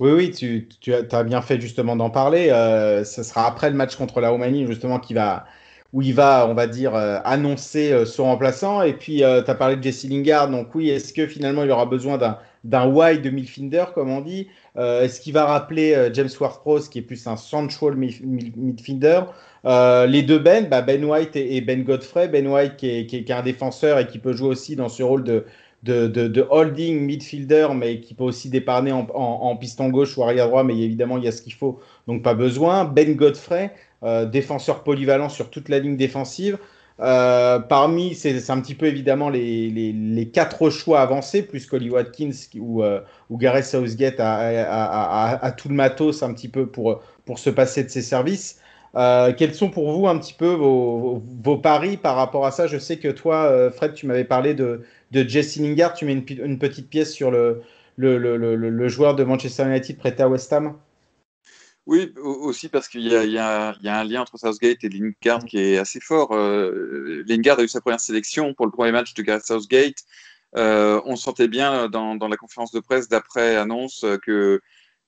Oui, 0.00 0.12
oui, 0.12 0.30
tu, 0.30 0.68
tu 0.80 0.94
as, 0.94 1.24
bien 1.24 1.42
fait 1.42 1.60
justement 1.60 1.96
d'en 1.96 2.10
parler. 2.10 2.50
Euh, 2.50 3.04
ce 3.04 3.22
sera 3.22 3.46
après 3.46 3.68
le 3.68 3.76
match 3.76 3.96
contre 3.96 4.20
la 4.20 4.30
Roumanie, 4.30 4.66
justement, 4.66 5.00
qui 5.00 5.12
va, 5.12 5.44
où 5.92 6.02
il 6.02 6.14
va, 6.14 6.46
on 6.48 6.54
va 6.54 6.66
dire, 6.68 6.94
euh, 6.94 7.18
annoncer 7.24 7.92
euh, 7.92 8.04
son 8.04 8.24
remplaçant. 8.24 8.82
Et 8.82 8.92
puis, 8.92 9.24
euh, 9.24 9.42
tu 9.42 9.50
as 9.50 9.54
parlé 9.56 9.76
de 9.76 9.82
Jesse 9.82 10.04
Lingard. 10.04 10.50
Donc, 10.50 10.74
oui, 10.74 10.90
est-ce 10.90 11.12
que 11.12 11.26
finalement, 11.26 11.64
il 11.64 11.70
aura 11.70 11.86
besoin 11.86 12.16
d'un 12.64 12.86
wide 12.86 13.22
de 13.22 13.30
midfielder, 13.30 13.86
comme 13.92 14.10
on 14.10 14.20
dit? 14.20 14.48
Euh, 14.76 15.02
Est-ce 15.02 15.20
qu'il 15.20 15.32
va 15.32 15.46
rappeler 15.46 15.94
euh, 15.94 16.12
James 16.14 16.28
Ward-Prowse, 16.38 16.88
qui 16.88 17.00
est 17.00 17.02
plus 17.02 17.26
un 17.26 17.36
central 17.36 17.96
midfielder? 17.96 19.22
Les 19.64 20.22
deux 20.22 20.38
Ben, 20.38 20.68
bah, 20.68 20.82
Ben 20.82 21.04
White 21.04 21.34
et, 21.34 21.56
et, 21.56 21.60
Ben 21.60 21.82
Godfrey. 21.82 22.28
Ben 22.28 22.46
White, 22.46 22.76
qui 22.76 22.88
est, 22.88 23.06
qui, 23.06 23.16
est, 23.16 23.24
qui 23.24 23.32
est 23.32 23.34
un 23.34 23.42
défenseur 23.42 23.98
et 23.98 24.06
qui 24.06 24.18
peut 24.20 24.32
jouer 24.32 24.50
aussi 24.50 24.76
dans 24.76 24.88
ce 24.88 25.02
rôle 25.02 25.24
de 25.24 25.44
de, 25.84 26.06
de, 26.08 26.46
holding 26.50 27.00
midfielder, 27.00 27.68
mais 27.74 28.00
qui 28.00 28.14
peut 28.14 28.24
aussi 28.24 28.50
dépanner 28.50 28.92
en, 28.92 29.06
en, 29.14 29.56
piston 29.56 29.88
gauche 29.88 30.16
ou 30.18 30.22
arrière 30.24 30.48
droit, 30.48 30.64
mais 30.64 30.76
évidemment, 30.76 31.18
il 31.18 31.24
y 31.24 31.28
a 31.28 31.32
ce 31.32 31.40
qu'il 31.40 31.52
faut, 31.52 31.80
donc 32.06 32.22
pas 32.22 32.34
besoin. 32.34 32.84
Ben 32.84 33.14
Godfrey, 33.14 33.72
euh, 34.02 34.26
défenseur 34.26 34.82
polyvalent 34.82 35.28
sur 35.28 35.50
toute 35.50 35.68
la 35.68 35.78
ligne 35.78 35.96
défensive. 35.96 36.58
Euh, 37.00 37.60
parmi, 37.60 38.16
c'est 38.16 38.50
un 38.50 38.60
petit 38.60 38.74
peu 38.74 38.86
évidemment 38.86 39.28
les, 39.30 39.70
les, 39.70 39.92
les, 39.92 40.28
quatre 40.30 40.68
choix 40.68 41.00
avancés, 41.00 41.42
plus 41.42 41.64
Collie 41.64 41.90
Watkins 41.90 42.32
ou, 42.56 42.82
euh, 42.82 43.00
ou 43.30 43.38
Gareth 43.38 43.66
Southgate 43.66 44.16
a, 44.18 45.54
tout 45.56 45.68
le 45.68 45.76
matos 45.76 46.24
un 46.24 46.34
petit 46.34 46.48
peu 46.48 46.66
pour, 46.66 47.00
pour 47.24 47.38
se 47.38 47.50
passer 47.50 47.84
de 47.84 47.88
ses 47.88 48.02
services. 48.02 48.60
Euh, 48.94 49.32
quels 49.36 49.54
sont 49.54 49.70
pour 49.70 49.92
vous 49.92 50.08
un 50.08 50.18
petit 50.18 50.34
peu 50.34 50.48
vos, 50.48 51.22
paris 51.62 51.96
par 51.96 52.16
rapport 52.16 52.46
à 52.46 52.50
ça? 52.50 52.66
Je 52.66 52.78
sais 52.78 52.98
que 52.98 53.08
toi, 53.08 53.44
euh, 53.46 53.70
Fred, 53.70 53.94
tu 53.94 54.06
m'avais 54.06 54.24
parlé 54.24 54.54
de, 54.54 54.82
de 55.10 55.28
Jesse 55.28 55.56
Lingard. 55.56 55.94
Tu 55.94 56.04
mets 56.04 56.12
une, 56.14 56.58
petite 56.58 56.88
pièce 56.88 57.12
sur 57.12 57.30
le, 57.30 57.62
le, 57.96 58.18
le, 58.18 58.56
le, 58.56 58.88
joueur 58.88 59.14
de 59.14 59.24
Manchester 59.24 59.64
United 59.64 59.98
prêté 59.98 60.22
à 60.22 60.28
West 60.28 60.52
Ham? 60.52 60.76
Oui, 61.86 62.12
aussi 62.22 62.68
parce 62.68 62.86
qu'il 62.88 63.00
y, 63.00 63.14
y, 63.14 63.32
y, 63.32 63.38
a 63.38 63.74
un 63.82 64.04
lien 64.04 64.20
entre 64.20 64.38
Southgate 64.38 64.84
et 64.84 64.88
Lingard 64.90 65.44
qui 65.44 65.58
est 65.58 65.78
assez 65.78 66.00
fort. 66.00 66.32
Euh, 66.32 67.24
Lingard 67.26 67.58
a 67.58 67.62
eu 67.62 67.68
sa 67.68 67.80
première 67.80 68.00
sélection 68.00 68.52
pour 68.52 68.66
le 68.66 68.72
premier 68.72 68.92
match 68.92 69.14
de 69.14 69.38
Southgate. 69.42 70.04
On 70.54 71.16
sentait 71.16 71.48
bien 71.48 71.88
dans, 71.88 72.14
dans, 72.14 72.28
la 72.28 72.36
conférence 72.36 72.72
de 72.72 72.80
presse 72.80 73.08
d'après 73.08 73.56
annonce 73.56 74.04
que 74.22 74.60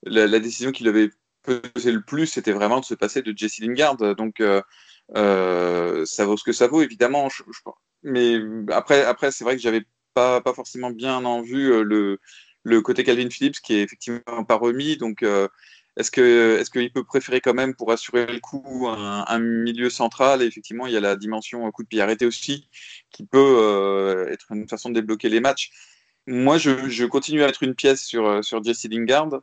la, 0.04 0.26
la 0.26 0.38
décision 0.38 0.72
qu'il 0.72 0.88
avait 0.88 1.10
pesé 1.42 1.92
le 1.92 2.03
plus, 2.03 2.26
c'était 2.26 2.53
vraiment 2.53 2.81
de 2.81 2.85
se 2.85 2.94
passer 2.94 3.22
de 3.22 3.37
Jesse 3.37 3.59
Lingard. 3.61 3.96
Donc, 4.16 4.40
euh, 4.40 4.62
euh, 5.16 6.05
ça 6.07 6.24
vaut 6.24 6.37
ce 6.37 6.44
que 6.44 6.53
ça 6.53 6.66
vaut, 6.66 6.83
évidemment. 6.83 7.29
Je, 7.29 7.42
je, 7.50 7.61
mais 8.03 8.38
après, 8.72 9.05
après 9.05 9.31
c'est 9.31 9.44
vrai 9.44 9.57
que 9.57 9.62
j'avais 9.62 9.85
pas, 10.14 10.40
pas 10.40 10.55
forcément 10.55 10.90
bien 10.90 11.24
en 11.24 11.42
vue 11.42 11.72
euh, 11.72 12.18
le, 12.64 12.83
côté 12.83 13.05
Calvin 13.05 13.31
Phillips 13.31 13.61
qui 13.61 13.74
est 13.74 13.83
effectivement 13.83 14.44
pas 14.44 14.57
remis. 14.57 14.96
Donc, 14.96 15.24
est-ce 15.96 16.11
que 16.11 16.59
est-ce 16.59 16.70
qu'il 16.70 16.92
peut 16.92 17.05
préférer 17.05 17.40
quand 17.40 17.55
même 17.55 17.74
pour 17.74 17.90
assurer 17.92 18.26
le 18.26 18.40
coup 18.40 18.87
un, 18.88 19.38
milieu 19.38 19.90
central? 19.90 20.42
Et 20.42 20.46
effectivement, 20.46 20.87
il 20.87 20.92
y 20.92 20.96
a 20.96 21.00
la 21.00 21.16
dimension 21.16 21.70
coup 21.72 21.83
de 21.83 21.88
pied 21.88 22.00
arrêté 22.00 22.26
aussi 22.26 22.68
qui 23.11 23.24
peut 23.26 24.26
être 24.31 24.53
une 24.53 24.68
façon 24.68 24.90
de 24.90 24.94
débloquer 24.94 25.29
les 25.29 25.40
matchs. 25.40 25.70
Moi, 26.26 26.59
je, 26.59 27.05
continue 27.07 27.42
à 27.42 27.48
être 27.48 27.62
une 27.62 27.74
pièce 27.74 28.05
sur, 28.05 28.44
sur 28.44 28.62
Jesse 28.62 28.85
Lingard. 28.90 29.40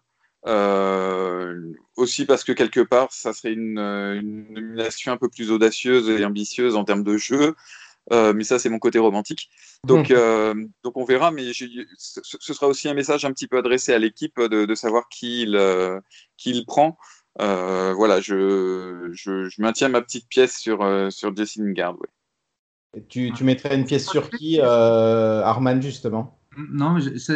Euh, 0.48 1.74
aussi 1.98 2.26
parce 2.26 2.44
que 2.44 2.52
quelque 2.52 2.80
part, 2.80 3.12
ça 3.12 3.34
serait 3.34 3.54
une, 3.54 3.80
une, 3.80 4.54
nomination 4.54 5.12
un 5.12 5.18
peu 5.18 5.30
plus 5.30 5.52
audacieuse 5.52 6.10
et 6.10 6.24
ambitieuse 6.24 6.76
en 6.76 6.86
termes 6.86 7.04
de 7.04 7.18
jeu. 7.18 7.56
Euh, 8.14 8.34
mais 8.34 8.46
ça, 8.46 8.58
c'est 8.58 8.70
mon 8.70 8.80
côté 8.80 9.00
romantique. 9.00 9.50
Donc, 9.84 10.10
mmh. 10.10 10.16
euh, 10.16 10.54
donc 10.84 10.96
on 10.96 11.04
verra. 11.04 11.32
Mais 11.32 11.52
ce, 11.54 12.54
sera 12.54 12.68
aussi 12.68 12.88
un 12.88 12.94
message 12.94 13.26
un 13.26 13.32
petit 13.32 13.48
peu 13.48 13.58
adressé 13.58 13.94
à 13.94 14.00
l'équipe 14.00 14.40
de, 14.40 14.76
savoir 14.76 15.10
qui 15.10 15.42
il, 15.42 15.60
qui 16.38 16.52
il 16.52 16.66
prend. 16.66 16.98
voilà, 17.38 18.22
je, 18.22 19.10
je, 19.12 19.50
je, 19.50 19.62
maintiens 19.62 19.90
ma 19.90 20.02
petite 20.02 20.30
pièce 20.30 20.58
sur, 20.58 20.80
sur 21.12 21.36
Jesse 21.36 21.58
Lingard. 21.58 21.98
Tu, 23.10 23.34
tu, 23.34 23.44
mettrais 23.44 23.76
une 23.76 23.86
pièce 23.86 24.08
sur 24.08 24.30
qui, 24.30 24.62
Arman, 24.62 25.82
justement? 25.82 26.37
Non, 26.72 26.94
mais 26.94 27.20
ça, 27.20 27.36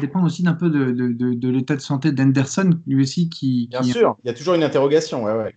dépend 0.00 0.24
aussi 0.24 0.42
d'un 0.42 0.54
peu 0.54 0.70
de, 0.70 0.92
de, 0.92 1.34
de, 1.34 1.48
l'état 1.48 1.76
de 1.76 1.80
santé 1.80 2.12
d'Henderson, 2.12 2.78
lui 2.86 3.02
aussi. 3.02 3.28
Qui, 3.28 3.68
Bien 3.70 3.82
sûr, 3.82 4.16
il 4.24 4.28
y 4.28 4.30
a 4.30 4.34
toujours 4.34 4.54
une 4.54 4.62
interrogation. 4.62 5.24
Ouais, 5.24 5.32
ouais. 5.32 5.54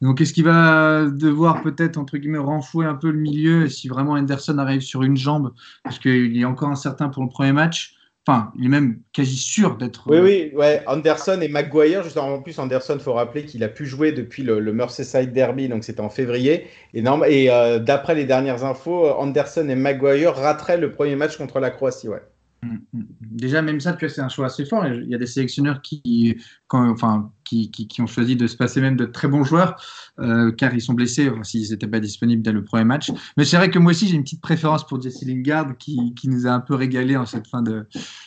Donc, 0.00 0.20
est-ce 0.20 0.32
qu'il 0.32 0.44
va 0.44 1.06
devoir 1.10 1.62
peut-être, 1.62 1.98
entre 1.98 2.16
guillemets, 2.16 2.38
renflouer 2.38 2.86
un 2.86 2.94
peu 2.94 3.10
le 3.10 3.18
milieu 3.18 3.68
si 3.68 3.88
vraiment 3.88 4.12
Henderson 4.12 4.56
arrive 4.58 4.80
sur 4.80 5.02
une 5.02 5.16
jambe 5.16 5.52
Parce 5.84 5.98
qu'il 5.98 6.38
est 6.38 6.44
encore 6.44 6.70
incertain 6.70 7.08
pour 7.08 7.22
le 7.22 7.28
premier 7.28 7.52
match? 7.52 7.96
Enfin, 8.26 8.52
il 8.58 8.66
est 8.66 8.68
même 8.68 9.00
quasi 9.12 9.36
sûr 9.36 9.76
d'être. 9.76 10.04
Oui, 10.06 10.18
oui, 10.18 10.52
ouais. 10.54 10.82
Anderson 10.86 11.38
et 11.40 11.48
Maguire, 11.48 12.02
justement, 12.02 12.34
en 12.34 12.42
plus, 12.42 12.58
Anderson, 12.58 12.94
il 12.94 13.00
faut 13.00 13.14
rappeler 13.14 13.44
qu'il 13.44 13.64
a 13.64 13.68
pu 13.68 13.86
jouer 13.86 14.12
depuis 14.12 14.42
le, 14.42 14.60
Merseyside 14.72 15.32
Derby, 15.32 15.68
donc 15.68 15.84
c'était 15.84 16.00
en 16.00 16.10
février. 16.10 16.66
Et, 16.94 17.02
et 17.02 17.50
euh, 17.50 17.78
d'après 17.78 18.14
les 18.14 18.24
dernières 18.24 18.64
infos, 18.64 19.06
Anderson 19.06 19.68
et 19.68 19.74
Maguire 19.74 20.34
rateraient 20.34 20.78
le 20.78 20.92
premier 20.92 21.16
match 21.16 21.36
contre 21.36 21.60
la 21.60 21.70
Croatie, 21.70 22.08
ouais. 22.08 22.22
Mm, 22.62 22.76
mm. 22.92 23.04
Déjà, 23.20 23.62
même 23.62 23.80
ça, 23.80 23.92
tu 23.94 24.04
vois, 24.04 24.14
c'est 24.14 24.20
un 24.20 24.28
choix 24.28 24.46
assez 24.46 24.64
fort. 24.64 24.86
Il 24.86 25.08
y 25.08 25.14
a 25.14 25.18
des 25.18 25.26
sélectionneurs 25.26 25.80
qui, 25.80 26.36
enfin, 26.68 27.32
qui, 27.44 27.88
ont 28.00 28.06
choisi 28.06 28.36
de 28.36 28.46
se 28.46 28.56
passer 28.56 28.80
même 28.80 28.96
de 28.96 29.06
très 29.06 29.28
bons 29.28 29.44
joueurs, 29.44 29.80
euh, 30.18 30.52
car 30.52 30.74
ils 30.74 30.80
sont 30.80 30.94
blessés, 30.94 31.30
s'ils 31.42 31.70
n'étaient 31.70 31.86
pas 31.86 32.00
disponibles 32.00 32.42
dès 32.42 32.52
le 32.52 32.62
premier 32.62 32.84
match. 32.84 33.10
Mais 33.36 33.44
c'est 33.44 33.56
vrai 33.56 33.70
que 33.70 33.78
moi 33.78 33.92
aussi, 33.92 34.08
j'ai 34.08 34.16
une 34.16 34.22
petite 34.22 34.42
préférence 34.42 34.86
pour 34.86 35.00
Jesse 35.00 35.24
Lingard, 35.24 35.76
qui, 35.78 36.14
nous 36.24 36.46
a 36.46 36.50
un 36.50 36.60
peu 36.60 36.74
régalé 36.74 37.16
en 37.16 37.26
cette 37.26 37.46
fin 37.46 37.62
de, 37.62 37.86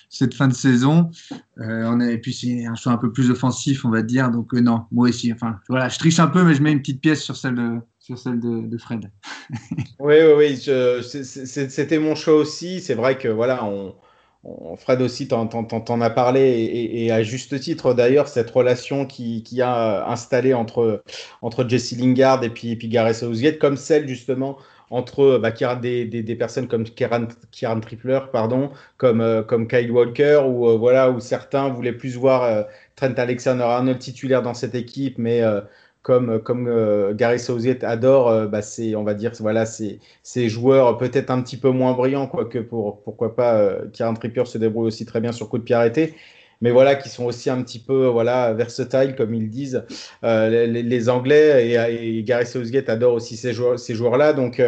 cette 0.09 0.33
fin 0.33 0.47
de 0.47 0.53
saison. 0.53 1.11
Euh, 1.59 1.83
on 1.85 1.99
a, 1.99 2.11
et 2.11 2.17
puis, 2.17 2.33
c'est 2.33 2.65
un 2.65 2.75
choix 2.75 2.91
un 2.91 2.97
peu 2.97 3.11
plus 3.11 3.29
offensif, 3.29 3.85
on 3.85 3.89
va 3.89 4.01
dire. 4.01 4.31
Donc, 4.31 4.53
euh, 4.53 4.61
non, 4.61 4.85
moi 4.91 5.09
aussi. 5.09 5.31
Enfin, 5.31 5.59
voilà, 5.69 5.89
je 5.89 5.99
triche 5.99 6.19
un 6.19 6.27
peu, 6.27 6.43
mais 6.43 6.55
je 6.55 6.63
mets 6.63 6.71
une 6.71 6.79
petite 6.79 7.01
pièce 7.01 7.21
sur 7.21 7.37
celle 7.37 7.55
de, 7.55 7.77
sur 7.99 8.17
celle 8.17 8.39
de 8.39 8.77
Fred. 8.77 9.11
oui, 9.99 10.15
oui, 10.35 10.57
oui. 10.57 10.57
C'était 11.03 11.99
mon 11.99 12.15
choix 12.15 12.35
aussi. 12.35 12.81
C'est 12.81 12.95
vrai 12.95 13.17
que, 13.17 13.27
voilà, 13.27 13.63
on 13.63 13.93
Fred 14.77 15.01
aussi 15.01 15.27
t'en, 15.27 16.01
a 16.01 16.09
parlé 16.09 16.41
et, 16.93 17.11
à 17.11 17.23
juste 17.23 17.57
titre 17.61 17.93
d'ailleurs 17.93 18.27
cette 18.27 18.51
relation 18.51 19.05
qui, 19.05 19.41
qui 19.43 19.61
a 19.61 20.09
installé 20.09 20.53
entre, 20.53 21.01
entre 21.41 21.67
Jesse 21.67 21.97
Lingard 21.97 22.43
et 22.43 22.49
puis, 22.49 22.71
et 22.71 22.75
puis 22.75 22.89
Gareth 22.89 23.15
Southgate 23.15 23.57
comme 23.57 23.77
celle 23.77 24.07
justement 24.07 24.57
entre 24.93 25.39
bah, 25.39 25.51
des, 25.75 26.05
des, 26.05 26.21
des, 26.21 26.35
personnes 26.35 26.67
comme 26.67 26.83
Kieran, 26.83 27.25
Kieran 27.49 27.79
Tripler, 27.79 28.19
pardon, 28.31 28.69
comme, 28.97 29.21
euh, 29.21 29.41
comme 29.41 29.67
Kyle 29.67 29.91
Walker, 29.91 30.43
ou 30.45 30.69
euh, 30.69 30.77
voilà, 30.77 31.09
où 31.09 31.19
certains 31.19 31.69
voulaient 31.69 31.93
plus 31.93 32.15
voir 32.15 32.43
euh, 32.43 32.61
Trent 32.95 33.15
Alexander-Arnold 33.17 33.97
titulaire 33.97 34.43
dans 34.43 34.53
cette 34.53 34.75
équipe, 34.75 35.17
mais 35.17 35.41
comme, 36.03 36.39
comme 36.39 36.67
euh, 36.67 37.13
Gary 37.15 37.39
Southgate 37.39 37.83
adore, 37.83 38.29
euh, 38.29 38.45
bah, 38.45 38.61
c'est, 38.61 38.93
on 38.95 39.03
va 39.03 39.13
dire, 39.13 39.31
voilà, 39.39 39.65
ces 39.65 40.49
joueurs 40.49 40.97
peut-être 40.97 41.31
un 41.31 41.41
petit 41.41 41.57
peu 41.57 41.69
moins 41.71 41.93
brillants, 41.93 42.27
quoique 42.27 42.59
pour, 42.59 43.01
pourquoi 43.03 43.35
pas, 43.35 43.55
euh, 43.55 43.85
Kieran 43.91 44.13
Trippier 44.13 44.45
se 44.45 44.57
débrouille 44.57 44.87
aussi 44.87 45.05
très 45.05 45.21
bien 45.21 45.31
sur 45.31 45.47
coup 45.47 45.57
de 45.57 45.63
pied 45.63 45.75
arrêté, 45.75 46.13
mais 46.59 46.71
voilà, 46.71 46.95
qui 46.95 47.07
sont 47.07 47.23
aussi 47.23 47.49
un 47.49 47.61
petit 47.63 47.79
peu, 47.79 48.07
voilà, 48.07 48.53
versatiles, 48.53 49.15
comme 49.15 49.33
ils 49.33 49.49
disent, 49.49 49.85
les, 50.23 50.67
les, 50.67 51.09
Anglais, 51.09 51.69
et, 51.69 52.17
et, 52.17 52.23
Gary 52.23 52.45
Southgate 52.45 52.89
adore 52.89 53.13
aussi 53.13 53.37
ces 53.37 53.53
joueurs, 53.53 53.79
ces 53.79 53.95
joueurs-là, 53.95 54.33
donc, 54.33 54.61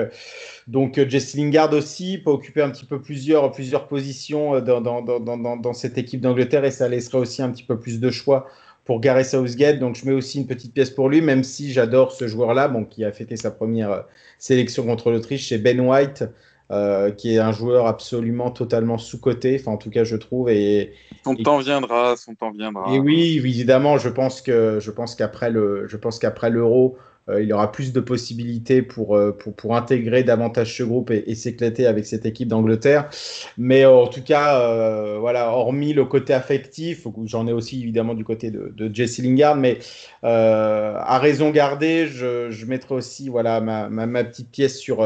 donc 0.68 0.98
Jesse 1.10 1.36
Lingard 1.36 1.74
aussi 1.74 2.18
peut 2.18 2.32
occuper 2.32 2.62
un 2.62 2.70
petit 2.70 2.86
peu 2.86 3.02
plusieurs, 3.02 3.52
plusieurs 3.52 3.88
positions 3.88 4.62
dans, 4.62 4.80
dans, 4.80 5.02
dans, 5.02 5.58
dans 5.58 5.74
cette 5.74 5.98
équipe 5.98 6.22
d'Angleterre, 6.22 6.64
et 6.64 6.72
ça 6.72 6.88
laisserait 6.88 7.18
aussi 7.18 7.42
un 7.42 7.50
petit 7.50 7.64
peu 7.64 7.78
plus 7.78 8.00
de 8.00 8.10
choix 8.10 8.48
pour 8.86 9.02
Gareth 9.02 9.26
Southgate. 9.26 9.80
Donc 9.80 9.96
je 9.96 10.06
mets 10.06 10.14
aussi 10.14 10.40
une 10.40 10.48
petite 10.48 10.74
pièce 10.74 10.92
pour 10.92 11.10
lui, 11.10 11.22
même 11.22 11.44
si 11.44 11.74
j'adore 11.74 12.12
ce 12.12 12.28
joueur-là, 12.28 12.68
bon, 12.68 12.86
qui 12.86 13.04
a 13.04 13.12
fêté 13.12 13.36
sa 13.36 13.52
première 13.52 13.92
euh, 13.92 14.02
sélection 14.40 14.86
contre 14.86 15.12
l'Autriche, 15.12 15.50
c'est 15.50 15.58
Ben 15.58 15.80
White, 15.82 16.24
euh, 16.72 17.12
qui 17.12 17.36
est 17.36 17.40
un 17.40 17.52
joueur 17.52 17.88
absolument 17.88 18.52
totalement 18.52 18.98
sous-coté, 18.98 19.58
enfin 19.60 19.72
en 19.72 19.78
tout 19.78 19.90
cas 19.90 20.04
je 20.04 20.16
trouve. 20.16 20.50
Et, 20.50 20.94
son 21.24 21.36
temps 21.36 21.58
viendra, 21.58 22.16
son 22.16 22.36
temps 22.36 22.52
viendra. 22.52 22.94
Et 22.94 23.00
oui, 23.00 23.38
évidemment, 23.38 23.98
je 23.98 24.10
pense 24.10 24.42
que 24.42 24.80
je 24.80 24.92
pense 24.92 25.16
qu'après 25.16 25.50
le, 25.50 25.88
je 25.88 25.98
pense 25.98 26.20
qu'après 26.20 26.50
l'Euro, 26.50 26.98
euh, 27.28 27.42
il 27.42 27.50
y 27.50 27.54
aura 27.54 27.72
plus 27.72 27.92
de 27.92 28.00
possibilités 28.00 28.84
pour, 28.84 29.16
euh, 29.16 29.32
pour, 29.32 29.56
pour 29.56 29.76
intégrer 29.76 30.24
davantage 30.24 30.78
ce 30.78 30.84
groupe 30.84 31.10
et, 31.10 31.34
s'éclater 31.34 31.88
avec 31.88 32.06
cette 32.06 32.26
équipe 32.26 32.48
d'Angleterre. 32.48 33.10
Mais 33.58 33.84
euh, 33.84 33.92
en 33.92 34.08
tout 34.08 34.22
cas, 34.22 35.18
voilà, 35.20 35.50
hormis 35.50 35.94
le 35.94 36.06
côté 36.06 36.34
affectif, 36.34 37.08
j'en 37.26 37.48
ai 37.48 37.52
aussi 37.52 37.82
évidemment 37.82 38.14
du 38.14 38.24
côté 38.24 38.52
de, 38.52 38.72
de 38.76 38.94
Jesse 38.94 39.20
Lingard, 39.20 39.56
mais 39.56 39.80
à 40.24 41.20
raison 41.20 41.50
gardée, 41.50 42.08
je, 42.08 42.52
je 42.52 42.66
mettrai 42.66 42.96
aussi 42.96 43.30
voilà, 43.30 43.62
ma, 43.62 43.90
ma, 43.90 44.06
ma 44.06 44.24
petite 44.24 44.52
pièce 44.52 44.78
sur, 44.78 45.04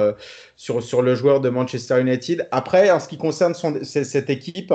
sur, 0.60 0.84
sur 0.84 1.02
le 1.02 1.16
joueur 1.16 1.40
de 1.40 1.48
Manchester 1.48 2.02
United. 2.02 2.46
Après, 2.52 2.92
en 2.92 3.00
ce 3.00 3.08
qui 3.08 3.18
concerne 3.18 3.54
cette 3.56 4.30
équipe, 4.30 4.74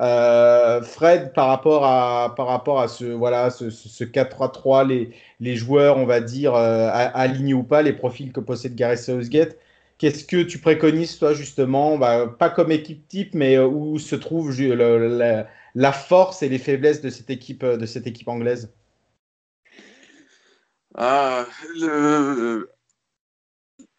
euh, 0.00 0.82
Fred, 0.82 1.32
par 1.32 1.46
rapport 1.46 1.86
à, 1.86 2.34
par 2.36 2.48
rapport 2.48 2.80
à 2.80 2.88
ce, 2.88 3.04
voilà, 3.04 3.50
ce, 3.50 3.70
ce 3.70 4.02
4-3-3, 4.02 4.84
les, 4.88 5.10
les 5.38 5.54
joueurs, 5.54 5.96
on 5.98 6.06
va 6.06 6.20
dire, 6.20 6.56
euh, 6.56 6.90
alignés 6.92 7.54
ou 7.54 7.62
pas, 7.62 7.82
les 7.82 7.92
profils 7.92 8.32
que 8.32 8.40
possède 8.40 8.74
Gareth 8.74 8.98
Southgate, 8.98 9.56
qu'est-ce 9.98 10.24
que 10.24 10.42
tu 10.42 10.58
préconises, 10.58 11.16
toi, 11.20 11.34
justement, 11.34 11.98
bah, 11.98 12.26
pas 12.26 12.50
comme 12.50 12.72
équipe 12.72 13.06
type, 13.06 13.32
mais 13.32 13.56
euh, 13.56 13.66
où 13.68 14.00
se 14.00 14.16
trouve 14.16 14.50
la, 14.60 15.46
la, 15.76 15.92
force 15.92 16.42
et 16.42 16.48
les 16.48 16.58
faiblesses 16.58 17.00
de 17.00 17.10
cette 17.10 17.30
équipe, 17.30 17.64
de 17.64 17.86
cette 17.86 18.08
équipe 18.08 18.26
anglaise? 18.26 18.72
Ah, 20.96 21.46
le, 21.76 22.71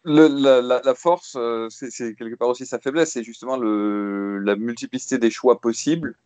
la, 0.04 0.94
force, 0.94 1.36
euh, 1.36 1.68
c'est 1.70 2.14
quelque 2.14 2.34
part 2.34 2.48
aussi 2.48 2.66
sa 2.66 2.78
faiblesse, 2.78 3.12
c'est 3.12 3.24
justement 3.24 3.56
le, 3.56 4.38
la 4.38 4.56
multiplicité 4.56 5.18
des 5.18 5.30
choix 5.30 5.60
possibles. 5.60 6.16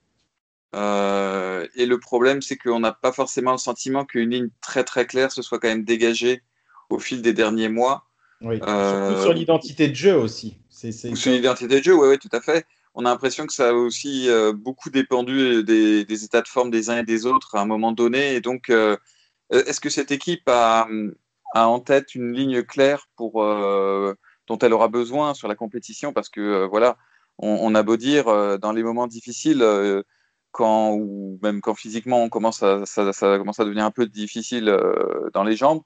Euh, 0.74 1.66
et 1.76 1.86
le 1.86 1.98
problème, 1.98 2.42
c'est 2.42 2.56
qu'on 2.56 2.80
n'a 2.80 2.92
pas 2.92 3.12
forcément 3.12 3.52
le 3.52 3.58
sentiment 3.58 4.04
qu'une 4.04 4.30
ligne 4.30 4.48
très 4.60 4.84
très 4.84 5.06
claire 5.06 5.32
se 5.32 5.40
soit 5.40 5.58
quand 5.58 5.68
même 5.68 5.84
dégagée 5.84 6.42
au 6.90 6.98
fil 6.98 7.22
des 7.22 7.32
derniers 7.32 7.68
mois. 7.68 8.04
Oui, 8.40 8.60
euh, 8.62 9.08
surtout 9.08 9.22
sur 9.22 9.32
l'identité 9.32 9.88
de 9.88 9.94
jeu 9.94 10.14
aussi. 10.14 10.58
Sur 10.70 11.32
l'identité 11.32 11.78
de 11.78 11.82
jeu, 11.82 11.94
oui, 11.94 12.08
ouais, 12.08 12.18
tout 12.18 12.28
à 12.32 12.40
fait. 12.40 12.66
On 12.94 13.04
a 13.04 13.10
l'impression 13.10 13.46
que 13.46 13.52
ça 13.52 13.70
a 13.70 13.72
aussi 13.72 14.28
beaucoup 14.54 14.90
dépendu 14.90 15.62
des, 15.62 16.04
des, 16.04 16.24
états 16.24 16.42
de 16.42 16.48
forme 16.48 16.70
des 16.70 16.90
uns 16.90 16.98
et 16.98 17.04
des 17.04 17.26
autres 17.26 17.54
à 17.54 17.60
un 17.60 17.64
moment 17.64 17.92
donné. 17.92 18.34
Et 18.34 18.40
donc, 18.40 18.72
est-ce 19.50 19.80
que 19.80 19.88
cette 19.88 20.10
équipe 20.10 20.48
a, 20.48 20.88
a 21.54 21.68
en 21.68 21.80
tête 21.80 22.14
une 22.14 22.32
ligne 22.32 22.62
claire 22.62 23.06
pour, 23.16 23.42
euh, 23.42 24.14
dont 24.46 24.58
elle 24.58 24.72
aura 24.72 24.88
besoin 24.88 25.34
sur 25.34 25.48
la 25.48 25.54
compétition 25.54 26.12
parce 26.12 26.28
que 26.28 26.40
euh, 26.40 26.66
voilà, 26.66 26.96
on, 27.38 27.74
a 27.74 27.82
beau 27.82 27.96
dire 27.96 28.28
euh, 28.28 28.58
dans 28.58 28.72
les 28.72 28.82
moments 28.82 29.06
difficiles, 29.06 29.64
quand, 30.50 30.92
ou 30.94 31.38
même 31.42 31.60
quand 31.60 31.74
physiquement 31.74 32.22
on 32.22 32.28
commence 32.28 32.62
à, 32.62 32.84
ça, 32.86 33.12
commence 33.38 33.60
à 33.60 33.64
devenir 33.64 33.84
un 33.84 33.90
peu 33.90 34.06
difficile 34.06 34.76
dans 35.34 35.44
les 35.44 35.56
jambes, 35.56 35.82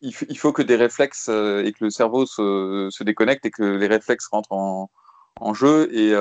il, 0.00 0.38
faut 0.38 0.52
que 0.52 0.62
des 0.62 0.76
réflexes 0.76 1.28
et 1.28 1.72
que 1.72 1.84
le 1.84 1.90
cerveau 1.90 2.24
se, 2.26 3.02
déconnecte 3.04 3.44
et 3.46 3.50
que 3.50 3.62
les 3.62 3.86
réflexes 3.86 4.28
rentrent 4.28 4.52
en, 4.52 5.54
jeu. 5.54 5.88
Et, 5.92 6.12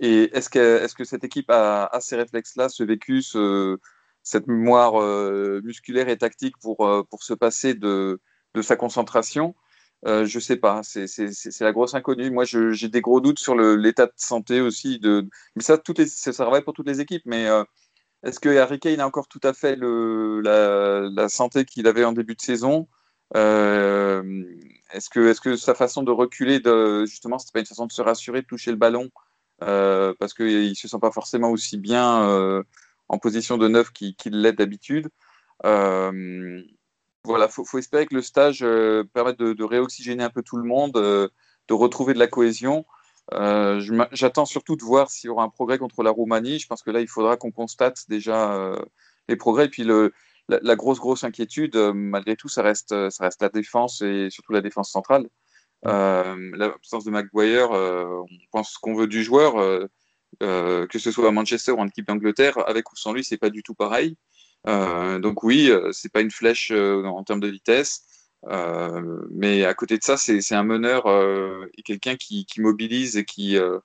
est-ce 0.00 0.50
que, 0.50 0.82
est 0.82 0.94
que 0.94 1.04
cette 1.04 1.22
équipe 1.22 1.50
a, 1.50 1.86
a 1.86 2.00
ces 2.00 2.16
réflexes-là, 2.16 2.68
ce 2.68 2.82
vécu, 2.82 3.22
ce, 3.22 3.78
cette 4.24 4.48
mémoire 4.48 5.00
euh, 5.00 5.60
musculaire 5.62 6.08
et 6.08 6.16
tactique 6.16 6.56
pour, 6.60 6.86
euh, 6.88 7.04
pour 7.08 7.22
se 7.22 7.34
passer 7.34 7.74
de, 7.74 8.20
de 8.54 8.62
sa 8.62 8.74
concentration. 8.74 9.54
Euh, 10.06 10.24
je 10.24 10.38
sais 10.40 10.56
pas, 10.56 10.82
c'est 10.82 11.60
la 11.60 11.72
grosse 11.72 11.94
inconnue. 11.94 12.30
Moi, 12.30 12.44
j'ai 12.44 12.88
des 12.88 13.00
gros 13.00 13.20
doutes 13.20 13.38
sur 13.38 13.54
l'état 13.54 14.06
de 14.06 14.12
santé 14.16 14.60
aussi. 14.60 14.98
De... 14.98 15.28
Mais 15.54 15.62
ça, 15.62 15.78
toutes 15.78 15.98
les, 15.98 16.06
ça 16.06 16.32
travaille 16.32 16.64
pour 16.64 16.74
toutes 16.74 16.88
les 16.88 17.00
équipes. 17.00 17.22
Mais 17.26 17.46
est-ce 18.22 18.40
que 18.40 18.54
Harry 18.58 18.80
Kane 18.80 19.00
a 19.00 19.06
encore 19.06 19.28
tout 19.28 19.40
à 19.42 19.54
fait 19.54 19.76
le, 19.76 20.40
la, 20.40 21.08
la 21.10 21.28
santé 21.28 21.64
qu'il 21.64 21.86
avait 21.86 22.04
en 22.04 22.12
début 22.12 22.34
de 22.34 22.42
saison? 22.42 22.86
Est-ce 23.34 25.08
que, 25.10 25.20
est 25.28 25.32
-ce 25.32 25.40
que 25.40 25.56
sa 25.56 25.74
façon 25.74 26.02
de 26.02 26.10
reculer, 26.10 26.60
justement, 27.06 27.38
c'était 27.38 27.52
pas 27.52 27.60
une 27.60 27.66
façon 27.66 27.86
de 27.86 27.92
se 27.92 28.02
rassurer, 28.02 28.42
de 28.42 28.46
toucher 28.46 28.72
le 28.72 28.76
ballon 28.76 29.10
parce 29.58 30.34
qu'il 30.34 30.68
ne 30.68 30.74
se 30.74 30.88
sent 30.88 30.98
pas 31.00 31.12
forcément 31.12 31.50
aussi 31.50 31.78
bien 31.78 32.62
en 33.08 33.18
position 33.18 33.58
de 33.58 33.68
neuf 33.68 33.90
qu'il 33.92 34.14
l'est 34.42 34.52
d'habitude. 34.52 35.08
voilà, 35.62 37.48
faut, 37.48 37.64
faut, 37.64 37.78
espérer 37.78 38.06
que 38.06 38.14
le 38.14 38.22
stage 38.22 38.60
permette 39.12 39.38
de, 39.38 39.64
réoxygéner 39.64 40.24
un 40.24 40.30
peu 40.30 40.42
tout 40.42 40.56
le 40.56 40.64
monde, 40.64 40.92
de 40.92 41.74
retrouver 41.74 42.14
de 42.14 42.18
la 42.18 42.26
cohésion. 42.26 42.84
Euh, 43.32 43.80
j'attends 44.12 44.44
surtout 44.44 44.76
de 44.76 44.82
voir 44.82 45.10
s'il 45.10 45.28
y 45.28 45.30
aura 45.30 45.44
un 45.44 45.48
progrès 45.48 45.78
contre 45.78 46.02
la 46.02 46.10
Roumanie. 46.10 46.58
Je 46.58 46.66
pense 46.66 46.82
que 46.82 46.90
là, 46.90 47.00
il 47.00 47.08
faudra 47.08 47.36
qu'on 47.36 47.50
constate 47.50 48.04
déjà 48.08 48.52
euh, 48.54 48.76
les 49.28 49.36
progrès. 49.36 49.66
Et 49.66 49.68
puis, 49.68 49.84
la, 50.48 50.76
grosse, 50.76 50.98
grosse 50.98 51.24
inquiétude, 51.24 51.76
euh, 51.76 51.92
malgré 51.94 52.36
tout, 52.36 52.48
ça 52.48 52.62
reste, 52.62 53.10
ça 53.10 53.24
reste 53.24 53.42
la 53.42 53.48
défense 53.48 54.02
et 54.02 54.28
surtout 54.30 54.52
la 54.52 54.60
défense 54.60 54.90
centrale. 54.90 55.28
L'absence 55.84 57.04
de 57.04 57.10
Maguire, 57.10 57.70
on 57.70 58.26
pense 58.52 58.78
qu'on 58.78 58.94
veut 58.94 59.06
du 59.06 59.22
joueur, 59.22 59.56
que 60.40 60.98
ce 60.98 61.10
soit 61.10 61.28
à 61.28 61.32
Manchester 61.32 61.72
ou 61.72 61.78
en 61.78 61.86
équipe 61.86 62.06
d'Angleterre, 62.06 62.58
avec 62.68 62.90
ou 62.92 62.96
sans 62.96 63.12
lui, 63.12 63.24
c'est 63.24 63.38
pas 63.38 63.50
du 63.50 63.62
tout 63.62 63.74
pareil. 63.74 64.16
donc 64.66 65.42
oui, 65.42 65.70
c'est 65.92 66.12
pas 66.12 66.20
une 66.20 66.30
flèche 66.30 66.70
en 66.70 67.24
termes 67.24 67.40
de 67.40 67.48
vitesse. 67.48 68.04
Euh, 68.48 69.26
mais 69.30 69.64
à 69.64 69.74
côté 69.74 69.98
de 69.98 70.02
ça, 70.02 70.16
c'est 70.16 70.54
un 70.54 70.64
meneur 70.64 71.06
euh, 71.06 71.66
et 71.76 71.82
quelqu'un 71.82 72.16
qui, 72.16 72.46
mobilise 72.58 73.16
et 73.16 73.24
qui, 73.24 73.56
euh, 73.56 73.78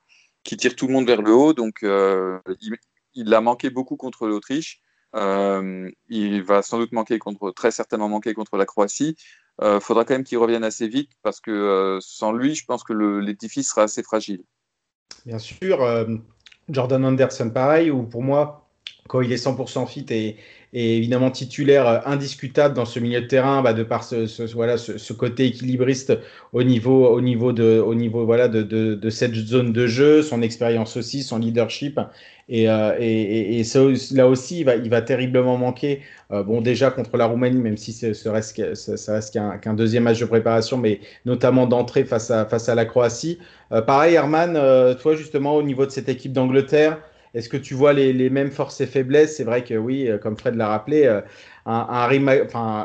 qui 0.43 0.57
tire 0.57 0.75
tout 0.75 0.87
le 0.87 0.93
monde 0.93 1.07
vers 1.07 1.21
le 1.21 1.31
haut. 1.31 1.53
Donc, 1.53 1.79
il, 1.81 2.75
il, 3.13 3.33
a 3.33 3.41
manqué 3.41 3.69
beaucoup 3.69 3.95
contre 3.95 4.27
l'Autriche. 4.27 4.81
il 5.13 6.43
va 6.43 6.61
sans 6.61 6.79
doute 6.79 6.91
manquer 6.91 7.19
contre, 7.19 7.51
très 7.51 7.71
certainement 7.71 8.09
manquer 8.09 8.33
contre 8.33 8.57
la 8.57 8.65
Croatie. 8.65 9.15
Il 9.61 9.79
faudra 9.81 10.05
quand 10.05 10.13
même 10.13 10.23
qu'il 10.23 10.37
revienne 10.37 10.63
assez 10.63 10.87
vite 10.87 11.11
parce 11.21 11.41
que 11.41 11.99
sans 12.01 12.31
lui, 12.31 12.55
je 12.55 12.65
pense 12.65 12.83
que 12.83 12.93
l'édifice 12.93 13.69
sera 13.69 13.83
assez 13.83 14.03
fragile. 14.03 14.43
Bien 15.25 15.39
sûr, 15.39 16.07
Jordan 16.69 17.03
Anderson, 17.05 17.49
pareil, 17.49 17.91
ou 17.91 18.03
pour 18.03 18.23
moi, 18.23 18.68
quand 19.07 19.21
il 19.21 19.31
est 19.31 19.43
100% 19.43 19.87
fit 19.87 20.05
et, 20.09 20.35
et 20.71 20.97
évidemment 20.97 21.31
titulaire 21.31 21.87
euh, 21.87 21.99
indiscutable 22.05 22.75
dans 22.75 22.85
ce 22.85 22.99
milieu 22.99 23.21
de 23.21 23.25
terrain, 23.25 23.61
bah, 23.61 23.73
de 23.73 23.83
par 23.83 24.03
ce, 24.03 24.53
voilà, 24.53 24.77
ce, 24.77 25.13
côté 25.13 25.45
équilibriste 25.45 26.13
au 26.53 26.63
niveau, 26.63 27.07
au 27.07 27.21
niveau, 27.21 27.51
de, 27.51 27.79
au 27.79 27.95
niveau 27.95 28.25
voilà, 28.25 28.47
de, 28.47 28.61
de, 28.61 28.93
de 28.93 29.09
cette 29.09 29.33
zone 29.33 29.73
de 29.73 29.87
jeu, 29.87 30.21
son 30.21 30.41
expérience 30.41 30.95
aussi, 30.95 31.23
son 31.23 31.39
leadership. 31.39 31.99
Et, 32.49 32.69
euh, 32.69 32.95
et, 32.99 33.59
et, 33.59 33.63
là 34.11 34.27
aussi, 34.27 34.59
il 34.59 34.63
va, 34.63 34.75
il 34.75 34.89
va 34.89 35.01
terriblement 35.01 35.57
manquer. 35.57 36.01
Euh, 36.31 36.43
bon, 36.43 36.61
déjà 36.61 36.91
contre 36.91 37.17
la 37.17 37.25
Roumanie, 37.25 37.61
même 37.61 37.77
si 37.77 37.93
ce 37.93 38.29
reste, 38.29 38.75
ça, 38.75 39.13
reste 39.13 39.33
qu'un 39.33 39.73
deuxième 39.73 40.03
match 40.03 40.19
de 40.19 40.25
préparation, 40.25 40.77
mais 40.77 40.99
notamment 41.25 41.67
d'entrée 41.67 42.05
face 42.05 42.29
à, 42.31 42.45
face 42.45 42.69
à 42.69 42.75
la 42.75 42.85
Croatie. 42.85 43.39
pareil, 43.87 44.15
Herman, 44.15 44.53
toi 44.99 45.15
justement, 45.15 45.55
au 45.55 45.63
niveau 45.63 45.85
de 45.85 45.91
cette 45.91 46.09
équipe 46.09 46.33
d'Angleterre, 46.33 46.99
est-ce 47.33 47.49
que 47.49 47.57
tu 47.57 47.73
vois 47.73 47.93
les, 47.93 48.29
mêmes 48.29 48.51
forces 48.51 48.81
et 48.81 48.87
faiblesses? 48.87 49.37
C'est 49.37 49.43
vrai 49.43 49.63
que 49.63 49.75
oui, 49.75 50.07
euh, 50.07 50.17
comme 50.17 50.37
Fred 50.37 50.55
l'a 50.55 50.67
rappelé, 50.67 51.05
euh, 51.05 51.21
un, 51.65 52.09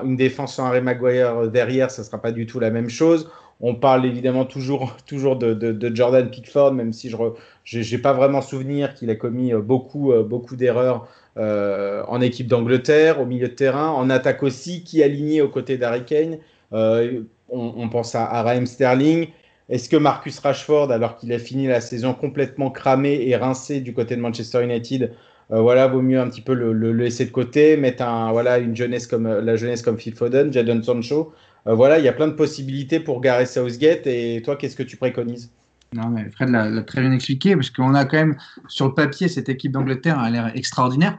une 0.05 0.16
défense 0.16 0.57
sans 0.57 0.66
Harry 0.66 0.82
Maguire 0.82 1.49
derrière, 1.49 1.90
ça 1.90 2.03
ne 2.03 2.07
sera 2.07 2.20
pas 2.20 2.32
du 2.32 2.47
tout 2.47 2.61
la 2.61 2.70
même 2.70 2.90
chose. 2.90 3.30
On 3.61 3.74
parle 3.74 4.05
évidemment 4.05 4.45
toujours, 4.45 4.97
toujours 5.07 5.36
de, 5.36 5.95
Jordan 5.95 6.28
Pickford, 6.28 6.74
même 6.74 6.92
si 6.92 7.11
je 7.11 7.78
n'ai 7.78 7.99
pas 7.99 8.12
vraiment 8.12 8.42
souvenir 8.42 8.95
qu'il 8.95 9.11
a 9.11 9.14
commis 9.14 9.55
euh, 9.55 9.61
beaucoup, 9.61 10.12
beaucoup 10.24 10.57
d'erreurs 10.57 11.09
en 11.36 12.20
équipe 12.20 12.47
d'Angleterre, 12.47 13.20
au 13.20 13.26
milieu 13.26 13.49
de 13.49 13.55
terrain, 13.55 13.88
en 13.88 14.09
attaque 14.09 14.45
aussi, 14.45 14.84
qui 14.84 15.03
aligné 15.03 15.42
aux 15.42 15.49
côtés 15.49 15.76
d'Harry 15.78 16.05
Kane. 16.05 16.38
on, 16.70 17.88
pense 17.88 18.14
à, 18.14 18.24
à 18.24 18.42
Raheem 18.45 18.66
Sterling. 18.66 19.26
Est-ce 19.68 19.88
que 19.88 19.96
Marcus 19.96 20.38
Rashford, 20.38 20.92
alors 20.92 21.16
qu'il 21.16 21.32
a 21.32 21.38
fini 21.38 21.66
la 21.66 21.80
saison 21.80 22.12
complètement 22.12 22.70
cramé 22.70 23.26
et 23.26 23.36
rincé 23.36 23.80
du 23.80 23.94
côté 23.94 24.14
de 24.16 24.20
Manchester 24.20 24.62
United, 24.62 25.12
euh, 25.50 25.60
voilà, 25.60 25.86
vaut 25.86 26.02
mieux 26.02 26.20
un 26.20 26.28
petit 26.28 26.40
peu 26.40 26.54
le, 26.54 26.92
laisser 26.92 27.24
de 27.24 27.30
côté, 27.30 27.76
mettre 27.76 28.02
un, 28.02 28.32
voilà, 28.32 28.58
une 28.58 28.76
jeunesse 28.76 29.06
comme 29.06 29.26
la 29.26 29.56
jeunesse 29.56 29.82
comme 29.82 29.98
Phil 29.98 30.14
Foden, 30.14 30.52
Jadon 30.52 30.82
Sancho. 30.82 31.32
Euh, 31.66 31.74
voilà, 31.74 31.98
il 31.98 32.04
y 32.04 32.08
a 32.08 32.12
plein 32.12 32.28
de 32.28 32.32
possibilités 32.32 33.00
pour 33.00 33.20
Gareth 33.20 33.48
Southgate. 33.48 34.06
Et 34.06 34.42
toi, 34.44 34.56
qu'est-ce 34.56 34.76
que 34.76 34.82
tu 34.82 34.96
préconises? 34.96 35.50
Non, 35.94 36.08
mais 36.08 36.28
Fred 36.30 36.50
l'a 36.50 36.82
très 36.82 37.02
bien 37.02 37.12
expliqué, 37.12 37.54
parce 37.54 37.70
qu'on 37.70 37.94
a 37.94 38.04
quand 38.04 38.16
même, 38.16 38.36
sur 38.68 38.86
le 38.86 38.94
papier, 38.94 39.28
cette 39.28 39.48
équipe 39.48 39.72
d'Angleterre 39.72 40.18
a 40.18 40.28
l'air 40.28 40.50
extraordinaire. 40.54 41.18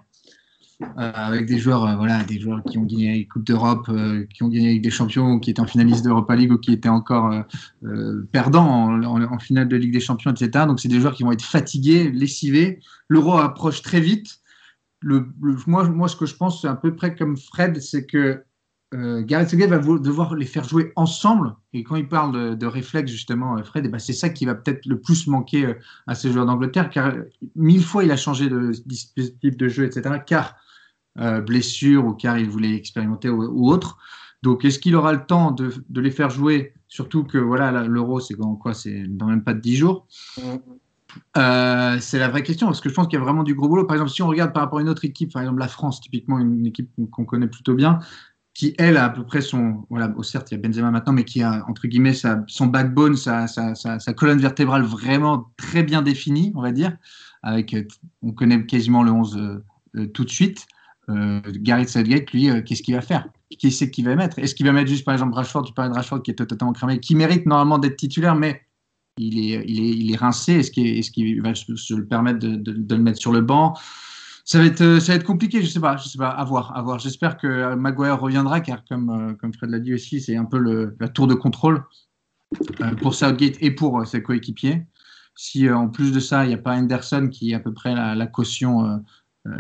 Euh, 0.82 0.88
avec 0.98 1.46
des 1.46 1.58
joueurs, 1.58 1.86
euh, 1.86 1.96
voilà, 1.96 2.24
des 2.26 2.38
joueurs 2.38 2.62
qui 2.64 2.78
ont 2.78 2.84
gagné 2.84 3.20
la 3.20 3.24
Coupe 3.32 3.46
d'Europe, 3.46 3.88
euh, 3.88 4.26
qui 4.26 4.44
ont 4.44 4.50
gagné 4.50 4.72
avec 4.72 4.82
des 4.82 4.90
champions, 4.90 5.40
qui 5.40 5.50
étaient 5.50 5.62
en 5.62 5.68
finaliste 5.68 6.04
d'Europa 6.04 6.36
League 6.36 6.52
ou 6.52 6.58
qui 6.58 6.74
étaient 6.74 6.90
encore 6.90 7.34
perdants 8.32 9.02
en, 9.04 9.40
finale 9.40 9.70
de 9.70 9.78
Ligue 9.78 9.94
des 9.94 10.02
Champions, 10.02 10.32
etc. 10.32 10.66
Donc 10.68 10.82
c'est 10.82 10.90
des 10.90 11.00
joueurs 11.00 11.14
qui 11.14 11.24
vont 11.24 11.32
être 11.32 11.44
fatigués, 11.44 12.12
lessivés. 12.12 12.82
L'Euro 13.08 13.38
approche 13.38 13.82
très 13.82 14.02
vite. 14.02 14.40
Le, 15.00 15.28
moi, 15.68 15.88
moi, 15.88 16.08
ce 16.08 16.16
que 16.16 16.26
je 16.26 16.36
pense, 16.36 16.62
c'est 16.62 16.68
à 16.68 16.76
peu 16.76 16.96
près 16.96 17.16
comme 17.16 17.38
Fred, 17.38 17.80
c'est 17.82 18.06
que 18.06 18.44
Gareth 18.94 19.50
Southgate 19.50 19.70
va 19.70 19.80
devoir 19.80 20.36
les 20.36 20.46
faire 20.46 20.64
jouer 20.64 20.92
ensemble. 20.96 21.56
Et 21.74 21.84
quand 21.84 21.96
il 21.96 22.08
parle 22.08 22.58
de, 22.58 22.66
réflexe, 22.66 23.12
justement, 23.12 23.62
Fred, 23.64 23.86
eh 23.86 23.90
ben, 23.90 24.00
c'est 24.00 24.14
ça 24.14 24.30
qui 24.30 24.46
va 24.46 24.56
peut-être 24.56 24.86
le 24.86 25.00
plus 25.00 25.28
manquer 25.28 25.76
à 26.08 26.16
ces 26.16 26.32
joueurs 26.32 26.46
d'Angleterre, 26.46 26.90
car 26.90 27.14
mille 27.56 27.84
fois 27.84 28.04
il 28.04 28.12
a 28.12 28.18
changé 28.18 28.50
de 28.50 28.72
dispositif 28.86 29.58
de 29.58 29.68
jeu, 29.68 29.86
etc. 29.86 30.18
Car 30.26 30.56
euh, 31.20 31.42
blessure 31.42 32.06
ou 32.06 32.14
car 32.14 32.38
il 32.38 32.50
voulait 32.50 32.76
expérimenter 32.76 33.30
ou, 33.30 33.70
autre. 33.70 33.98
Donc, 34.44 34.66
est-ce 34.66 34.80
qu'il 34.80 34.96
aura 34.96 35.14
le 35.14 35.26
temps 35.26 35.52
de, 35.52 35.74
les 35.96 36.12
faire 36.12 36.30
jouer? 36.30 36.74
Surtout 36.88 37.24
que 37.24 37.38
voilà, 37.38 37.84
l'euro, 37.88 38.20
c'est 38.20 38.36
quoi 38.36 38.74
C'est 38.74 39.04
dans 39.08 39.26
même 39.28 39.44
pas 39.44 39.54
de 39.54 39.60
10 39.60 39.76
jours. 39.76 40.08
Euh, 41.38 41.98
c'est 42.00 42.20
la 42.20 42.28
vraie 42.28 42.44
question, 42.44 42.68
parce 42.68 42.82
que 42.82 42.90
je 42.90 42.94
pense 42.94 43.08
qu'il 43.08 43.18
y 43.18 43.22
a 43.22 43.24
vraiment 43.24 43.44
du 43.44 43.56
gros 43.56 43.68
boulot. 43.68 43.86
Par 43.86 43.96
exemple, 43.96 44.12
si 44.12 44.22
on 44.22 44.28
regarde 44.28 44.54
par 44.54 44.64
rapport 44.64 44.80
à 44.80 44.82
une 44.82 44.90
autre 44.90 45.06
équipe, 45.06 45.34
par 45.34 45.42
exemple 45.42 45.60
la 45.60 45.68
France, 45.68 46.02
typiquement 46.02 46.40
une 46.40 46.66
équipe 46.66 46.90
qu'on 47.12 47.26
connaît 47.26 47.48
plutôt 47.48 47.74
bien, 47.74 48.00
qui 48.54 48.74
elle 48.78 48.98
a 48.98 49.06
à 49.06 49.10
peu 49.10 49.24
près 49.26 49.42
son, 49.42 49.86
voilà, 49.90 50.12
oh, 50.18 50.24
certes 50.24 50.52
il 50.52 50.56
y 50.56 50.58
a 50.58 50.62
Benzema 50.62 50.90
maintenant, 50.90 51.14
mais 51.14 51.26
qui 51.26 51.44
a 51.44 51.66
entre 51.68 51.88
guillemets 51.88 52.14
sa, 52.14 52.44
son 52.48 52.68
backbone, 52.68 53.18
sa, 53.18 53.48
sa, 53.48 53.76
sa, 53.76 54.14
colonne 54.14 54.40
vertébrale 54.40 54.84
vraiment 54.84 55.52
très 55.58 55.84
bien 55.84 56.02
définie, 56.02 56.54
on 56.56 56.62
va 56.62 56.72
dire, 56.72 56.96
avec, 57.44 57.76
on 58.22 58.32
connaît 58.32 58.66
quasiment 58.66 59.04
le 59.04 59.12
11 59.12 59.62
euh, 59.96 60.08
tout 60.08 60.24
de 60.24 60.30
suite. 60.30 60.68
Euh, 61.10 61.42
Gareth 61.46 61.90
Southgate, 61.90 62.32
lui, 62.32 62.50
euh, 62.50 62.62
qu'est-ce 62.62 62.82
qu'il 62.82 62.96
va 62.96 63.02
faire? 63.02 63.28
Qui 63.60 63.72
c'est 63.72 63.92
qu'il 63.92 64.06
va 64.06 64.16
mettre? 64.16 64.40
Est-ce 64.40 64.56
qu'il 64.56 64.66
va 64.66 64.72
mettre 64.72 64.90
juste, 64.90 65.06
par 65.06 65.14
exemple, 65.14 65.34
Rashford? 65.34 65.64
Tu 65.64 65.74
parlais 65.74 65.92
de 65.92 65.96
Rashford 65.96 66.24
qui 66.24 66.32
est 66.32 66.36
totalement 66.36 66.74
cramé, 66.74 67.00
qui 67.00 67.16
mérite 67.16 67.46
normalement 67.46 67.78
d'être 67.78 67.96
titulaire, 67.96 68.36
mais 68.36 68.62
il 69.18 69.40
est, 69.40 69.64
il 69.68 69.80
est, 69.80 69.90
il 69.90 70.12
est 70.12 70.18
rincé. 70.18 70.54
Est-ce 70.54 70.72
qu'il 71.12 71.42
va 71.42 71.54
se 71.54 71.94
le 71.94 72.06
permettre 72.06 72.40
de, 72.40 72.96
le 72.96 73.02
mettre 73.02 73.20
sur 73.20 73.32
le 73.32 73.42
banc? 73.42 73.76
Ça 74.44 74.60
va, 74.60 74.66
être, 74.66 74.82
euh, 74.82 75.00
ça 75.00 75.14
va 75.14 75.18
être 75.18 75.24
compliqué, 75.24 75.62
je 75.62 75.68
sais 75.68 75.80
pas, 75.80 75.98
sais 75.98 76.18
pas, 76.18 76.30
à 76.30 76.44
voir, 76.44 76.76
à 76.76 76.82
voir. 76.82 77.00
J'espère 77.00 77.38
que 77.38 77.76
Maguire 77.76 78.20
reviendra, 78.20 78.62
car 78.62 78.84
comme, 78.86 79.38
comme 79.40 79.54
Fred 79.54 79.70
l'a 79.70 79.80
dit 79.80 79.94
aussi, 79.94 80.22
c'est 80.22 80.36
un 80.36 80.46
peu 80.46 80.58
le, 80.58 80.96
la 81.00 81.08
tour 81.08 81.28
de 81.28 81.34
contrôle 81.34 81.84
pour 83.02 83.16
Southgate 83.16 83.58
et 83.62 83.72
pour 83.72 84.06
ses 84.06 84.22
coéquipiers. 84.22 84.86
Si 85.36 85.70
en 85.70 85.90
plus 85.90 86.12
de 86.12 86.20
ça, 86.20 86.46
il 86.46 86.50
n'y 86.50 86.54
a 86.54 86.60
pas 86.60 86.76
Henderson 86.76 87.28
qui 87.32 87.52
est 87.52 87.56
à 87.56 87.60
peu 87.60 87.74
près 87.74 87.94
la, 87.94 88.16
la 88.16 88.28
caution 88.28 89.04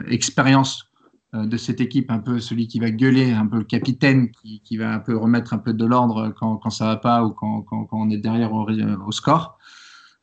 expérience 0.07 0.81
euh, 0.81 0.94
de 1.43 1.57
cette 1.57 1.81
équipe, 1.81 2.11
un 2.11 2.19
peu 2.19 2.39
celui 2.39 2.67
qui 2.67 2.79
va 2.79 2.89
gueuler, 2.89 3.31
un 3.31 3.45
peu 3.45 3.57
le 3.57 3.63
capitaine, 3.63 4.31
qui, 4.31 4.77
va 4.77 4.93
un 4.93 4.99
peu 4.99 5.17
remettre 5.17 5.53
un 5.53 5.57
peu 5.57 5.73
de 5.73 5.85
l'ordre 5.85 6.33
quand, 6.39 6.57
quand 6.57 6.69
ça 6.69 6.85
va 6.85 6.97
pas 6.97 7.23
ou 7.23 7.31
quand, 7.31 7.61
quand, 7.63 7.87
on 7.91 8.09
est 8.09 8.17
derrière 8.17 8.53
au, 8.53 9.11
score. 9.11 9.57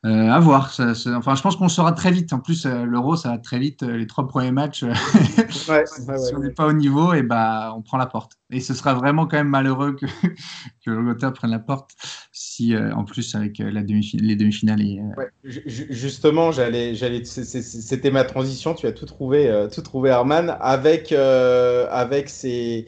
Euh, 0.05 0.29
à 0.29 0.39
voir. 0.39 0.69
enfin, 0.79 1.35
je 1.35 1.41
pense 1.41 1.55
qu'on 1.55 1.69
saura 1.69 1.93
très 1.93 2.11
vite. 2.11 2.33
En 2.33 2.39
plus, 2.39 2.65
euh, 2.65 2.83
l'Euro, 2.83 3.15
ça 3.15 3.29
va 3.29 3.37
très 3.37 3.57
vite. 3.57 3.83
Les 3.83 4.05
trois 4.05 4.27
premiers 4.27 4.51
matchs, 4.51 4.83
si 5.49 5.71
on 6.35 6.39
n'est 6.39 6.51
pas 6.51 6.67
au 6.67 6.73
niveau, 6.73 7.13
et 7.13 7.19
eh 7.19 7.23
bah, 7.23 7.73
on 7.75 7.81
prend 7.81 7.97
la 7.97 8.05
porte. 8.05 8.33
Et 8.49 8.59
ce 8.59 8.73
sera 8.73 8.95
vraiment 8.95 9.27
quand 9.27 9.37
même 9.37 9.47
malheureux 9.47 9.93
que, 9.93 10.05
que 10.85 10.91
l'Angleterre 10.91 11.31
prenne 11.31 11.51
la 11.51 11.59
porte 11.59 11.91
si, 12.33 12.75
en 12.75 13.05
plus, 13.05 13.33
avec 13.35 13.59
la 13.59 13.81
demi 13.81 14.11
les 14.19 14.35
demi-finales. 14.35 14.83
justement, 15.43 16.51
j'allais, 16.51 16.95
j'allais, 16.95 17.23
c'était 17.23 18.11
ma 18.11 18.25
transition. 18.25 18.73
Tu 18.73 18.87
as 18.87 18.91
tout 18.91 19.05
trouvé, 19.05 19.67
tout 19.73 19.81
trouvé, 19.81 20.09
Arman, 20.09 20.57
avec, 20.59 21.13
avec 21.13 22.29
ces 22.29 22.85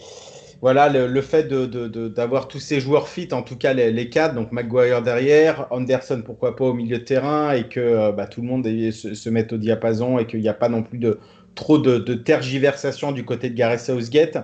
voilà, 0.66 0.90
le, 0.90 1.22
fait 1.22 1.48
d'avoir 1.48 2.48
tous 2.48 2.60
ces 2.60 2.80
joueurs 2.80 3.08
fit, 3.08 3.28
en 3.34 3.44
tout 3.44 3.56
cas 3.56 3.74
les, 3.74 3.92
les, 3.92 4.10
quatre, 4.10 4.34
donc 4.34 4.52
Maguire 4.52 5.04
derrière, 5.04 5.68
Anderson 5.70 6.24
pourquoi 6.26 6.56
pas 6.56 6.66
au 6.66 6.74
milieu 6.74 6.98
de 6.98 7.04
terrain, 7.04 7.54
et 7.54 7.68
que 7.68 7.80
euh, 7.80 8.12
bah, 8.12 8.26
tout 8.26 8.42
le 8.42 8.48
monde 8.48 8.66
se, 8.66 9.30
mette 9.30 9.54
au 9.54 9.58
diapason 9.58 10.18
et 10.18 10.26
qu'il 10.26 10.40
n'y 10.40 10.50
a 10.50 10.56
pas 10.56 10.68
non 10.68 10.82
plus 10.82 10.98
de 10.98 11.20
trop 11.54 11.78
de, 11.78 12.00
tergiversation 12.16 13.12
du 13.12 13.24
côté 13.24 13.52
de 13.52 13.56
Gareth 13.56 13.82
Southgate. 13.82 14.40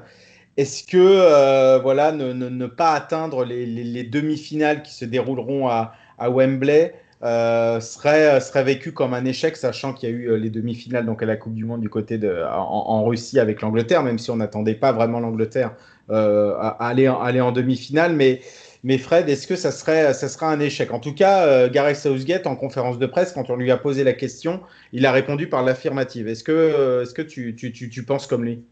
Est-ce 0.57 0.83
que 0.83 0.99
euh, 0.99 1.79
voilà, 1.79 2.11
ne, 2.11 2.67
pas 2.67 2.91
atteindre 2.91 3.43
les, 3.43 4.03
demi-finales 4.03 4.83
qui 4.83 4.93
se 4.93 5.05
dérouleront 5.05 5.69
à, 5.69 5.95
Wembley 6.19 6.93
serait, 7.23 8.39
serait 8.41 8.63
vécu 8.63 8.91
comme 8.91 9.15
un 9.15 9.25
échec, 9.25 9.57
sachant 9.57 9.93
qu'il 9.93 10.09
y 10.09 10.13
a 10.13 10.15
eu 10.15 10.37
les 10.37 10.51
demi-finales 10.51 11.07
donc 11.07 11.23
à 11.23 11.25
la 11.25 11.35
Coupe 11.35 11.55
du 11.55 11.65
Monde 11.65 11.81
du 11.81 11.89
côté 11.89 12.19
en, 12.47 13.05
Russie 13.05 13.39
avec 13.39 13.61
l'Angleterre, 13.61 14.03
même 14.03 14.19
si 14.19 14.29
on 14.29 14.35
n'attendait 14.35 14.75
pas 14.75 14.91
vraiment 14.91 15.19
l'Angleterre 15.19 15.73
à 16.09 16.75
aller, 16.79 17.07
aller 17.07 17.41
en 17.41 17.51
demi-finale, 17.51 18.15
mais 18.15 18.41
mais 18.83 18.97
Fred, 18.97 19.29
est-ce 19.29 19.45
que 19.45 19.55
ça 19.55 19.71
serait, 19.71 20.13
ça 20.13 20.27
serait 20.27 20.47
un 20.47 20.59
échec? 20.59 20.91
En 20.91 20.99
tout 20.99 21.13
cas, 21.13 21.45
euh, 21.45 21.69
Gareth 21.69 21.97
Southgate, 21.97 22.47
en 22.47 22.55
conférence 22.55 22.97
de 22.97 23.05
presse, 23.05 23.31
quand 23.31 23.49
on 23.49 23.55
lui 23.55 23.69
a 23.69 23.77
posé 23.77 24.03
la 24.03 24.13
question, 24.13 24.61
il 24.91 25.05
a 25.05 25.11
répondu 25.11 25.47
par 25.47 25.63
l'affirmative. 25.63 26.27
Est-ce 26.27 26.43
que, 26.43 26.51
euh, 26.51 27.03
est-ce 27.03 27.13
que 27.13 27.21
tu, 27.21 27.55
tu, 27.55 27.71
tu, 27.71 28.05
penses 28.05 28.25
comme 28.25 28.43
lui? 28.43 28.63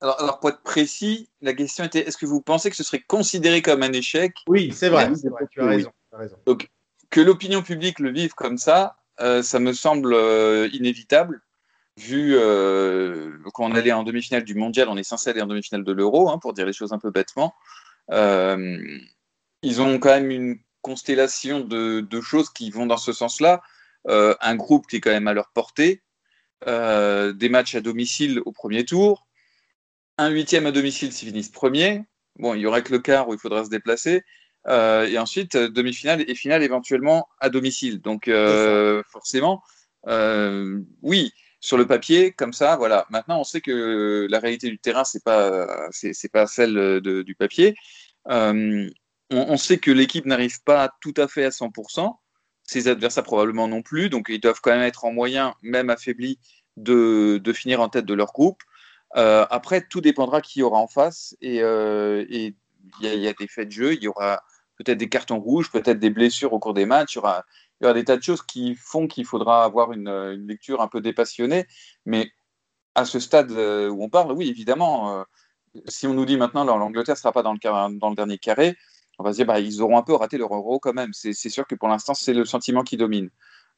Alors, 0.00 0.20
alors, 0.22 0.38
pour 0.38 0.50
être 0.50 0.62
précis, 0.62 1.28
la 1.40 1.54
question 1.54 1.84
était 1.84 2.06
est-ce 2.06 2.16
que 2.16 2.26
vous 2.26 2.40
pensez 2.40 2.70
que 2.70 2.76
ce 2.76 2.84
serait 2.84 3.02
considéré 3.04 3.60
comme 3.60 3.82
un 3.82 3.92
échec? 3.92 4.32
Oui, 4.46 4.70
c'est 4.72 4.90
vrai, 4.90 5.10
tu, 5.50 5.60
as 5.60 5.66
raison, 5.66 5.90
Donc, 6.46 6.68
que 7.10 7.20
l'opinion 7.20 7.62
publique 7.62 7.98
le 7.98 8.12
vive 8.12 8.34
comme 8.34 8.58
ça, 8.58 8.96
euh, 9.20 9.42
ça 9.42 9.58
me 9.58 9.72
semble 9.72 10.14
inévitable 10.72 11.40
vu 11.98 12.36
qu'on 13.52 13.72
allait 13.72 13.92
en 13.92 14.04
demi-finale 14.04 14.44
du 14.44 14.54
mondial, 14.54 14.88
on 14.88 14.96
est 14.96 15.02
censé 15.02 15.30
aller 15.30 15.42
en 15.42 15.46
demi-finale 15.46 15.84
de 15.84 15.92
l'euro, 15.92 16.30
hein, 16.30 16.38
pour 16.38 16.52
dire 16.52 16.66
les 16.66 16.72
choses 16.72 16.92
un 16.92 16.98
peu 16.98 17.10
bêtement. 17.10 17.54
Euh, 18.10 18.98
ils 19.62 19.82
ont 19.82 19.98
quand 19.98 20.10
même 20.10 20.30
une 20.30 20.58
constellation 20.82 21.60
de, 21.60 22.20
choses 22.20 22.50
qui 22.50 22.70
vont 22.70 22.86
dans 22.86 22.96
ce 22.96 23.12
sens-là. 23.12 23.62
Euh, 24.08 24.34
un 24.40 24.54
groupe 24.54 24.86
qui 24.86 24.96
est 24.96 25.00
quand 25.00 25.10
même 25.10 25.28
à 25.28 25.34
leur 25.34 25.50
portée, 25.50 26.02
euh, 26.66 27.32
des 27.32 27.48
matchs 27.48 27.74
à 27.74 27.80
domicile 27.80 28.40
au 28.46 28.52
premier 28.52 28.84
tour, 28.84 29.26
un 30.16 30.30
huitième 30.30 30.66
à 30.66 30.72
domicile 30.72 31.12
s'ils 31.12 31.28
finissent 31.28 31.50
premier. 31.50 32.04
Bon, 32.36 32.54
il 32.54 32.60
y 32.60 32.66
aurait 32.66 32.82
que 32.82 32.92
le 32.92 33.00
quart 33.00 33.28
où 33.28 33.34
il 33.34 33.40
faudra 33.40 33.64
se 33.64 33.70
déplacer. 33.70 34.22
Euh, 34.66 35.06
et 35.06 35.18
ensuite, 35.18 35.56
demi-finale 35.56 36.24
et 36.28 36.34
finale 36.34 36.62
éventuellement 36.62 37.28
à 37.40 37.50
domicile. 37.50 38.00
Donc, 38.00 38.30
forcément, 39.10 39.62
oui, 41.02 41.32
sur 41.60 41.76
le 41.76 41.86
papier, 41.86 42.32
comme 42.32 42.52
ça, 42.52 42.76
voilà. 42.76 43.06
Maintenant, 43.10 43.40
on 43.40 43.44
sait 43.44 43.60
que 43.60 44.26
la 44.30 44.38
réalité 44.38 44.70
du 44.70 44.78
terrain, 44.78 45.04
c'est 45.04 45.24
pas, 45.24 45.88
c'est, 45.90 46.30
pas 46.30 46.46
celle 46.46 47.00
du 47.00 47.34
papier. 47.34 47.74
On, 49.30 49.56
sait 49.56 49.78
que 49.78 49.90
l'équipe 49.90 50.24
n'arrive 50.24 50.62
pas 50.62 50.90
tout 51.00 51.14
à 51.16 51.28
fait 51.28 51.44
à 51.44 51.50
100%, 51.50 52.16
ses 52.62 52.88
adversaires 52.88 53.24
probablement 53.24 53.68
non 53.68 53.82
plus, 53.82 54.08
donc 54.08 54.26
ils 54.30 54.40
doivent 54.40 54.60
quand 54.62 54.70
même 54.70 54.82
être 54.82 55.04
en 55.04 55.12
moyen, 55.12 55.54
même 55.62 55.90
affaiblis, 55.90 56.38
de, 56.76 57.52
finir 57.54 57.80
en 57.80 57.88
tête 57.88 58.06
de 58.06 58.14
leur 58.14 58.32
groupe. 58.32 58.62
Euh, 59.16 59.46
après, 59.50 59.86
tout 59.86 60.00
dépendra 60.00 60.40
qui 60.40 60.60
y 60.60 60.62
aura 60.62 60.78
en 60.78 60.86
face, 60.86 61.36
et 61.40 61.62
euh, 61.62 62.24
il 62.28 62.54
y, 63.00 63.28
a 63.28 63.32
des 63.32 63.48
faits 63.48 63.68
de 63.68 63.72
jeu, 63.72 63.94
il 63.94 64.02
y 64.02 64.08
aura 64.08 64.42
peut-être 64.76 64.98
des 64.98 65.08
cartons 65.08 65.40
rouges, 65.40 65.70
peut-être 65.70 65.98
des 65.98 66.10
blessures 66.10 66.52
au 66.52 66.58
cours 66.58 66.74
des 66.74 66.86
matchs, 66.86 67.14
il 67.14 67.16
y 67.16 67.18
aura, 67.18 67.44
des 67.80 68.04
tas 68.04 68.16
de 68.16 68.22
choses 68.22 68.42
qui 68.42 68.74
font 68.74 69.06
qu'il 69.06 69.24
faudra 69.24 69.64
avoir 69.64 69.92
une, 69.92 70.10
lecture 70.46 70.80
un 70.80 70.88
peu 70.88 71.00
dépassionnée, 71.00 71.66
mais 72.06 72.30
à 72.94 73.04
ce 73.04 73.20
stade 73.20 73.52
euh, 73.52 73.88
où 73.88 74.02
on 74.02 74.08
parle, 74.08 74.32
oui, 74.32 74.48
évidemment, 74.48 75.24
si 75.86 76.06
on 76.06 76.14
nous 76.14 76.24
dit 76.24 76.36
maintenant 76.36 76.64
l'Angleterre 76.64 77.14
ne 77.14 77.18
sera 77.18 77.32
pas 77.32 77.42
dans 77.42 77.52
le, 77.52 78.14
dernier 78.14 78.38
carré, 78.38 78.76
on 79.18 79.24
va 79.24 79.32
se 79.32 79.36
dire 79.36 79.46
bah, 79.46 79.60
ils 79.60 79.82
auront 79.82 79.98
un 79.98 80.02
peu 80.02 80.14
raté 80.14 80.38
leur 80.38 80.54
euro 80.54 80.78
quand 80.78 80.94
même. 80.94 81.12
C'est 81.12 81.32
sûr 81.32 81.66
que 81.66 81.74
pour 81.74 81.88
l'instant, 81.88 82.14
c'est 82.14 82.34
le 82.34 82.44
sentiment 82.44 82.82
qui 82.82 82.96
domine. 82.96 83.30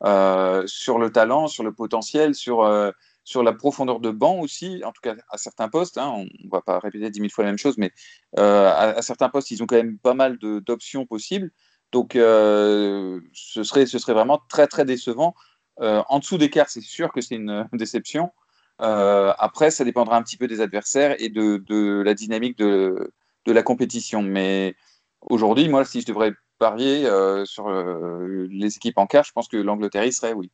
Euh, 0.05 0.67
sur 0.67 0.99
le 0.99 1.11
talent, 1.13 1.47
sur 1.47 1.63
le 1.63 1.73
potentiel, 1.73 2.35
sur, 2.35 2.63
euh, 2.63 2.91
la 3.35 3.53
profondeur 3.53 4.01
de 4.01 4.11
banc 4.11 4.41
aussi, 4.41 4.83
en 4.85 4.93
tout 4.93 5.03
cas 5.03 5.15
à 5.29 5.37
certains 5.37 5.69
postes. 5.69 5.99
Hein, 5.99 6.11
on 6.15 6.25
ne 6.25 6.51
va 6.51 6.63
pas 6.63 6.79
répéter 6.79 7.11
dix 7.11 7.21
mille 7.21 7.31
fois 7.31 7.45
la 7.45 7.51
même 7.51 7.59
chose, 7.59 7.77
mais 7.79 7.93
euh, 8.39 8.71
à, 8.75 9.03
certains 9.03 9.29
postes, 9.29 9.51
ils 9.51 9.63
ont 9.63 9.67
quand 9.67 9.77
même 9.77 9.99
pas 9.99 10.15
mal 10.15 10.39
d'options 10.39 11.07
possibles. 11.07 11.53
Donc 11.93 12.13
ce, 12.15 13.21
serait, 13.63 13.87
ce 13.87 13.99
serait 13.99 14.15
vraiment 14.15 14.41
très 14.49 14.67
très 14.67 14.85
décevant. 14.85 15.35
en 15.79 16.19
dessous 16.19 16.39
des 16.39 16.51
cartes, 16.51 16.71
c'est 16.71 16.81
sûr 16.81 17.13
que 17.13 17.21
c'est 17.21 17.37
une 17.37 17.69
déception. 17.73 18.31
après, 18.79 19.71
ça 19.71 19.85
dépendra 19.85 20.17
un 20.17 20.23
petit 20.23 20.37
peu 20.37 20.47
des 20.47 20.61
adversaires 20.61 21.17
et 21.19 21.29
de, 21.29 21.63
de 21.67 22.03
la 22.05 22.15
dynamique 22.15 22.59
de, 22.59 23.13
de 23.45 23.53
la 23.53 23.63
compétition. 23.63 24.23
Mais 24.23 24.77
Aujourd'hui, 25.23 25.69
moi, 25.69 25.85
si 25.85 26.01
je 26.01 26.07
devrais 26.07 26.33
parier 26.59 27.07
euh, 27.07 27.45
sur 27.45 27.69
euh, 27.69 28.47
les 28.51 28.77
équipes 28.77 28.99
en 28.99 29.07
quart, 29.07 29.25
je 29.25 29.33
pense 29.33 29.49
que 29.49 29.57
l'Angleterre 29.57 30.05
y 30.05 30.13
serait, 30.13 30.33
oui. 30.33 30.51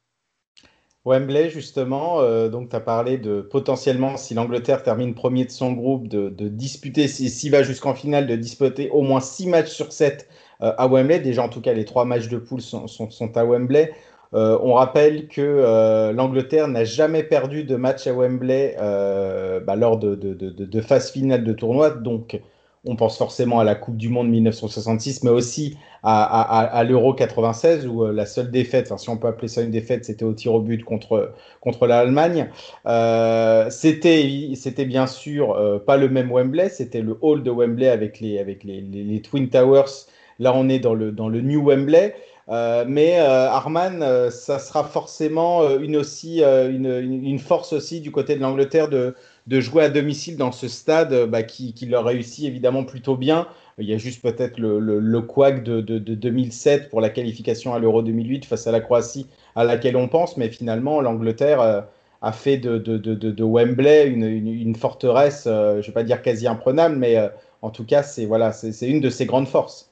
Wembley, 1.04 1.50
justement, 1.50 2.20
euh, 2.20 2.48
donc 2.48 2.70
tu 2.70 2.76
as 2.76 2.80
parlé 2.80 3.16
de 3.16 3.40
potentiellement, 3.40 4.16
si 4.16 4.34
l'Angleterre 4.34 4.82
termine 4.82 5.14
premier 5.14 5.44
de 5.44 5.52
son 5.52 5.72
groupe, 5.72 6.08
de, 6.08 6.48
disputer, 6.48 7.06
s'il 7.06 7.52
va 7.52 7.62
jusqu'en 7.62 7.94
finale, 7.94 8.26
de 8.26 8.34
disputer 8.34 8.90
au 8.90 9.02
moins 9.02 9.20
6 9.20 9.46
matchs 9.46 9.70
sur 9.70 9.92
7 9.92 10.28
à 10.60 10.86
Wembley. 10.88 11.20
Déjà, 11.20 11.42
en 11.42 11.48
tout 11.48 11.60
cas, 11.60 11.72
les 11.72 11.84
3 11.84 12.04
matchs 12.04 12.28
de 12.28 12.38
poule 12.38 12.60
sont, 12.60 12.86
à 13.34 13.44
Wembley. 13.44 13.92
on 14.32 14.74
rappelle 14.74 15.28
que 15.28 16.12
l'Angleterre 16.12 16.68
n'a 16.68 16.84
jamais 16.84 17.22
perdu 17.22 17.64
de 17.64 17.76
match 17.76 18.06
à 18.06 18.12
Wembley 18.12 18.76
bah, 18.78 19.76
lors 19.76 19.98
de, 19.98 20.14
de, 20.14 20.34
de, 20.34 20.80
phase 20.80 21.10
finale 21.10 21.44
de 21.44 21.52
tournoi. 21.52 21.90
Donc, 21.90 22.40
on 22.86 22.96
pense 22.96 23.18
forcément 23.18 23.58
à 23.58 23.64
la 23.64 23.74
Coupe 23.74 23.96
du 23.96 24.08
Monde 24.08 24.28
1966, 24.28 25.24
mais 25.24 25.30
aussi 25.30 25.76
à, 26.04 26.84
l'Euro 26.84 27.14
96, 27.14 27.86
où 27.88 28.04
euh, 28.04 28.12
la 28.12 28.26
seule 28.26 28.52
défaite, 28.52 28.96
si 28.96 29.08
on 29.08 29.16
peut 29.16 29.26
appeler 29.26 29.48
ça 29.48 29.62
une 29.62 29.72
défaite, 29.72 30.04
c'était 30.04 30.24
au 30.24 30.32
tir 30.32 30.54
au 30.54 30.60
but 30.60 30.84
contre, 30.84 31.32
contre 31.60 31.88
l'Allemagne. 31.88 32.48
Euh, 32.86 33.68
c'était, 33.70 34.52
c'était 34.54 34.84
bien 34.84 35.08
sûr 35.08 35.52
euh, 35.52 35.80
pas 35.80 35.96
le 35.96 36.08
même 36.08 36.30
Wembley, 36.30 36.68
c'était 36.68 37.02
le 37.02 37.18
hall 37.20 37.42
de 37.42 37.50
Wembley 37.50 37.88
avec 37.88 38.20
les, 38.20 38.38
avec 38.38 38.62
les, 38.62 39.20
Twin 39.22 39.48
Towers. 39.48 40.06
Là, 40.38 40.52
on 40.54 40.68
est 40.68 40.78
dans 40.78 40.94
le, 40.94 41.10
le 41.10 41.40
New 41.40 41.64
Wembley. 41.66 42.14
mais 42.48 43.18
Arman, 43.18 44.30
ça 44.30 44.58
sera 44.58 44.84
forcément 44.84 45.76
une, 45.78 45.96
aussi, 45.96 46.42
une, 46.42 47.38
force 47.38 47.72
aussi 47.72 48.00
du 48.00 48.10
côté 48.10 48.36
de 48.36 48.40
l'Angleterre 48.40 48.88
de, 48.88 49.60
jouer 49.60 49.84
à 49.84 49.88
domicile 49.88 50.36
dans 50.36 50.52
ce 50.52 50.68
stade 50.68 51.12
euh, 51.12 51.26
bah, 51.26 51.42
qui, 51.42 51.74
leur 51.86 52.04
réussit 52.04 52.44
évidemment 52.44 52.84
plutôt 52.84 53.16
bien. 53.16 53.46
Il 53.78 53.86
y 53.86 53.92
a 53.92 53.98
juste 53.98 54.22
peut-être 54.22 54.58
le, 54.58 54.78
le, 54.80 55.00
de, 55.00 55.98
2007 55.98 56.88
pour 56.88 57.00
la 57.00 57.10
qualification 57.10 57.74
à 57.74 57.78
l'Euro 57.78 58.02
2008 58.02 58.46
face 58.46 58.66
à 58.66 58.72
la 58.72 58.80
Croatie 58.80 59.26
à 59.54 59.64
laquelle 59.64 59.96
on 59.96 60.08
pense, 60.08 60.36
mais 60.36 60.48
finalement 60.48 61.00
l'Angleterre 61.00 61.60
euh, 61.60 61.80
a 62.22 62.32
fait 62.32 62.56
de, 62.56 63.44
Wembley 63.44 64.06
une, 64.08 64.74
forteresse, 64.74 65.44
euh, 65.46 65.74
je 65.74 65.76
ne 65.78 65.82
vais 65.82 65.92
pas 65.92 66.02
dire 66.04 66.22
quasi 66.22 66.46
imprenable, 66.46 66.96
mais 66.96 67.16
en 67.62 67.70
tout 67.70 67.84
cas 67.84 68.02
c'est 68.02 68.24
voilà, 68.24 68.52
c'est 68.52 68.88
une 68.88 69.00
de 69.00 69.10
ses 69.10 69.26
grandes 69.26 69.48
forces. 69.48 69.85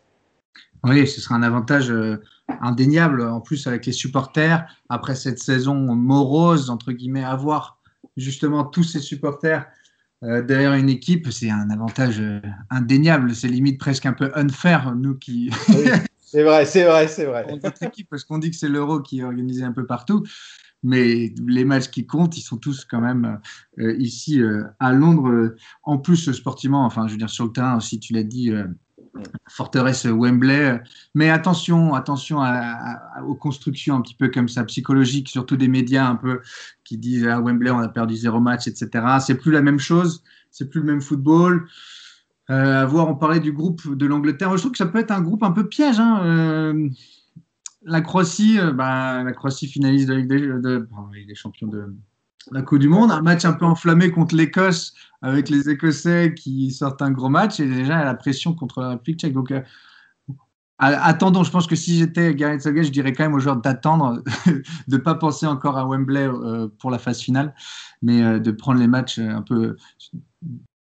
Oui, 0.85 1.07
ce 1.07 1.21
sera 1.21 1.35
un 1.35 1.43
avantage 1.43 1.93
indéniable 2.61 3.23
en 3.23 3.41
plus 3.41 3.67
avec 3.67 3.87
les 3.87 3.93
supporters 3.93 4.67
après 4.89 5.15
cette 5.15 5.39
saison 5.39 5.75
morose 5.95 6.71
entre 6.71 6.93
guillemets 6.93 7.25
à 7.25 7.35
voir 7.37 7.79
justement 8.17 8.65
tous 8.65 8.85
ces 8.85 9.01
supporters 9.01 9.67
euh, 10.25 10.43
derrière 10.43 10.75
une 10.75 10.89
équipe, 10.89 11.31
c'est 11.31 11.51
un 11.51 11.69
avantage 11.71 12.21
euh, 12.21 12.41
indéniable. 12.71 13.35
C'est 13.35 13.49
limite 13.49 13.79
presque 13.79 14.07
un 14.07 14.15
peu 14.15 14.31
unfair, 14.35 14.95
nous 14.95 15.17
qui. 15.17 15.51
c'est 16.19 16.43
vrai, 16.43 16.65
c'est 16.65 16.85
vrai, 16.85 17.09
c'est 17.09 17.27
vrai. 17.27 17.47
Notre 17.63 17.83
équipe, 17.83 18.09
parce 18.09 18.25
qu'on 18.25 18.39
dit 18.39 18.51
que 18.51 18.57
c'est 18.57 18.69
l'euro 18.69 19.01
qui 19.01 19.21
est 19.21 19.25
organisé 19.25 19.65
un 19.65 19.73
peu 19.73 19.87
partout. 19.87 20.25
Mais 20.83 21.35
les 21.47 21.65
matchs 21.65 21.89
qui 21.89 22.07
comptent, 22.07 22.37
ils 22.37 22.43
sont 22.43 22.59
tous 22.59 22.85
quand 22.85 23.01
même 23.01 23.39
euh, 23.79 23.97
ici 23.99 24.43
à 24.81 24.93
Londres. 24.93 25.55
En 25.83 25.97
plus, 25.97 26.31
sportivement, 26.33 26.85
enfin, 26.85 27.07
je 27.07 27.13
veux 27.13 27.19
dire, 27.19 27.31
sur 27.31 27.47
le 27.47 27.53
terrain 27.53 27.77
aussi, 27.79 27.99
tu 27.99 28.13
l'as 28.13 28.23
dit, 28.23 28.53
forteresse 29.49 30.07
Wembley. 30.07 30.81
Mais 31.15 31.31
attention, 31.31 31.95
attention 31.95 32.41
aux 33.27 33.35
constructions 33.35 33.97
un 33.97 34.01
petit 34.01 34.15
peu 34.15 34.29
comme 34.29 34.49
ça, 34.49 34.65
psychologiques, 34.65 35.29
surtout 35.29 35.57
des 35.57 35.69
médias 35.69 36.07
un 36.07 36.17
peu 36.17 36.41
qui 36.85 36.99
disent 36.99 37.27
à 37.27 37.37
ah, 37.37 37.41
Wembley, 37.41 37.71
on 37.71 37.79
a 37.79 37.89
perdu 37.89 38.17
zéro 38.17 38.41
match, 38.41 38.67
etc. 38.67 39.07
C'est 39.21 39.37
plus 39.37 39.53
la 39.53 39.63
même 39.63 39.79
chose, 39.79 40.23
c'est 40.51 40.69
plus 40.69 40.81
le 40.81 40.87
même 40.87 41.01
football. 41.01 41.69
Euh, 42.51 42.83
à 42.83 42.85
voir, 42.85 43.09
on 43.09 43.15
parlait 43.15 43.41
du 43.41 43.53
groupe 43.53 43.97
de 43.97 44.07
l'Angleterre. 44.07 44.53
Je 44.57 44.59
trouve 44.59 44.73
que 44.73 44.79
ça 44.79 44.87
peut 44.87 44.99
être 44.99 45.13
un 45.13 45.23
groupe 45.23 45.43
un 45.43 45.53
peu 45.53 45.67
piège. 45.67 45.99
Hein. 45.99 46.23
Euh, 46.25 46.89
la 47.83 48.01
Croatie, 48.01 48.59
euh, 48.59 48.73
bah, 48.73 49.23
la 49.23 49.33
Croatie 49.33 49.67
finaliste 49.67 50.09
de, 50.09 50.21
de, 50.21 50.89
des 51.27 51.35
champions 51.35 51.69
de, 51.69 51.95
la 52.51 52.63
Coupe 52.63 52.79
du 52.79 52.89
Monde, 52.89 53.11
un 53.11 53.23
match 53.23 53.45
un 53.45 53.53
peu 53.53 53.65
enflammé 53.65 54.11
contre 54.11 54.35
l'Écosse 54.35 54.95
avec 55.23 55.49
les 55.49 55.71
Écossais 55.71 56.35
qui 56.35 56.71
sortent 56.71 57.01
un 57.01 57.11
gros 57.11 57.31
match 57.31 57.61
et 57.61 57.67
déjà 57.67 58.05
la 58.05 58.15
pression 58.15 58.55
contre 58.55 58.81
la 58.83 58.91
République 58.91 59.21
tchèque. 59.21 59.33
Donc, 59.33 59.51
euh, 59.51 59.63
attendons, 60.79 61.45
je 61.45 61.51
pense 61.51 61.67
que 61.67 61.77
si 61.77 61.97
j'étais 61.97 62.35
Gareth 62.35 62.63
Southgate, 62.63 62.85
je 62.85 62.91
dirais 62.91 63.13
quand 63.13 63.25
même 63.25 63.35
aux 63.35 63.41
joueurs 63.41 63.57
d'attendre, 63.57 64.23
de 64.47 64.63
ne 64.89 64.97
pas 64.99 65.15
penser 65.15 65.47
encore 65.47 65.79
à 65.79 65.87
Wembley 65.87 66.27
euh, 66.27 66.69
pour 66.79 66.91
la 66.91 66.99
phase 66.99 67.21
finale, 67.21 67.55
mais 68.03 68.23
euh, 68.23 68.39
de 68.39 68.51
prendre 68.51 68.79
les 68.79 68.89
matchs 68.89 69.19
un 69.19 69.43
peu 69.43 69.77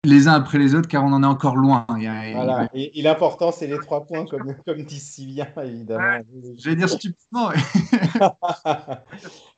les 0.06 0.28
uns 0.28 0.34
après 0.34 0.58
les 0.58 0.76
autres, 0.76 0.88
car 0.88 1.04
on 1.04 1.12
en 1.12 1.24
est 1.24 1.28
encore 1.28 1.56
loin. 1.56 1.86
voilà. 1.88 2.70
Et, 2.74 3.02
l'important, 3.02 3.52
c'est 3.52 3.68
les 3.68 3.80
trois 3.80 4.06
points, 4.06 4.26
comme, 4.26 4.56
comme 4.66 4.84
dit 4.84 5.00
si 5.00 5.26
bien, 5.26 5.48
évidemment. 5.64 6.22
je 6.58 6.70
vais 6.70 6.76
dire 6.76 6.90
stupidement. 6.90 7.50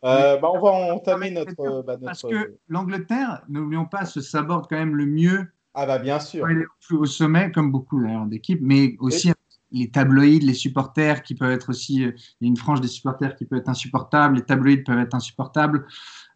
euh, 0.04 0.38
bah, 0.38 0.50
on 0.54 0.60
va 0.60 0.93
entamer 0.93 1.32
notre, 1.32 1.84
bah, 1.84 1.98
Parce 2.04 2.24
que 2.24 2.56
l'Angleterre, 2.68 3.43
n'oublions 3.50 3.86
pas, 3.86 4.06
se 4.06 4.22
saborde 4.22 4.68
quand 4.70 4.78
même 4.78 4.95
le 4.95 5.06
mieux. 5.06 5.48
Ah 5.80 5.86
bah 5.86 6.00
bien 6.00 6.20
sûr. 6.20 6.48
au 6.89 7.06
sommet, 7.06 7.52
comme 7.52 7.72
beaucoup 7.72 8.04
d'équipes, 8.26 8.62
mais 8.64 8.95
aussi 9.00 9.32
les 9.72 9.91
tabloïds, 9.91 10.39
les 10.39 10.54
supporters 10.54 11.22
qui 11.22 11.36
peuvent 11.36 11.52
être 11.52 11.70
aussi, 11.70 11.98
il 11.98 12.02
y 12.41 12.45
a 12.45 12.48
une 12.48 12.58
frange 12.58 12.82
des 12.82 12.88
supporters 12.88 13.36
qui 13.36 13.45
peut 13.45 13.58
être 13.58 13.70
insupportable, 13.70 14.38
les 14.38 14.41
tabloïds 14.41 14.84
peuvent 14.84 15.00
être 15.00 15.14
insupportables. 15.14 15.86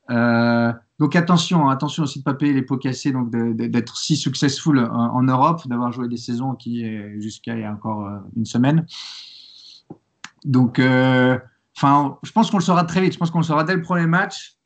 Euh, 0.10 0.74
donc 1.02 1.16
attention, 1.16 1.68
hein, 1.68 1.74
attention 1.74 2.04
aussi 2.04 2.20
de 2.20 2.22
ne 2.22 2.26
pas 2.26 2.36
payer 2.36 2.54
les 2.54 2.62
pots 2.62 2.78
cassés, 2.78 3.12
donc 3.12 3.32
d'être 3.32 3.98
si 3.98 4.16
successful 4.16 4.78
en, 4.78 5.24
Europe, 5.24 5.68
d'avoir 5.68 5.92
joué 5.92 6.08
des 6.08 6.16
saisons 6.16 6.54
qui 6.54 6.86
jusqu'à 7.20 7.56
il 7.56 7.62
y 7.62 7.64
a 7.64 7.74
encore 7.74 8.06
euh, 8.06 8.20
une 8.38 8.46
semaine. 8.46 8.86
Donc, 10.46 10.78
euh, 10.78 11.40
enfin, 11.76 12.20
je 12.22 12.32
pense 12.32 12.52
qu'on 12.52 12.60
le 12.60 12.64
saura 12.64 12.84
très 12.84 13.02
vite. 13.02 13.14
Je 13.14 13.18
pense 13.18 13.32
qu'on 13.32 13.40
le 13.40 13.44
saura 13.44 13.64
dès 13.64 13.74
le 13.74 13.82
premier 13.82 14.06
match, 14.06 14.58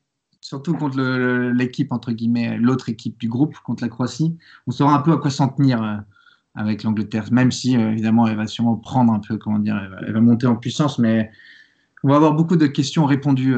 surtout 0.42 0.74
contre 0.74 1.00
l'équipe 1.54 1.90
entre 1.90 2.12
guillemets, 2.12 2.58
l'autre 2.58 2.90
équipe 2.90 3.18
du 3.18 3.30
groupe 3.30 3.56
contre 3.64 3.82
la 3.82 3.88
Croatie. 3.88 4.36
On 4.66 4.72
saura 4.72 4.94
un 4.94 5.00
peu 5.00 5.12
à 5.12 5.16
quoi 5.16 5.30
s'en 5.30 5.48
tenir 5.48 6.04
avec 6.54 6.82
l'Angleterre, 6.82 7.32
même 7.32 7.50
si 7.50 7.76
évidemment 7.76 8.26
elle 8.26 8.36
va 8.36 8.46
sûrement 8.46 8.76
prendre 8.76 9.10
un 9.10 9.20
peu, 9.20 9.38
comment 9.38 9.58
dire, 9.58 9.80
elle 10.06 10.12
va, 10.12 10.20
monter 10.20 10.46
en 10.46 10.56
puissance, 10.56 10.98
mais 10.98 11.30
on 12.02 12.10
va 12.10 12.16
avoir 12.16 12.34
beaucoup 12.34 12.56
de 12.56 12.66
questions 12.66 13.06
répondues 13.06 13.56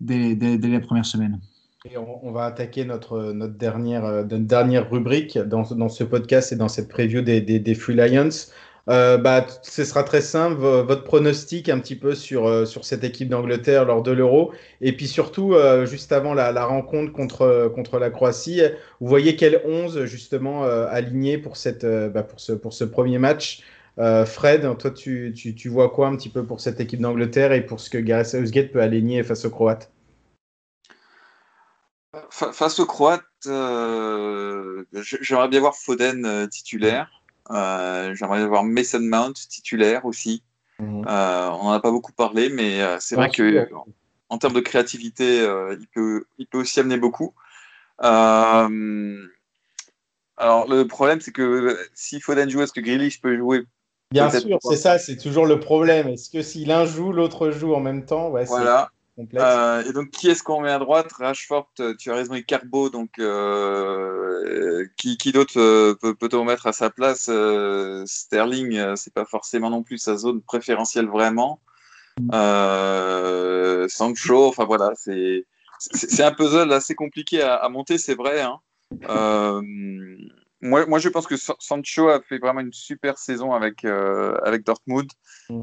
dès, 0.00 0.34
dès, 0.36 0.56
dès, 0.56 0.68
les 0.68 0.80
premières 0.80 1.04
semaines. 1.04 1.38
On, 1.96 2.32
va 2.32 2.46
attaquer 2.46 2.86
notre, 2.86 3.32
notre, 3.32 3.52
dernière, 3.58 4.06
euh, 4.06 4.22
notre 4.22 4.46
dernière 4.46 4.90
rubrique 4.90 5.36
dans, 5.36 5.62
dans, 5.62 5.90
ce 5.90 6.02
podcast 6.02 6.50
et 6.50 6.56
dans 6.56 6.68
cette 6.68 6.88
preview 6.88 7.20
des, 7.20 7.42
des, 7.42 7.58
des 7.58 7.74
Free 7.74 7.94
Lions. 7.94 8.30
Euh, 8.88 9.18
bah, 9.18 9.46
ce 9.60 9.84
sera 9.84 10.02
très 10.02 10.22
simple, 10.22 10.60
votre 10.60 11.04
pronostic 11.04 11.68
un 11.68 11.78
petit 11.80 11.94
peu 11.94 12.14
sur, 12.14 12.46
euh, 12.46 12.64
sur 12.64 12.86
cette 12.86 13.04
équipe 13.04 13.28
d'Angleterre 13.28 13.84
lors 13.84 14.02
de 14.02 14.12
l'Euro. 14.12 14.52
Et 14.80 14.96
puis 14.96 15.06
surtout, 15.06 15.52
euh, 15.52 15.84
juste 15.84 16.10
avant 16.12 16.32
la, 16.32 16.52
la, 16.52 16.64
rencontre 16.64 17.12
contre, 17.12 17.70
contre 17.74 17.98
la 17.98 18.08
Croatie, 18.08 18.62
vous 19.00 19.06
voyez 19.06 19.36
quel 19.36 19.60
11 19.66 20.06
justement 20.06 20.64
aligné 20.64 21.36
pour, 21.36 21.58
cette, 21.58 21.84
bah, 21.84 22.22
pour, 22.22 22.40
ce, 22.40 22.52
pour 22.52 22.72
ce 22.72 22.84
premier 22.84 23.18
match 23.18 23.62
Fred, 23.96 24.66
toi, 24.78 24.90
tu, 24.90 25.34
tu, 25.36 25.54
tu, 25.54 25.68
vois 25.68 25.90
quoi 25.90 26.08
un 26.08 26.16
petit 26.16 26.30
peu 26.30 26.44
pour 26.44 26.60
cette 26.60 26.80
équipe 26.80 27.00
d'Angleterre 27.00 27.52
et 27.52 27.60
pour 27.60 27.78
ce 27.78 27.90
que 27.90 27.98
Gareth 27.98 28.26
Southgate 28.28 28.72
peut 28.72 28.80
aligner 28.80 29.22
face 29.22 29.44
aux 29.44 29.50
Croates? 29.50 29.93
Face 32.30 32.78
aux 32.78 32.86
Croates, 32.86 33.24
j'aimerais 33.44 35.48
bien 35.48 35.60
voir 35.60 35.74
Foden 35.74 36.48
titulaire. 36.48 37.10
Euh, 37.50 38.14
j'aimerais 38.14 38.46
voir 38.46 38.64
Mason 38.64 39.00
Mount 39.00 39.34
titulaire 39.34 40.04
aussi. 40.04 40.42
Mhm. 40.78 41.04
Euh, 41.06 41.50
on 41.50 41.64
n'en 41.64 41.72
a 41.72 41.80
pas 41.80 41.90
beaucoup 41.90 42.12
parlé, 42.12 42.48
mais 42.48 42.80
euh, 42.80 42.96
c'est 43.00 43.16
vrai 43.16 43.30
que 43.30 43.68
en 44.30 44.38
termes 44.38 44.54
de 44.54 44.60
créativité, 44.60 45.46
il, 45.78 45.86
peut, 45.94 46.24
il 46.38 46.46
peut 46.46 46.58
aussi 46.58 46.80
amener 46.80 46.96
beaucoup. 46.96 47.34
alors 47.98 48.68
le 50.38 50.84
problème, 50.84 51.20
c'est 51.20 51.32
que 51.32 51.78
si 51.94 52.20
Foden 52.20 52.48
joue, 52.48 52.62
est-ce 52.62 52.72
que 52.72 52.80
Grealish 52.80 53.20
peut 53.20 53.36
jouer? 53.36 53.66
Bien 54.10 54.30
sûr, 54.30 54.58
c'est 54.62 54.76
ça, 54.76 54.98
c'est 54.98 55.16
toujours 55.16 55.46
le 55.46 55.60
problème. 55.60 56.08
Est-ce 56.08 56.30
que 56.30 56.42
si 56.42 56.64
l'un 56.64 56.84
joue, 56.84 57.12
l'autre 57.12 57.50
joue 57.50 57.74
en 57.74 57.80
même 57.80 58.06
temps? 58.06 58.30
Ouais, 58.30 58.44
Voilà. 58.44 58.90
Euh, 59.18 59.84
et 59.84 59.92
donc, 59.92 60.10
qui 60.10 60.28
est-ce 60.28 60.42
qu'on 60.42 60.60
met 60.60 60.70
à 60.70 60.78
droite? 60.78 61.12
Rashford, 61.12 61.68
euh, 61.80 61.94
tu 61.96 62.10
as 62.10 62.16
raison, 62.16 62.34
et 62.34 62.42
Carbo. 62.42 62.90
Donc, 62.90 63.18
euh, 63.18 64.86
qui, 64.96 65.16
qui 65.16 65.32
d'autre 65.32 65.54
peut, 65.94 66.14
peut-on 66.14 66.44
mettre 66.44 66.66
à 66.66 66.72
sa 66.72 66.90
place? 66.90 67.30
Sterling, 68.06 68.96
c'est 68.96 69.14
pas 69.14 69.24
forcément 69.24 69.70
non 69.70 69.82
plus 69.82 69.98
sa 69.98 70.16
zone 70.16 70.42
préférentielle 70.42 71.06
vraiment. 71.06 71.60
Sancho, 73.88 74.46
enfin 74.48 74.64
voilà, 74.64 74.92
c'est, 74.96 75.46
c'est, 75.78 76.22
un 76.22 76.32
puzzle 76.32 76.72
assez 76.72 76.94
compliqué 76.94 77.42
à, 77.42 77.56
à 77.56 77.68
monter, 77.68 77.98
c'est 77.98 78.14
vrai. 78.14 78.40
Hein. 78.40 78.60
moi, 80.60 80.86
moi, 80.86 80.98
je 80.98 81.08
pense 81.08 81.26
que 81.26 81.36
Sancho 81.36 82.08
a 82.08 82.20
fait 82.20 82.38
vraiment 82.38 82.60
une 82.60 82.72
super 82.72 83.18
saison 83.18 83.52
avec, 83.52 83.84
avec 83.84 84.64
Dortmund 84.64 85.08
mm. 85.50 85.62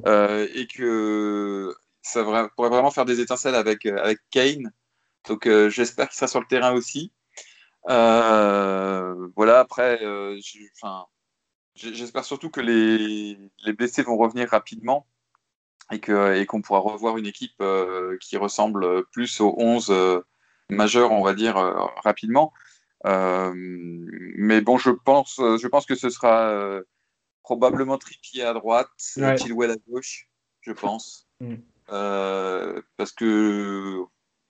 et 0.55 0.67
que 0.67 1.73
ça 2.01 2.49
pourrait 2.55 2.69
vraiment 2.69 2.91
faire 2.91 3.05
des 3.05 3.19
étincelles 3.19 3.55
avec, 3.55 3.85
euh, 3.85 3.97
avec 3.97 4.19
Kane. 4.31 4.71
Donc 5.27 5.47
euh, 5.47 5.69
j'espère 5.69 6.09
qu'il 6.09 6.17
sera 6.17 6.27
sur 6.27 6.39
le 6.39 6.47
terrain 6.47 6.73
aussi. 6.73 7.11
Euh, 7.89 9.27
voilà, 9.35 9.59
après, 9.59 9.99
j'espère 11.75 12.25
surtout 12.25 12.49
que 12.49 12.61
les, 12.61 13.37
les, 13.65 13.73
blessés 13.73 14.03
vont 14.03 14.17
revenir 14.17 14.49
rapidement 14.49 15.07
et 15.91 15.99
qu'on 15.99 16.33
et 16.33 16.61
pourra 16.63 16.79
revoir 16.79 17.17
une 17.17 17.25
équipe 17.25 17.63
qui 18.19 18.37
ressemble 18.37 19.05
plus 19.07 19.41
aux 19.41 19.55
11 19.57 20.23
majeurs, 20.69 21.11
on 21.11 21.23
va 21.23 21.33
dire, 21.33 21.55
rapidement. 22.03 22.53
mais 23.03 24.61
bon, 24.61 24.77
je 24.77 24.91
pense, 24.91 25.37
je 25.37 25.67
pense 25.67 25.87
que 25.87 25.95
ce 25.95 26.11
sera 26.11 26.81
probablement 27.41 27.97
Trippier 27.97 28.43
à 28.43 28.53
droite, 28.53 28.89
ouais. 29.17 29.37
Chilwell 29.37 29.71
à 29.71 29.75
gauche, 29.87 30.29
je 30.61 30.71
pense. 30.71 31.27
Mm. 31.39 31.55
Euh, 31.91 32.81
parce 32.97 33.11
que 33.11 34.05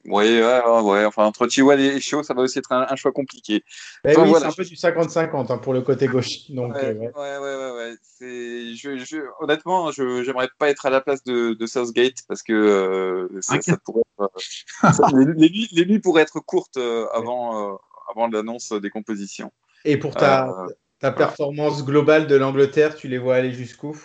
Ouais, 0.06 0.42
ouais, 0.42 0.82
ouais, 0.82 1.06
enfin 1.06 1.26
entre 1.26 1.48
Chihuahua 1.48 1.80
et 1.80 2.00
Chaud, 2.00 2.24
ça 2.24 2.34
va 2.34 2.42
aussi 2.42 2.58
être 2.58 2.72
un, 2.72 2.96
choix 2.96 3.12
compliqué. 3.12 3.64
Eh 4.04 4.18
oui, 4.18 4.34
c'est 4.36 4.46
un 4.46 4.52
peu 4.52 4.66
du 4.66 4.76
50-50 4.76 5.52
hein, 5.52 5.58
pour 5.60 5.74
le 5.74 5.82
côté 5.82 6.08
gauche. 6.08 6.30
Donc, 6.50 6.74
ouais, 6.74 6.86
euh, 6.86 6.94
ouais, 6.94 7.38
ouais, 7.38 7.72
ouais, 7.72 7.96
Je, 8.20 8.98
je, 8.98 9.18
honnêtement, 9.40 9.92
je 9.92 10.24
j'aimerais 10.24 10.50
pas 10.58 10.70
être 10.70 10.88
à 10.88 10.90
la 10.90 11.02
place 11.02 11.24
de, 11.24 11.54
de 11.54 11.66
Southgate 11.68 12.24
parce 12.28 12.42
que 12.42 12.54
euh, 12.54 13.42
ça, 13.42 13.62
ça, 13.62 13.78
pourrait 13.78 14.02
les, 15.14 15.50
nuits, 15.50 15.70
les, 15.72 15.86
nuits, 15.86 16.00
pourraient 16.00 16.24
être 16.24 16.40
courtes 16.40 16.78
avant, 17.14 17.80
avant 18.10 18.28
l'annonce 18.28 18.72
des 18.72 18.90
compositions. 18.90 19.52
Et 19.86 19.98
pour 19.98 20.16
ta, 20.16 20.66
ta 21.00 21.12
performance 21.12 21.86
globale 21.86 22.26
de 22.26 22.36
l'Angleterre, 22.36 22.96
tu 22.96 23.08
les 23.08 23.20
vois 23.20 23.36
aller 23.36 23.52
jusqu'où? 23.52 23.96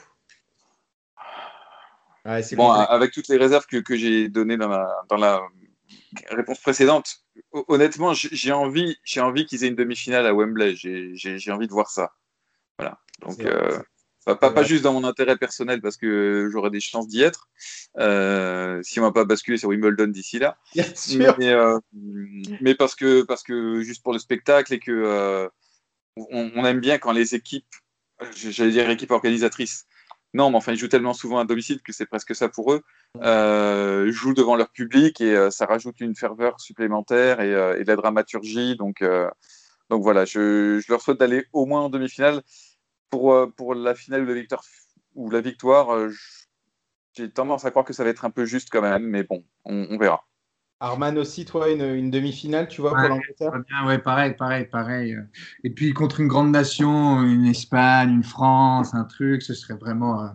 Bon, 2.52 2.70
avec 2.70 3.12
toutes 3.12 3.28
les 3.28 3.36
réserves 3.36 3.66
que, 3.66 3.78
que 3.78 3.96
j'ai 3.96 4.28
données 4.28 4.56
dans, 4.56 4.68
dans 5.08 5.16
la 5.16 5.42
réponse 6.30 6.60
précédente, 6.60 7.22
honnêtement, 7.52 8.12
j'ai 8.14 8.52
envie, 8.52 8.96
j'ai 9.04 9.20
envie 9.20 9.46
qu'ils 9.46 9.64
aient 9.64 9.68
une 9.68 9.74
demi-finale 9.74 10.26
à 10.26 10.34
Wembley. 10.34 10.74
J'ai 10.76 11.52
envie 11.52 11.66
de 11.66 11.72
voir 11.72 11.90
ça. 11.90 12.12
Voilà. 12.78 12.98
Donc, 13.20 13.40
euh, 13.40 13.78
pas, 14.24 14.36
pas, 14.36 14.62
juste 14.62 14.82
dans 14.82 14.92
mon 14.92 15.04
intérêt 15.04 15.36
personnel 15.36 15.80
parce 15.80 15.96
que 15.96 16.48
j'aurai 16.52 16.70
des 16.70 16.80
chances 16.80 17.06
d'y 17.08 17.22
être. 17.22 17.48
Euh, 17.98 18.80
si 18.82 18.98
on 18.98 19.04
va 19.04 19.12
pas 19.12 19.24
basculer 19.24 19.56
sur 19.56 19.68
Wimbledon 19.68 20.08
d'ici 20.08 20.38
là. 20.38 20.58
Mais, 21.38 21.50
euh, 21.50 21.78
mais, 22.60 22.74
parce 22.74 22.94
que 22.94 23.22
parce 23.22 23.42
que 23.42 23.80
juste 23.82 24.02
pour 24.02 24.12
le 24.12 24.18
spectacle 24.18 24.74
et 24.74 24.80
que 24.80 25.48
on, 26.16 26.50
on, 26.54 26.64
aime 26.64 26.80
bien 26.80 26.98
quand 26.98 27.12
les 27.12 27.34
équipes, 27.34 27.66
j'allais 28.34 28.72
dire 28.72 28.90
équipes 28.90 29.10
organisatrices, 29.10 29.86
non, 30.34 30.50
mais 30.50 30.56
enfin, 30.56 30.72
ils 30.72 30.78
jouent 30.78 30.88
tellement 30.88 31.14
souvent 31.14 31.38
à 31.38 31.44
domicile 31.44 31.80
que 31.82 31.92
c'est 31.92 32.06
presque 32.06 32.34
ça 32.34 32.48
pour 32.48 32.72
eux. 32.72 32.82
Euh, 33.22 34.04
ils 34.06 34.12
jouent 34.12 34.34
devant 34.34 34.56
leur 34.56 34.70
public 34.70 35.20
et 35.20 35.34
euh, 35.34 35.50
ça 35.50 35.66
rajoute 35.66 36.00
une 36.00 36.14
ferveur 36.14 36.60
supplémentaire 36.60 37.40
et, 37.40 37.54
euh, 37.54 37.82
de 37.82 37.88
la 37.88 37.96
dramaturgie. 37.96 38.76
Donc, 38.76 39.02
donc 39.90 40.02
voilà, 40.02 40.24
je, 40.24 40.82
leur 40.90 41.00
souhaite 41.00 41.18
d'aller 41.18 41.46
au 41.52 41.66
moins 41.66 41.82
en 41.82 41.88
demi-finale. 41.90 42.42
Pour, 43.08 43.34
pour 43.56 43.74
la 43.74 43.94
finale 43.94 44.22
ou 44.22 44.26
la 44.26 44.34
victoire, 44.34 44.64
ou 45.14 45.30
la 45.30 45.40
victoire 45.40 46.08
j'ai 47.16 47.30
tendance 47.30 47.64
à 47.64 47.70
croire 47.70 47.86
que 47.86 47.92
ça 47.92 48.04
va 48.04 48.10
être 48.10 48.24
un 48.24 48.30
peu 48.30 48.44
juste 48.44 48.68
quand 48.70 48.82
même, 48.82 49.04
mais 49.04 49.22
bon, 49.22 49.44
on 49.64 49.96
verra. 49.96 50.26
Arman 50.78 51.16
aussi, 51.16 51.44
toi, 51.46 51.70
une, 51.70 52.10
demi-finale, 52.10 52.68
tu 52.68 52.82
vois, 52.82 52.90
pour 52.90 53.08
l'Angleterre 53.08 53.52
Ouais, 53.86 53.98
pareil, 53.98 54.34
pareil, 54.34 54.66
pareil. 54.66 55.16
Et 55.64 55.70
puis 55.70 55.94
contre 55.94 56.20
une 56.20 56.28
grande 56.28 56.50
nation, 56.50 57.22
une 57.22 57.46
Espagne, 57.46 58.10
une 58.10 58.24
France, 58.24 58.94
un 58.94 59.04
truc, 59.04 59.40
ce 59.42 59.54
serait 59.54 59.76
vraiment, 59.76 60.22
euh, 60.22 60.28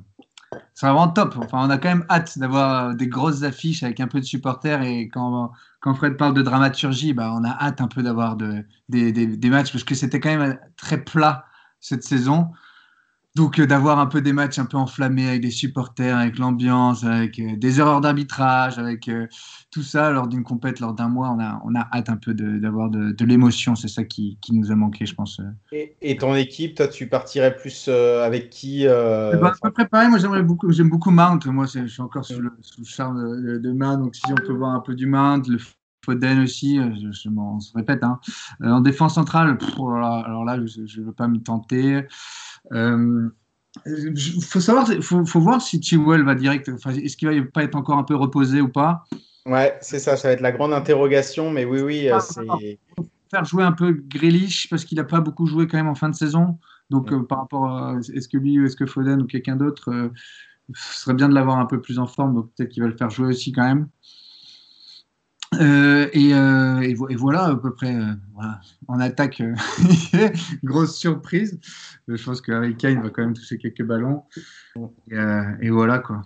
vraiment 0.81 1.09
top. 1.09 1.35
Enfin, 1.37 1.59
on 1.67 1.69
a 1.69 1.77
quand 1.77 1.89
même 1.89 2.05
hâte 2.09 2.39
d'avoir 2.39 2.95
des 2.95 3.07
grosses 3.07 3.43
affiches 3.43 3.83
avec 3.83 3.99
un 3.99 4.07
peu 4.07 4.19
de 4.19 4.25
supporters. 4.25 4.81
Et 4.81 5.09
quand, 5.09 5.51
quand 5.79 5.93
Fred 5.93 6.17
parle 6.17 6.33
de 6.33 6.41
dramaturgie, 6.41 7.13
bah, 7.13 7.31
on 7.35 7.43
a 7.43 7.51
hâte 7.51 7.79
un 7.79 7.87
peu 7.87 8.01
d'avoir 8.01 8.35
de, 8.35 8.65
des, 8.89 9.11
des 9.11 9.49
matchs 9.49 9.71
parce 9.71 9.83
que 9.83 9.93
c'était 9.93 10.19
quand 10.19 10.35
même 10.35 10.59
très 10.75 11.03
plat 11.03 11.45
cette 11.79 12.03
saison. 12.03 12.51
Donc 13.35 13.59
euh, 13.59 13.65
d'avoir 13.65 13.99
un 13.99 14.07
peu 14.07 14.21
des 14.21 14.33
matchs 14.33 14.59
un 14.59 14.65
peu 14.65 14.75
enflammés 14.75 15.29
avec 15.29 15.41
des 15.41 15.51
supporters, 15.51 16.17
avec 16.17 16.37
l'ambiance, 16.37 17.05
avec 17.05 17.39
euh, 17.39 17.55
des 17.55 17.79
erreurs 17.79 18.01
d'arbitrage, 18.01 18.77
avec 18.77 19.07
euh, 19.07 19.27
tout 19.71 19.83
ça 19.83 20.11
lors 20.11 20.27
d'une 20.27 20.43
compète, 20.43 20.81
lors 20.81 20.93
d'un 20.93 21.07
mois, 21.07 21.29
on 21.29 21.39
a, 21.39 21.61
on 21.63 21.73
a 21.75 21.87
hâte 21.93 22.09
un 22.09 22.17
peu 22.17 22.33
d'avoir 22.33 22.89
de, 22.89 23.13
de, 23.13 23.25
l'émotion. 23.25 23.75
C'est 23.75 23.87
ça 23.87 24.03
qui, 24.03 24.37
qui, 24.41 24.53
nous 24.53 24.69
a 24.69 24.75
manqué, 24.75 25.05
je 25.05 25.15
pense. 25.15 25.39
Et, 25.71 25.95
et, 26.01 26.17
ton 26.17 26.35
équipe, 26.35 26.75
toi, 26.75 26.89
tu 26.89 27.07
partirais 27.07 27.55
plus 27.55 27.87
avec 27.87 28.49
qui 28.49 28.85
euh... 28.85 29.37
bah, 29.37 29.53
près 29.73 29.87
pareil. 29.87 30.09
Moi, 30.09 30.19
j'aimerais 30.19 30.43
beaucoup, 30.43 30.69
j'aime 30.69 30.89
beaucoup 30.89 31.11
Mount. 31.11 31.39
Moi, 31.45 31.67
je 31.73 31.87
suis 31.87 32.01
encore 32.01 32.25
sous 32.25 32.41
le, 32.41 32.51
sous 32.59 32.81
le 32.81 32.85
charme 32.85 33.41
de, 33.41 33.59
de, 33.59 33.71
Mount. 33.71 33.97
Donc, 33.97 34.15
si 34.15 34.29
on 34.29 34.35
peut 34.35 34.53
voir 34.53 34.71
un 34.71 34.81
peu 34.81 34.93
du 34.93 35.05
Mount, 35.05 35.43
le 35.47 35.57
Foden 36.03 36.39
aussi, 36.39 36.77
je, 36.77 37.11
je 37.11 37.29
m'en 37.29 37.59
répète. 37.75 38.03
Hein. 38.03 38.19
en 38.61 38.81
défense 38.81 39.15
centrale, 39.15 39.57
oh 39.77 39.89
alors 39.91 40.43
là, 40.43 40.59
je 40.65 40.81
ne 40.81 41.05
veux 41.05 41.13
pas 41.13 41.29
m'y 41.29 41.41
tenter. 41.41 42.05
Euh, 42.71 43.29
faut 44.47 44.59
savoir, 44.59 44.87
faut, 45.01 45.25
faut 45.25 45.39
voir 45.39 45.61
si 45.61 45.81
Chilwell 45.81 46.23
va 46.23 46.35
direct. 46.35 46.69
Est-ce 46.69 47.17
qu'il 47.17 47.29
va 47.29 47.45
pas 47.53 47.63
être 47.63 47.75
encore 47.75 47.97
un 47.97 48.03
peu 48.03 48.15
reposé 48.15 48.61
ou 48.61 48.69
pas? 48.69 49.03
Ouais, 49.45 49.77
c'est 49.81 49.99
ça, 49.99 50.17
ça 50.17 50.27
va 50.27 50.33
être 50.33 50.41
la 50.41 50.51
grande 50.51 50.73
interrogation, 50.73 51.51
mais 51.51 51.65
oui, 51.65 51.81
oui, 51.81 52.09
ah, 52.09 52.19
c'est. 52.19 52.79
Faire 53.31 53.45
jouer 53.45 53.63
un 53.63 53.71
peu 53.71 53.93
Grealish 53.93 54.69
parce 54.69 54.83
qu'il 54.83 54.97
n'a 54.97 55.05
pas 55.05 55.21
beaucoup 55.21 55.45
joué 55.45 55.65
quand 55.65 55.77
même 55.77 55.87
en 55.87 55.95
fin 55.95 56.09
de 56.09 56.15
saison. 56.15 56.59
Donc 56.89 57.09
par 57.27 57.39
rapport 57.39 57.65
à 57.69 57.95
est-ce 58.13 58.27
que 58.27 58.37
lui 58.37 58.59
ou 58.59 58.65
est-ce 58.65 58.75
que 58.75 58.85
Foden 58.85 59.21
ou 59.21 59.25
quelqu'un 59.25 59.55
d'autre, 59.55 60.11
ce 60.73 60.99
serait 60.99 61.13
bien 61.13 61.29
de 61.29 61.33
l'avoir 61.33 61.57
un 61.57 61.65
peu 61.65 61.81
plus 61.81 61.97
en 61.97 62.07
forme. 62.07 62.35
Donc 62.35 62.51
peut-être 62.53 62.69
qu'il 62.69 62.83
va 62.83 62.89
le 62.89 62.97
faire 62.97 63.09
jouer 63.09 63.27
aussi 63.27 63.53
quand 63.53 63.63
même. 63.63 63.87
Euh, 65.59 66.07
euh, 66.15 66.81
et, 66.81 66.91
et, 66.91 67.15
voilà 67.15 67.45
à 67.45 67.55
peu 67.55 67.73
près. 67.73 67.93
Euh, 67.93 68.13
voilà. 68.33 68.61
En 68.87 68.99
attaque, 68.99 69.41
grosse 70.63 70.97
surprise. 70.97 71.59
Je 72.07 72.23
pense 72.23 72.41
qu'Harry 72.41 72.75
Kane 72.75 73.01
va 73.01 73.09
quand 73.09 73.23
même 73.23 73.33
toucher 73.33 73.57
quelques 73.57 73.83
ballons. 73.83 74.23
Et, 75.09 75.17
et 75.61 75.69
voilà 75.69 75.99
quoi. 75.99 76.23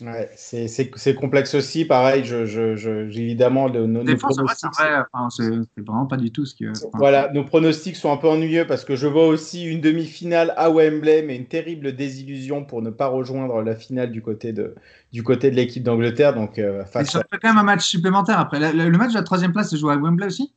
Ouais, 0.00 0.30
c'est 0.36 1.14
complexe 1.16 1.54
aussi, 1.54 1.84
pareil, 1.84 2.24
je, 2.24 2.46
je, 2.46 2.76
je 2.76 2.90
évidemment, 2.90 3.68
nos, 3.68 3.88
nos 3.88 4.16
pronostics. 4.16 4.70
C'est 4.76 5.50
vraiment 5.84 6.06
pas 6.06 6.16
du 6.16 6.30
tout 6.30 6.46
ce 6.46 6.54
qui. 6.54 6.66
voilà, 6.94 7.32
nos 7.32 7.42
pronostics 7.42 7.96
sont 7.96 8.12
un 8.12 8.16
peu 8.16 8.28
ennuyeux 8.28 8.64
parce 8.64 8.84
que 8.84 8.94
je 8.94 9.08
vois 9.08 9.26
aussi 9.26 9.64
une 9.64 9.80
demi-finale 9.80 10.54
à 10.56 10.70
Wembley, 10.70 11.22
mais 11.22 11.34
une 11.34 11.46
terrible 11.46 11.96
désillusion 11.96 12.64
pour 12.64 12.80
ne 12.80 12.90
pas 12.90 13.08
rejoindre 13.08 13.60
la 13.62 13.74
finale 13.74 14.12
du 14.12 14.22
côté 14.22 14.52
de, 14.52 14.76
du 15.12 15.24
côté 15.24 15.50
de 15.50 15.56
l'équipe 15.56 15.82
d'Angleterre. 15.82 16.32
Donc, 16.32 16.60
euh, 16.60 16.84
face 16.84 17.10
ça 17.10 17.22
fait 17.28 17.38
quand 17.38 17.48
même 17.48 17.58
un 17.58 17.64
match 17.64 17.84
supplémentaire 17.84 18.38
après. 18.38 18.72
Le, 18.72 18.90
match 18.96 19.10
de 19.10 19.18
la 19.18 19.24
troisième 19.24 19.52
place 19.52 19.70
se 19.70 19.76
joue 19.76 19.90
à 19.90 19.96
Wembley 19.96 20.26
aussi? 20.26 20.54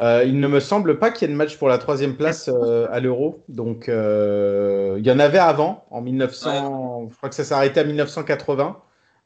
Euh, 0.00 0.24
il 0.24 0.38
ne 0.38 0.46
me 0.46 0.60
semble 0.60 0.98
pas 0.98 1.10
qu'il 1.10 1.26
y 1.26 1.30
ait 1.30 1.34
de 1.34 1.36
match 1.36 1.56
pour 1.56 1.68
la 1.68 1.78
troisième 1.78 2.16
place 2.16 2.48
euh, 2.52 2.86
à 2.92 3.00
l'Euro. 3.00 3.42
Donc, 3.48 3.88
euh, 3.88 4.94
il 4.98 5.04
y 5.04 5.10
en 5.10 5.18
avait 5.18 5.38
avant, 5.38 5.86
en 5.90 6.00
1900. 6.00 7.08
Je 7.10 7.16
crois 7.16 7.28
que 7.28 7.34
ça 7.34 7.44
s'est 7.44 7.54
arrêté 7.54 7.80
à 7.80 7.84
1980. 7.84 8.76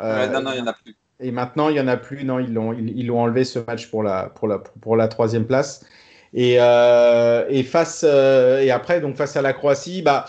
non, 0.01 0.41
non, 0.41 0.51
il 0.53 0.55
n'y 0.55 0.61
en 0.63 0.67
a 0.67 0.73
plus. 0.73 0.97
Et 1.21 1.31
maintenant, 1.31 1.69
il 1.69 1.75
n'y 1.75 1.81
en 1.81 1.89
a 1.89 1.99
plus. 1.99 2.25
Non, 2.25 2.39
ils 2.39 2.53
l'ont 2.53 2.73
ils, 2.73 2.99
ils 2.99 3.11
enlevé 3.11 3.45
ce 3.45 3.59
match 3.59 3.91
pour 3.91 4.03
la, 4.03 4.31
pour 4.31 4.49
la, 4.49 4.59
pour 4.59 4.97
la 4.97 5.09
troisième 5.09 5.47
place. 5.47 5.85
Et, 6.33 6.55
et 6.55 7.63
face 7.65 8.05
et 8.05 8.71
après, 8.71 9.03
donc 9.03 9.17
face 9.17 9.37
à 9.37 9.43
la 9.43 9.53
Croatie, 9.53 10.03
bah. 10.03 10.25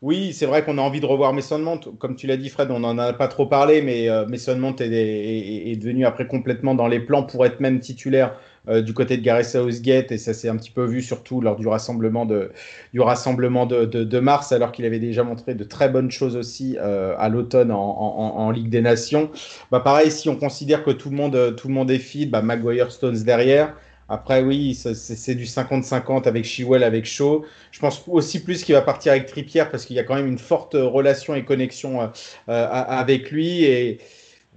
Oui, 0.00 0.32
c'est 0.32 0.46
vrai 0.46 0.64
qu'on 0.64 0.78
a 0.78 0.80
envie 0.80 0.98
de 0.98 1.06
revoir 1.06 1.32
Mason 1.32 1.60
Mount. 1.60 1.78
Comme 2.00 2.16
tu 2.16 2.26
l'as 2.26 2.36
dit, 2.36 2.48
Fred, 2.48 2.72
on 2.72 2.80
n'en 2.80 2.98
a 2.98 3.12
pas 3.12 3.28
trop 3.28 3.46
parlé, 3.46 3.82
mais 3.82 4.08
Mason 4.26 4.56
Mount 4.56 4.74
est, 4.80 4.90
est, 4.90 5.70
est, 5.70 5.76
devenu 5.76 6.06
après 6.06 6.26
complètement 6.26 6.74
dans 6.74 6.88
les 6.88 6.98
plans 6.98 7.22
pour 7.22 7.46
être 7.46 7.60
même 7.60 7.78
titulaire 7.78 8.34
du 8.68 8.94
côté 8.94 9.16
de 9.16 9.22
Gareth 9.22 9.46
Southgate 9.46 10.12
et 10.12 10.18
ça 10.18 10.32
s'est 10.32 10.48
un 10.48 10.56
petit 10.56 10.70
peu 10.70 10.84
vu 10.84 11.02
surtout 11.02 11.40
lors 11.40 11.56
du 11.56 11.66
rassemblement 11.66 12.26
de, 12.26 12.52
du 12.92 13.00
rassemblement 13.00 13.66
de, 13.66 13.84
de, 13.84 14.20
mars 14.20 14.52
alors 14.52 14.70
qu'il 14.70 14.84
avait 14.84 15.00
déjà 15.00 15.24
montré 15.24 15.54
de 15.54 15.64
très 15.64 15.88
bonnes 15.88 16.12
choses 16.12 16.36
aussi 16.36 16.76
euh, 16.80 17.14
à 17.18 17.28
l'automne 17.28 17.72
en, 17.72 17.78
en, 17.78 18.50
Ligue 18.52 18.68
des 18.68 18.80
Nations. 18.80 19.30
Bah 19.70 19.80
pareil, 19.80 20.10
si 20.10 20.28
on 20.28 20.36
considère 20.36 20.84
que 20.84 20.92
tout 20.92 21.10
le 21.10 21.16
monde, 21.16 21.56
tout 21.56 21.68
le 21.68 21.74
monde 21.74 21.90
est 21.90 21.98
fit, 21.98 22.26
bah 22.26 22.42
Maguire 22.42 22.92
Stones 22.92 23.22
derrière. 23.24 23.74
Après, 24.12 24.42
oui, 24.42 24.74
c'est 24.74 25.34
du 25.34 25.44
50-50 25.44 26.28
avec 26.28 26.44
Chilwell, 26.44 26.82
avec 26.82 27.06
Shaw. 27.06 27.46
Je 27.70 27.80
pense 27.80 28.04
aussi 28.08 28.42
plus 28.42 28.62
qu'il 28.62 28.74
va 28.74 28.82
partir 28.82 29.12
avec 29.12 29.24
Trippier 29.24 29.64
parce 29.70 29.86
qu'il 29.86 29.96
y 29.96 29.98
a 29.98 30.04
quand 30.04 30.16
même 30.16 30.26
une 30.26 30.38
forte 30.38 30.74
relation 30.74 31.34
et 31.34 31.46
connexion 31.46 32.02
euh, 32.02 32.08
avec 32.48 33.30
lui. 33.30 33.64
Et, 33.64 33.98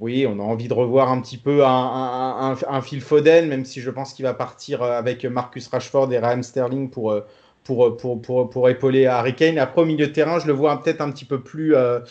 oui, 0.01 0.25
on 0.27 0.39
a 0.39 0.43
envie 0.43 0.67
de 0.67 0.73
revoir 0.73 1.09
un 1.09 1.21
petit 1.21 1.37
peu 1.37 1.63
un, 1.65 2.55
Phil 2.83 3.01
Foden, 3.01 3.47
même 3.47 3.63
si 3.63 3.79
je 3.79 3.89
pense 3.89 4.13
qu'il 4.13 4.23
va 4.23 4.33
partir 4.33 4.83
euh, 4.83 4.97
avec 4.97 5.23
Marcus 5.23 5.67
Rashford 5.67 6.11
et 6.11 6.19
Raheem 6.19 6.43
Sterling 6.43 6.89
pour, 6.89 7.11
euh, 7.11 7.25
pour, 7.63 7.95
pour, 7.95 8.21
pour, 8.21 8.49
pour 8.49 8.69
épauler 8.69 9.05
Harry 9.05 9.35
Kane. 9.35 9.57
Après, 9.57 9.81
au 9.81 9.85
milieu 9.85 10.07
de 10.07 10.11
terrain, 10.11 10.39
je 10.39 10.47
le 10.47 10.53
vois 10.53 10.81
peut-être 10.83 10.99
un 10.99 11.11
petit 11.11 11.23
peu 11.23 11.41
plus, 11.41 11.75
euh, 11.75 12.01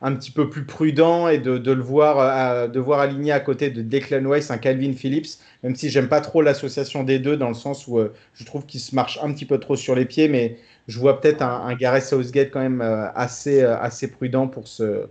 un 0.00 0.14
petit 0.14 0.30
peu 0.30 0.48
plus 0.48 0.64
prudent 0.64 1.28
et 1.28 1.36
de, 1.36 1.58
de 1.58 1.72
le 1.72 1.82
voir, 1.82 2.70
de 2.70 2.80
voir 2.80 3.00
aligné 3.00 3.32
à 3.32 3.40
côté 3.40 3.68
de 3.68 3.82
Declan 3.82 4.28
Rice 4.30 4.50
un 4.50 4.58
Calvin 4.58 4.94
Phillips, 4.94 5.38
même 5.62 5.76
si 5.76 5.90
j'aime 5.90 6.08
pas 6.08 6.22
trop 6.22 6.40
l'association 6.40 7.02
des 7.02 7.18
deux 7.18 7.36
dans 7.36 7.48
le 7.48 7.54
sens 7.54 7.86
où 7.86 7.98
je 8.34 8.44
trouve 8.44 8.66
qu'il 8.66 8.80
se 8.80 8.94
marche 8.94 9.18
un 9.22 9.32
petit 9.32 9.46
peu 9.46 9.58
trop 9.58 9.76
sur 9.76 9.94
les 9.94 10.04
pieds, 10.04 10.28
mais 10.28 10.58
je 10.86 10.98
vois 10.98 11.20
peut-être 11.20 11.42
un, 11.42 11.74
Gareth 11.74 12.04
Southgate 12.04 12.50
quand 12.50 12.60
même 12.60 12.80
assez, 13.14 13.62
assez 13.62 14.10
prudent 14.10 14.48
pour 14.48 14.68
ce 14.68 15.08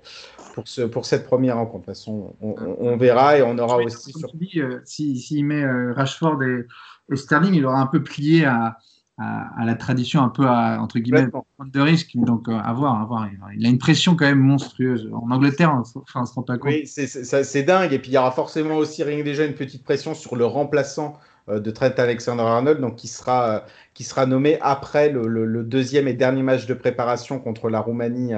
pour, 0.55 0.67
ce, 0.67 0.81
pour 0.81 1.05
cette 1.05 1.25
première 1.25 1.57
rencontre. 1.57 1.81
De 1.81 1.85
toute 1.85 1.95
façon, 1.95 2.33
on, 2.41 2.97
verra 2.97 3.37
et 3.37 3.43
on 3.43 3.57
aura 3.59 3.77
aussi. 3.77 4.13
Sur... 4.13 4.29
Euh, 4.57 4.81
S'il 4.85 5.45
met 5.45 5.61
euh, 5.61 5.93
Rashford 5.93 6.41
et, 6.43 7.15
Sterling, 7.15 7.53
il 7.53 7.65
aura 7.65 7.79
un 7.79 7.87
peu 7.87 8.01
plié 8.01 8.45
à, 8.45 8.77
à, 9.17 9.65
la 9.65 9.75
tradition, 9.75 10.21
un 10.21 10.29
peu 10.29 10.47
à, 10.47 10.81
entre 10.81 10.97
guillemets, 10.99 11.27
de 11.65 11.79
risque. 11.81 12.11
Donc, 12.15 12.47
euh, 12.47 12.57
à 12.57 12.73
voir, 12.73 12.99
à 12.99 13.05
voir. 13.05 13.27
Il 13.55 13.65
a 13.65 13.69
une 13.69 13.77
pression 13.77 14.15
quand 14.15 14.25
même 14.25 14.39
monstrueuse. 14.39 15.09
En 15.13 15.29
Angleterre, 15.29 15.73
enfin, 15.73 16.21
on 16.21 16.25
se 16.25 16.33
rend 16.33 16.43
pas 16.43 16.57
compte. 16.57 16.71
Oui, 16.71 16.87
c'est 16.87 17.63
dingue. 17.63 17.91
Et 17.91 17.99
puis, 17.99 18.11
il 18.11 18.13
y 18.13 18.17
aura 18.17 18.31
forcément 18.31 18.77
aussi, 18.77 19.03
rien 19.03 19.19
que 19.19 19.23
déjà, 19.23 19.45
une 19.45 19.55
petite 19.55 19.83
pression 19.83 20.13
sur 20.15 20.37
le 20.37 20.45
remplaçant 20.45 21.19
de 21.47 21.71
Trent 21.71 21.91
Alexander-Arnold, 21.97 22.81
donc 22.81 22.95
qui 22.95 23.07
sera, 23.07 23.65
qui 23.93 24.03
sera 24.03 24.25
nommé 24.25 24.57
après 24.61 25.09
le, 25.09 25.27
le, 25.27 25.63
deuxième 25.63 26.07
et 26.07 26.13
dernier 26.13 26.41
match 26.41 26.65
de 26.65 26.73
préparation 26.73 27.39
contre 27.39 27.69
la 27.69 27.79
Roumanie 27.79 28.33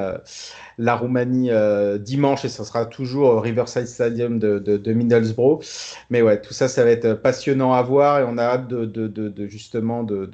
la 0.77 0.95
Roumanie 0.95 1.49
euh, 1.51 1.97
dimanche 1.97 2.45
et 2.45 2.49
ça 2.49 2.63
sera 2.63 2.85
toujours 2.85 3.29
au 3.29 3.39
Riverside 3.39 3.87
Stadium 3.87 4.37
de, 4.39 4.59
de, 4.59 4.93
Middlesbrough. 4.93 5.63
Mais 6.09 6.21
ouais, 6.21 6.39
tout 6.39 6.53
ça, 6.53 6.67
ça 6.67 6.83
va 6.83 6.91
être 6.91 7.13
passionnant 7.13 7.73
à 7.73 7.81
voir 7.81 8.19
et 8.19 8.23
on 8.27 8.37
a 8.37 8.43
hâte 8.43 8.67
de, 8.67 8.85
de 8.85 9.47
justement 9.47 10.03
de, 10.03 10.29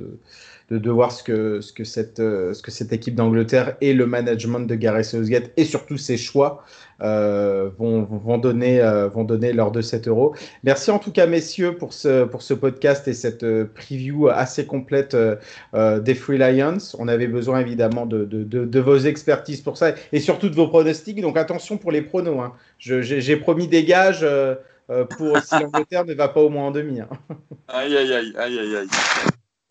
de, 0.70 0.90
voir 0.90 1.12
ce 1.12 1.24
que, 1.24 1.62
ce, 1.62 1.72
que 1.72 1.84
cette, 1.84 2.18
ce 2.18 2.62
que 2.62 2.72
cette 2.72 2.92
équipe 2.92 3.16
d'Angleterre 3.16 3.78
et 3.80 3.94
le 3.94 4.06
management 4.06 4.62
de 4.62 4.76
Gareth 4.76 5.06
Southgate 5.06 5.52
et 5.56 5.66
surtout 5.66 5.98
ses 5.98 6.18
choix 6.18 6.64
euh, 7.04 7.70
vont, 7.78 8.38
donner, 8.38 8.82
euh, 8.82 9.10
vont 9.10 9.24
donner 9.24 9.52
lors 9.52 9.72
de 9.72 9.82
7 9.82 10.08
euros. 10.08 10.36
Merci 10.64 10.90
en 10.90 11.00
tout 11.00 11.12
cas, 11.12 11.28
messieurs, 11.28 11.76
pour 11.76 11.94
ce, 11.94 12.24
pour 12.24 12.42
ce 12.42 12.54
podcast 12.54 13.08
et 13.08 13.14
cette 13.14 13.44
euh, 13.44 13.66
preview 13.66 14.30
assez 14.30 14.66
complète 14.66 15.16
des 15.74 16.16
Free 16.16 16.38
Lions. 16.38 16.78
On 16.98 17.08
avait 17.08 17.28
besoin 17.28 17.60
évidemment 17.60 18.06
de, 18.06 18.26
de, 18.26 18.80
vos 18.80 18.98
expertises 18.98 19.62
pour 19.62 19.78
ça 19.78 19.94
et 20.12 20.20
surtout 20.20 20.50
de 20.50 20.56
vos 20.56 20.68
pronostics. 20.68 21.20
Donc 21.22 21.38
attention 21.38 21.78
pour 21.78 21.92
les 21.92 22.02
pronos. 22.02 22.40
Hein. 22.40 22.54
J'ai 22.80 23.38
promis 23.38 23.68
des 23.68 23.84
gages. 23.84 24.26
pour 25.18 25.38
si 25.40 25.60
l'Angleterre 25.60 26.06
ne 26.06 26.14
va 26.14 26.28
pas 26.30 26.42
au 26.42 26.50
moins 26.50 26.68
en 26.68 26.72
demi. 26.72 27.02
Hein. 27.02 27.10
Aïe, 27.68 27.96
aïe, 27.96 28.14
aïe, 28.14 28.34
aïe, 28.38 28.76
aïe. 28.76 28.88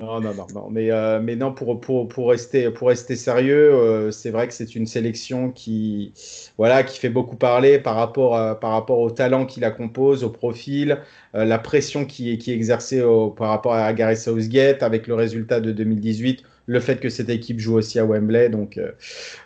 Non, 0.02 0.20
non, 0.20 0.34
non, 0.34 0.46
non. 0.52 0.68
Mais, 0.68 0.90
euh, 0.90 1.20
mais 1.22 1.36
non, 1.36 1.52
pour, 1.54 1.80
pour, 1.80 2.08
pour, 2.08 2.30
rester, 2.30 2.72
pour 2.72 2.88
rester 2.88 3.14
sérieux, 3.14 3.72
euh, 3.72 4.10
c'est 4.10 4.30
vrai 4.30 4.48
que 4.48 4.54
c'est 4.54 4.74
une 4.74 4.86
sélection 4.86 5.52
qui, 5.52 6.12
voilà, 6.58 6.82
qui 6.82 6.98
fait 6.98 7.08
beaucoup 7.08 7.36
parler 7.36 7.78
par 7.78 7.94
rapport, 7.94 8.58
par 8.58 8.72
rapport 8.72 8.98
au 8.98 9.12
talent 9.12 9.46
qui 9.46 9.60
la 9.60 9.70
compose, 9.70 10.24
au 10.24 10.30
profil, 10.30 10.98
euh, 11.36 11.44
la 11.44 11.60
pression 11.60 12.04
qui, 12.04 12.36
qui 12.38 12.50
est 12.50 12.54
exercée 12.56 13.00
par 13.36 13.50
rapport 13.50 13.74
à 13.74 13.92
Gareth 13.92 14.18
Southgate 14.18 14.82
avec 14.82 15.06
le 15.06 15.14
résultat 15.14 15.60
de 15.60 15.70
2018, 15.70 16.42
le 16.66 16.80
fait 16.80 16.98
que 16.98 17.08
cette 17.08 17.28
équipe 17.28 17.60
joue 17.60 17.76
aussi 17.76 18.00
à 18.00 18.04
Wembley. 18.04 18.48
Donc, 18.48 18.80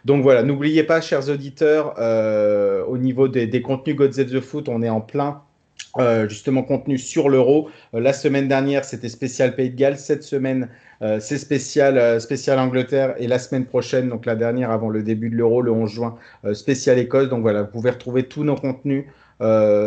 donc 0.07 0.23
voilà, 0.23 0.43
n'oubliez 0.43 0.85
pas, 0.85 1.03
chers 1.03 1.29
auditeurs, 1.29 1.95
au 2.89 2.97
niveau 2.97 3.29
des, 3.29 3.47
des 3.47 3.61
contenus 3.61 3.97
Gods 3.97 4.25
the 4.25 4.41
Foot, 4.41 4.71
on 4.71 4.81
est 4.83 4.89
en 4.89 5.03
plein 5.03 5.43
euh, 5.99 6.29
justement 6.29 6.63
contenu 6.63 6.99
sur 6.99 7.29
l'euro. 7.29 7.71
Euh, 7.95 8.01
la 8.01 8.13
semaine 8.13 8.49
dernière, 8.49 8.85
c'était 8.85 9.09
spécial 9.09 9.55
Pays 9.55 9.71
de 9.71 9.77
Galles. 9.77 9.99
Cette 9.99 10.23
semaine, 10.23 10.69
euh, 11.03 11.19
c'est 11.21 11.39
spécial, 11.39 12.21
spécial 12.21 12.59
Angleterre. 12.59 13.15
Et 13.19 13.27
la 13.27 13.39
semaine 13.39 13.67
prochaine, 13.67 14.09
donc 14.09 14.27
la 14.27 14.37
dernière 14.37 14.71
avant 14.71 14.89
le 14.89 15.03
début 15.03 15.31
de 15.31 15.37
l'euro, 15.37 15.63
le 15.63 15.71
11 15.71 15.91
juin, 15.91 16.15
spécial 16.53 16.99
Écosse. 16.99 17.29
Donc 17.29 17.43
voilà, 17.43 17.63
vous 17.63 17.71
pouvez 17.71 17.91
retrouver 17.91 18.25
tous 18.25 18.45
nos 18.45 18.57
contenus 18.57 19.05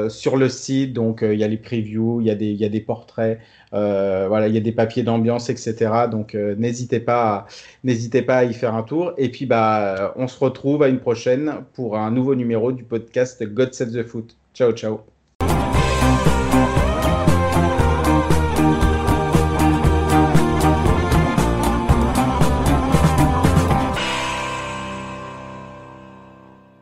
sur 0.10 0.38
le 0.38 0.50
site. 0.50 0.94
Donc 0.94 1.22
il 1.24 1.38
y 1.40 1.44
a 1.44 1.48
les 1.48 1.58
previews, 1.58 2.22
il 2.22 2.28
y, 2.28 2.32
a 2.32 2.36
des, 2.36 2.54
y 2.54 2.66
a 2.66 2.70
des 2.70 2.82
portraits, 2.82 3.40
voilà, 3.72 4.48
il 4.48 4.54
y 4.54 4.58
a 4.58 4.62
des 4.62 4.72
papiers 4.72 5.04
d'ambiance, 5.04 5.50
etc. 5.50 5.92
Donc 6.10 6.34
n'hésitez 6.34 7.00
pas, 7.00 7.48
n'hésitez 7.84 8.22
pas 8.22 8.38
à 8.38 8.44
y 8.44 8.54
faire 8.54 8.76
un 8.76 8.84
tour. 8.84 9.14
Et 9.18 9.30
puis 9.30 9.46
bah, 9.46 10.14
on 10.16 10.28
se 10.28 10.40
retrouve 10.40 10.84
à 10.84 10.88
une 10.88 11.00
prochaine 11.00 11.54
pour 11.74 11.98
un 11.98 12.12
nouveau 12.12 12.36
numéro 12.36 12.72
du 12.72 12.84
podcast 12.84 13.44
God 13.44 13.74
Save 13.74 13.92
the 13.92 14.04
Foot. 14.04 14.36
Ciao, 14.54 14.72
ciao. 14.74 15.19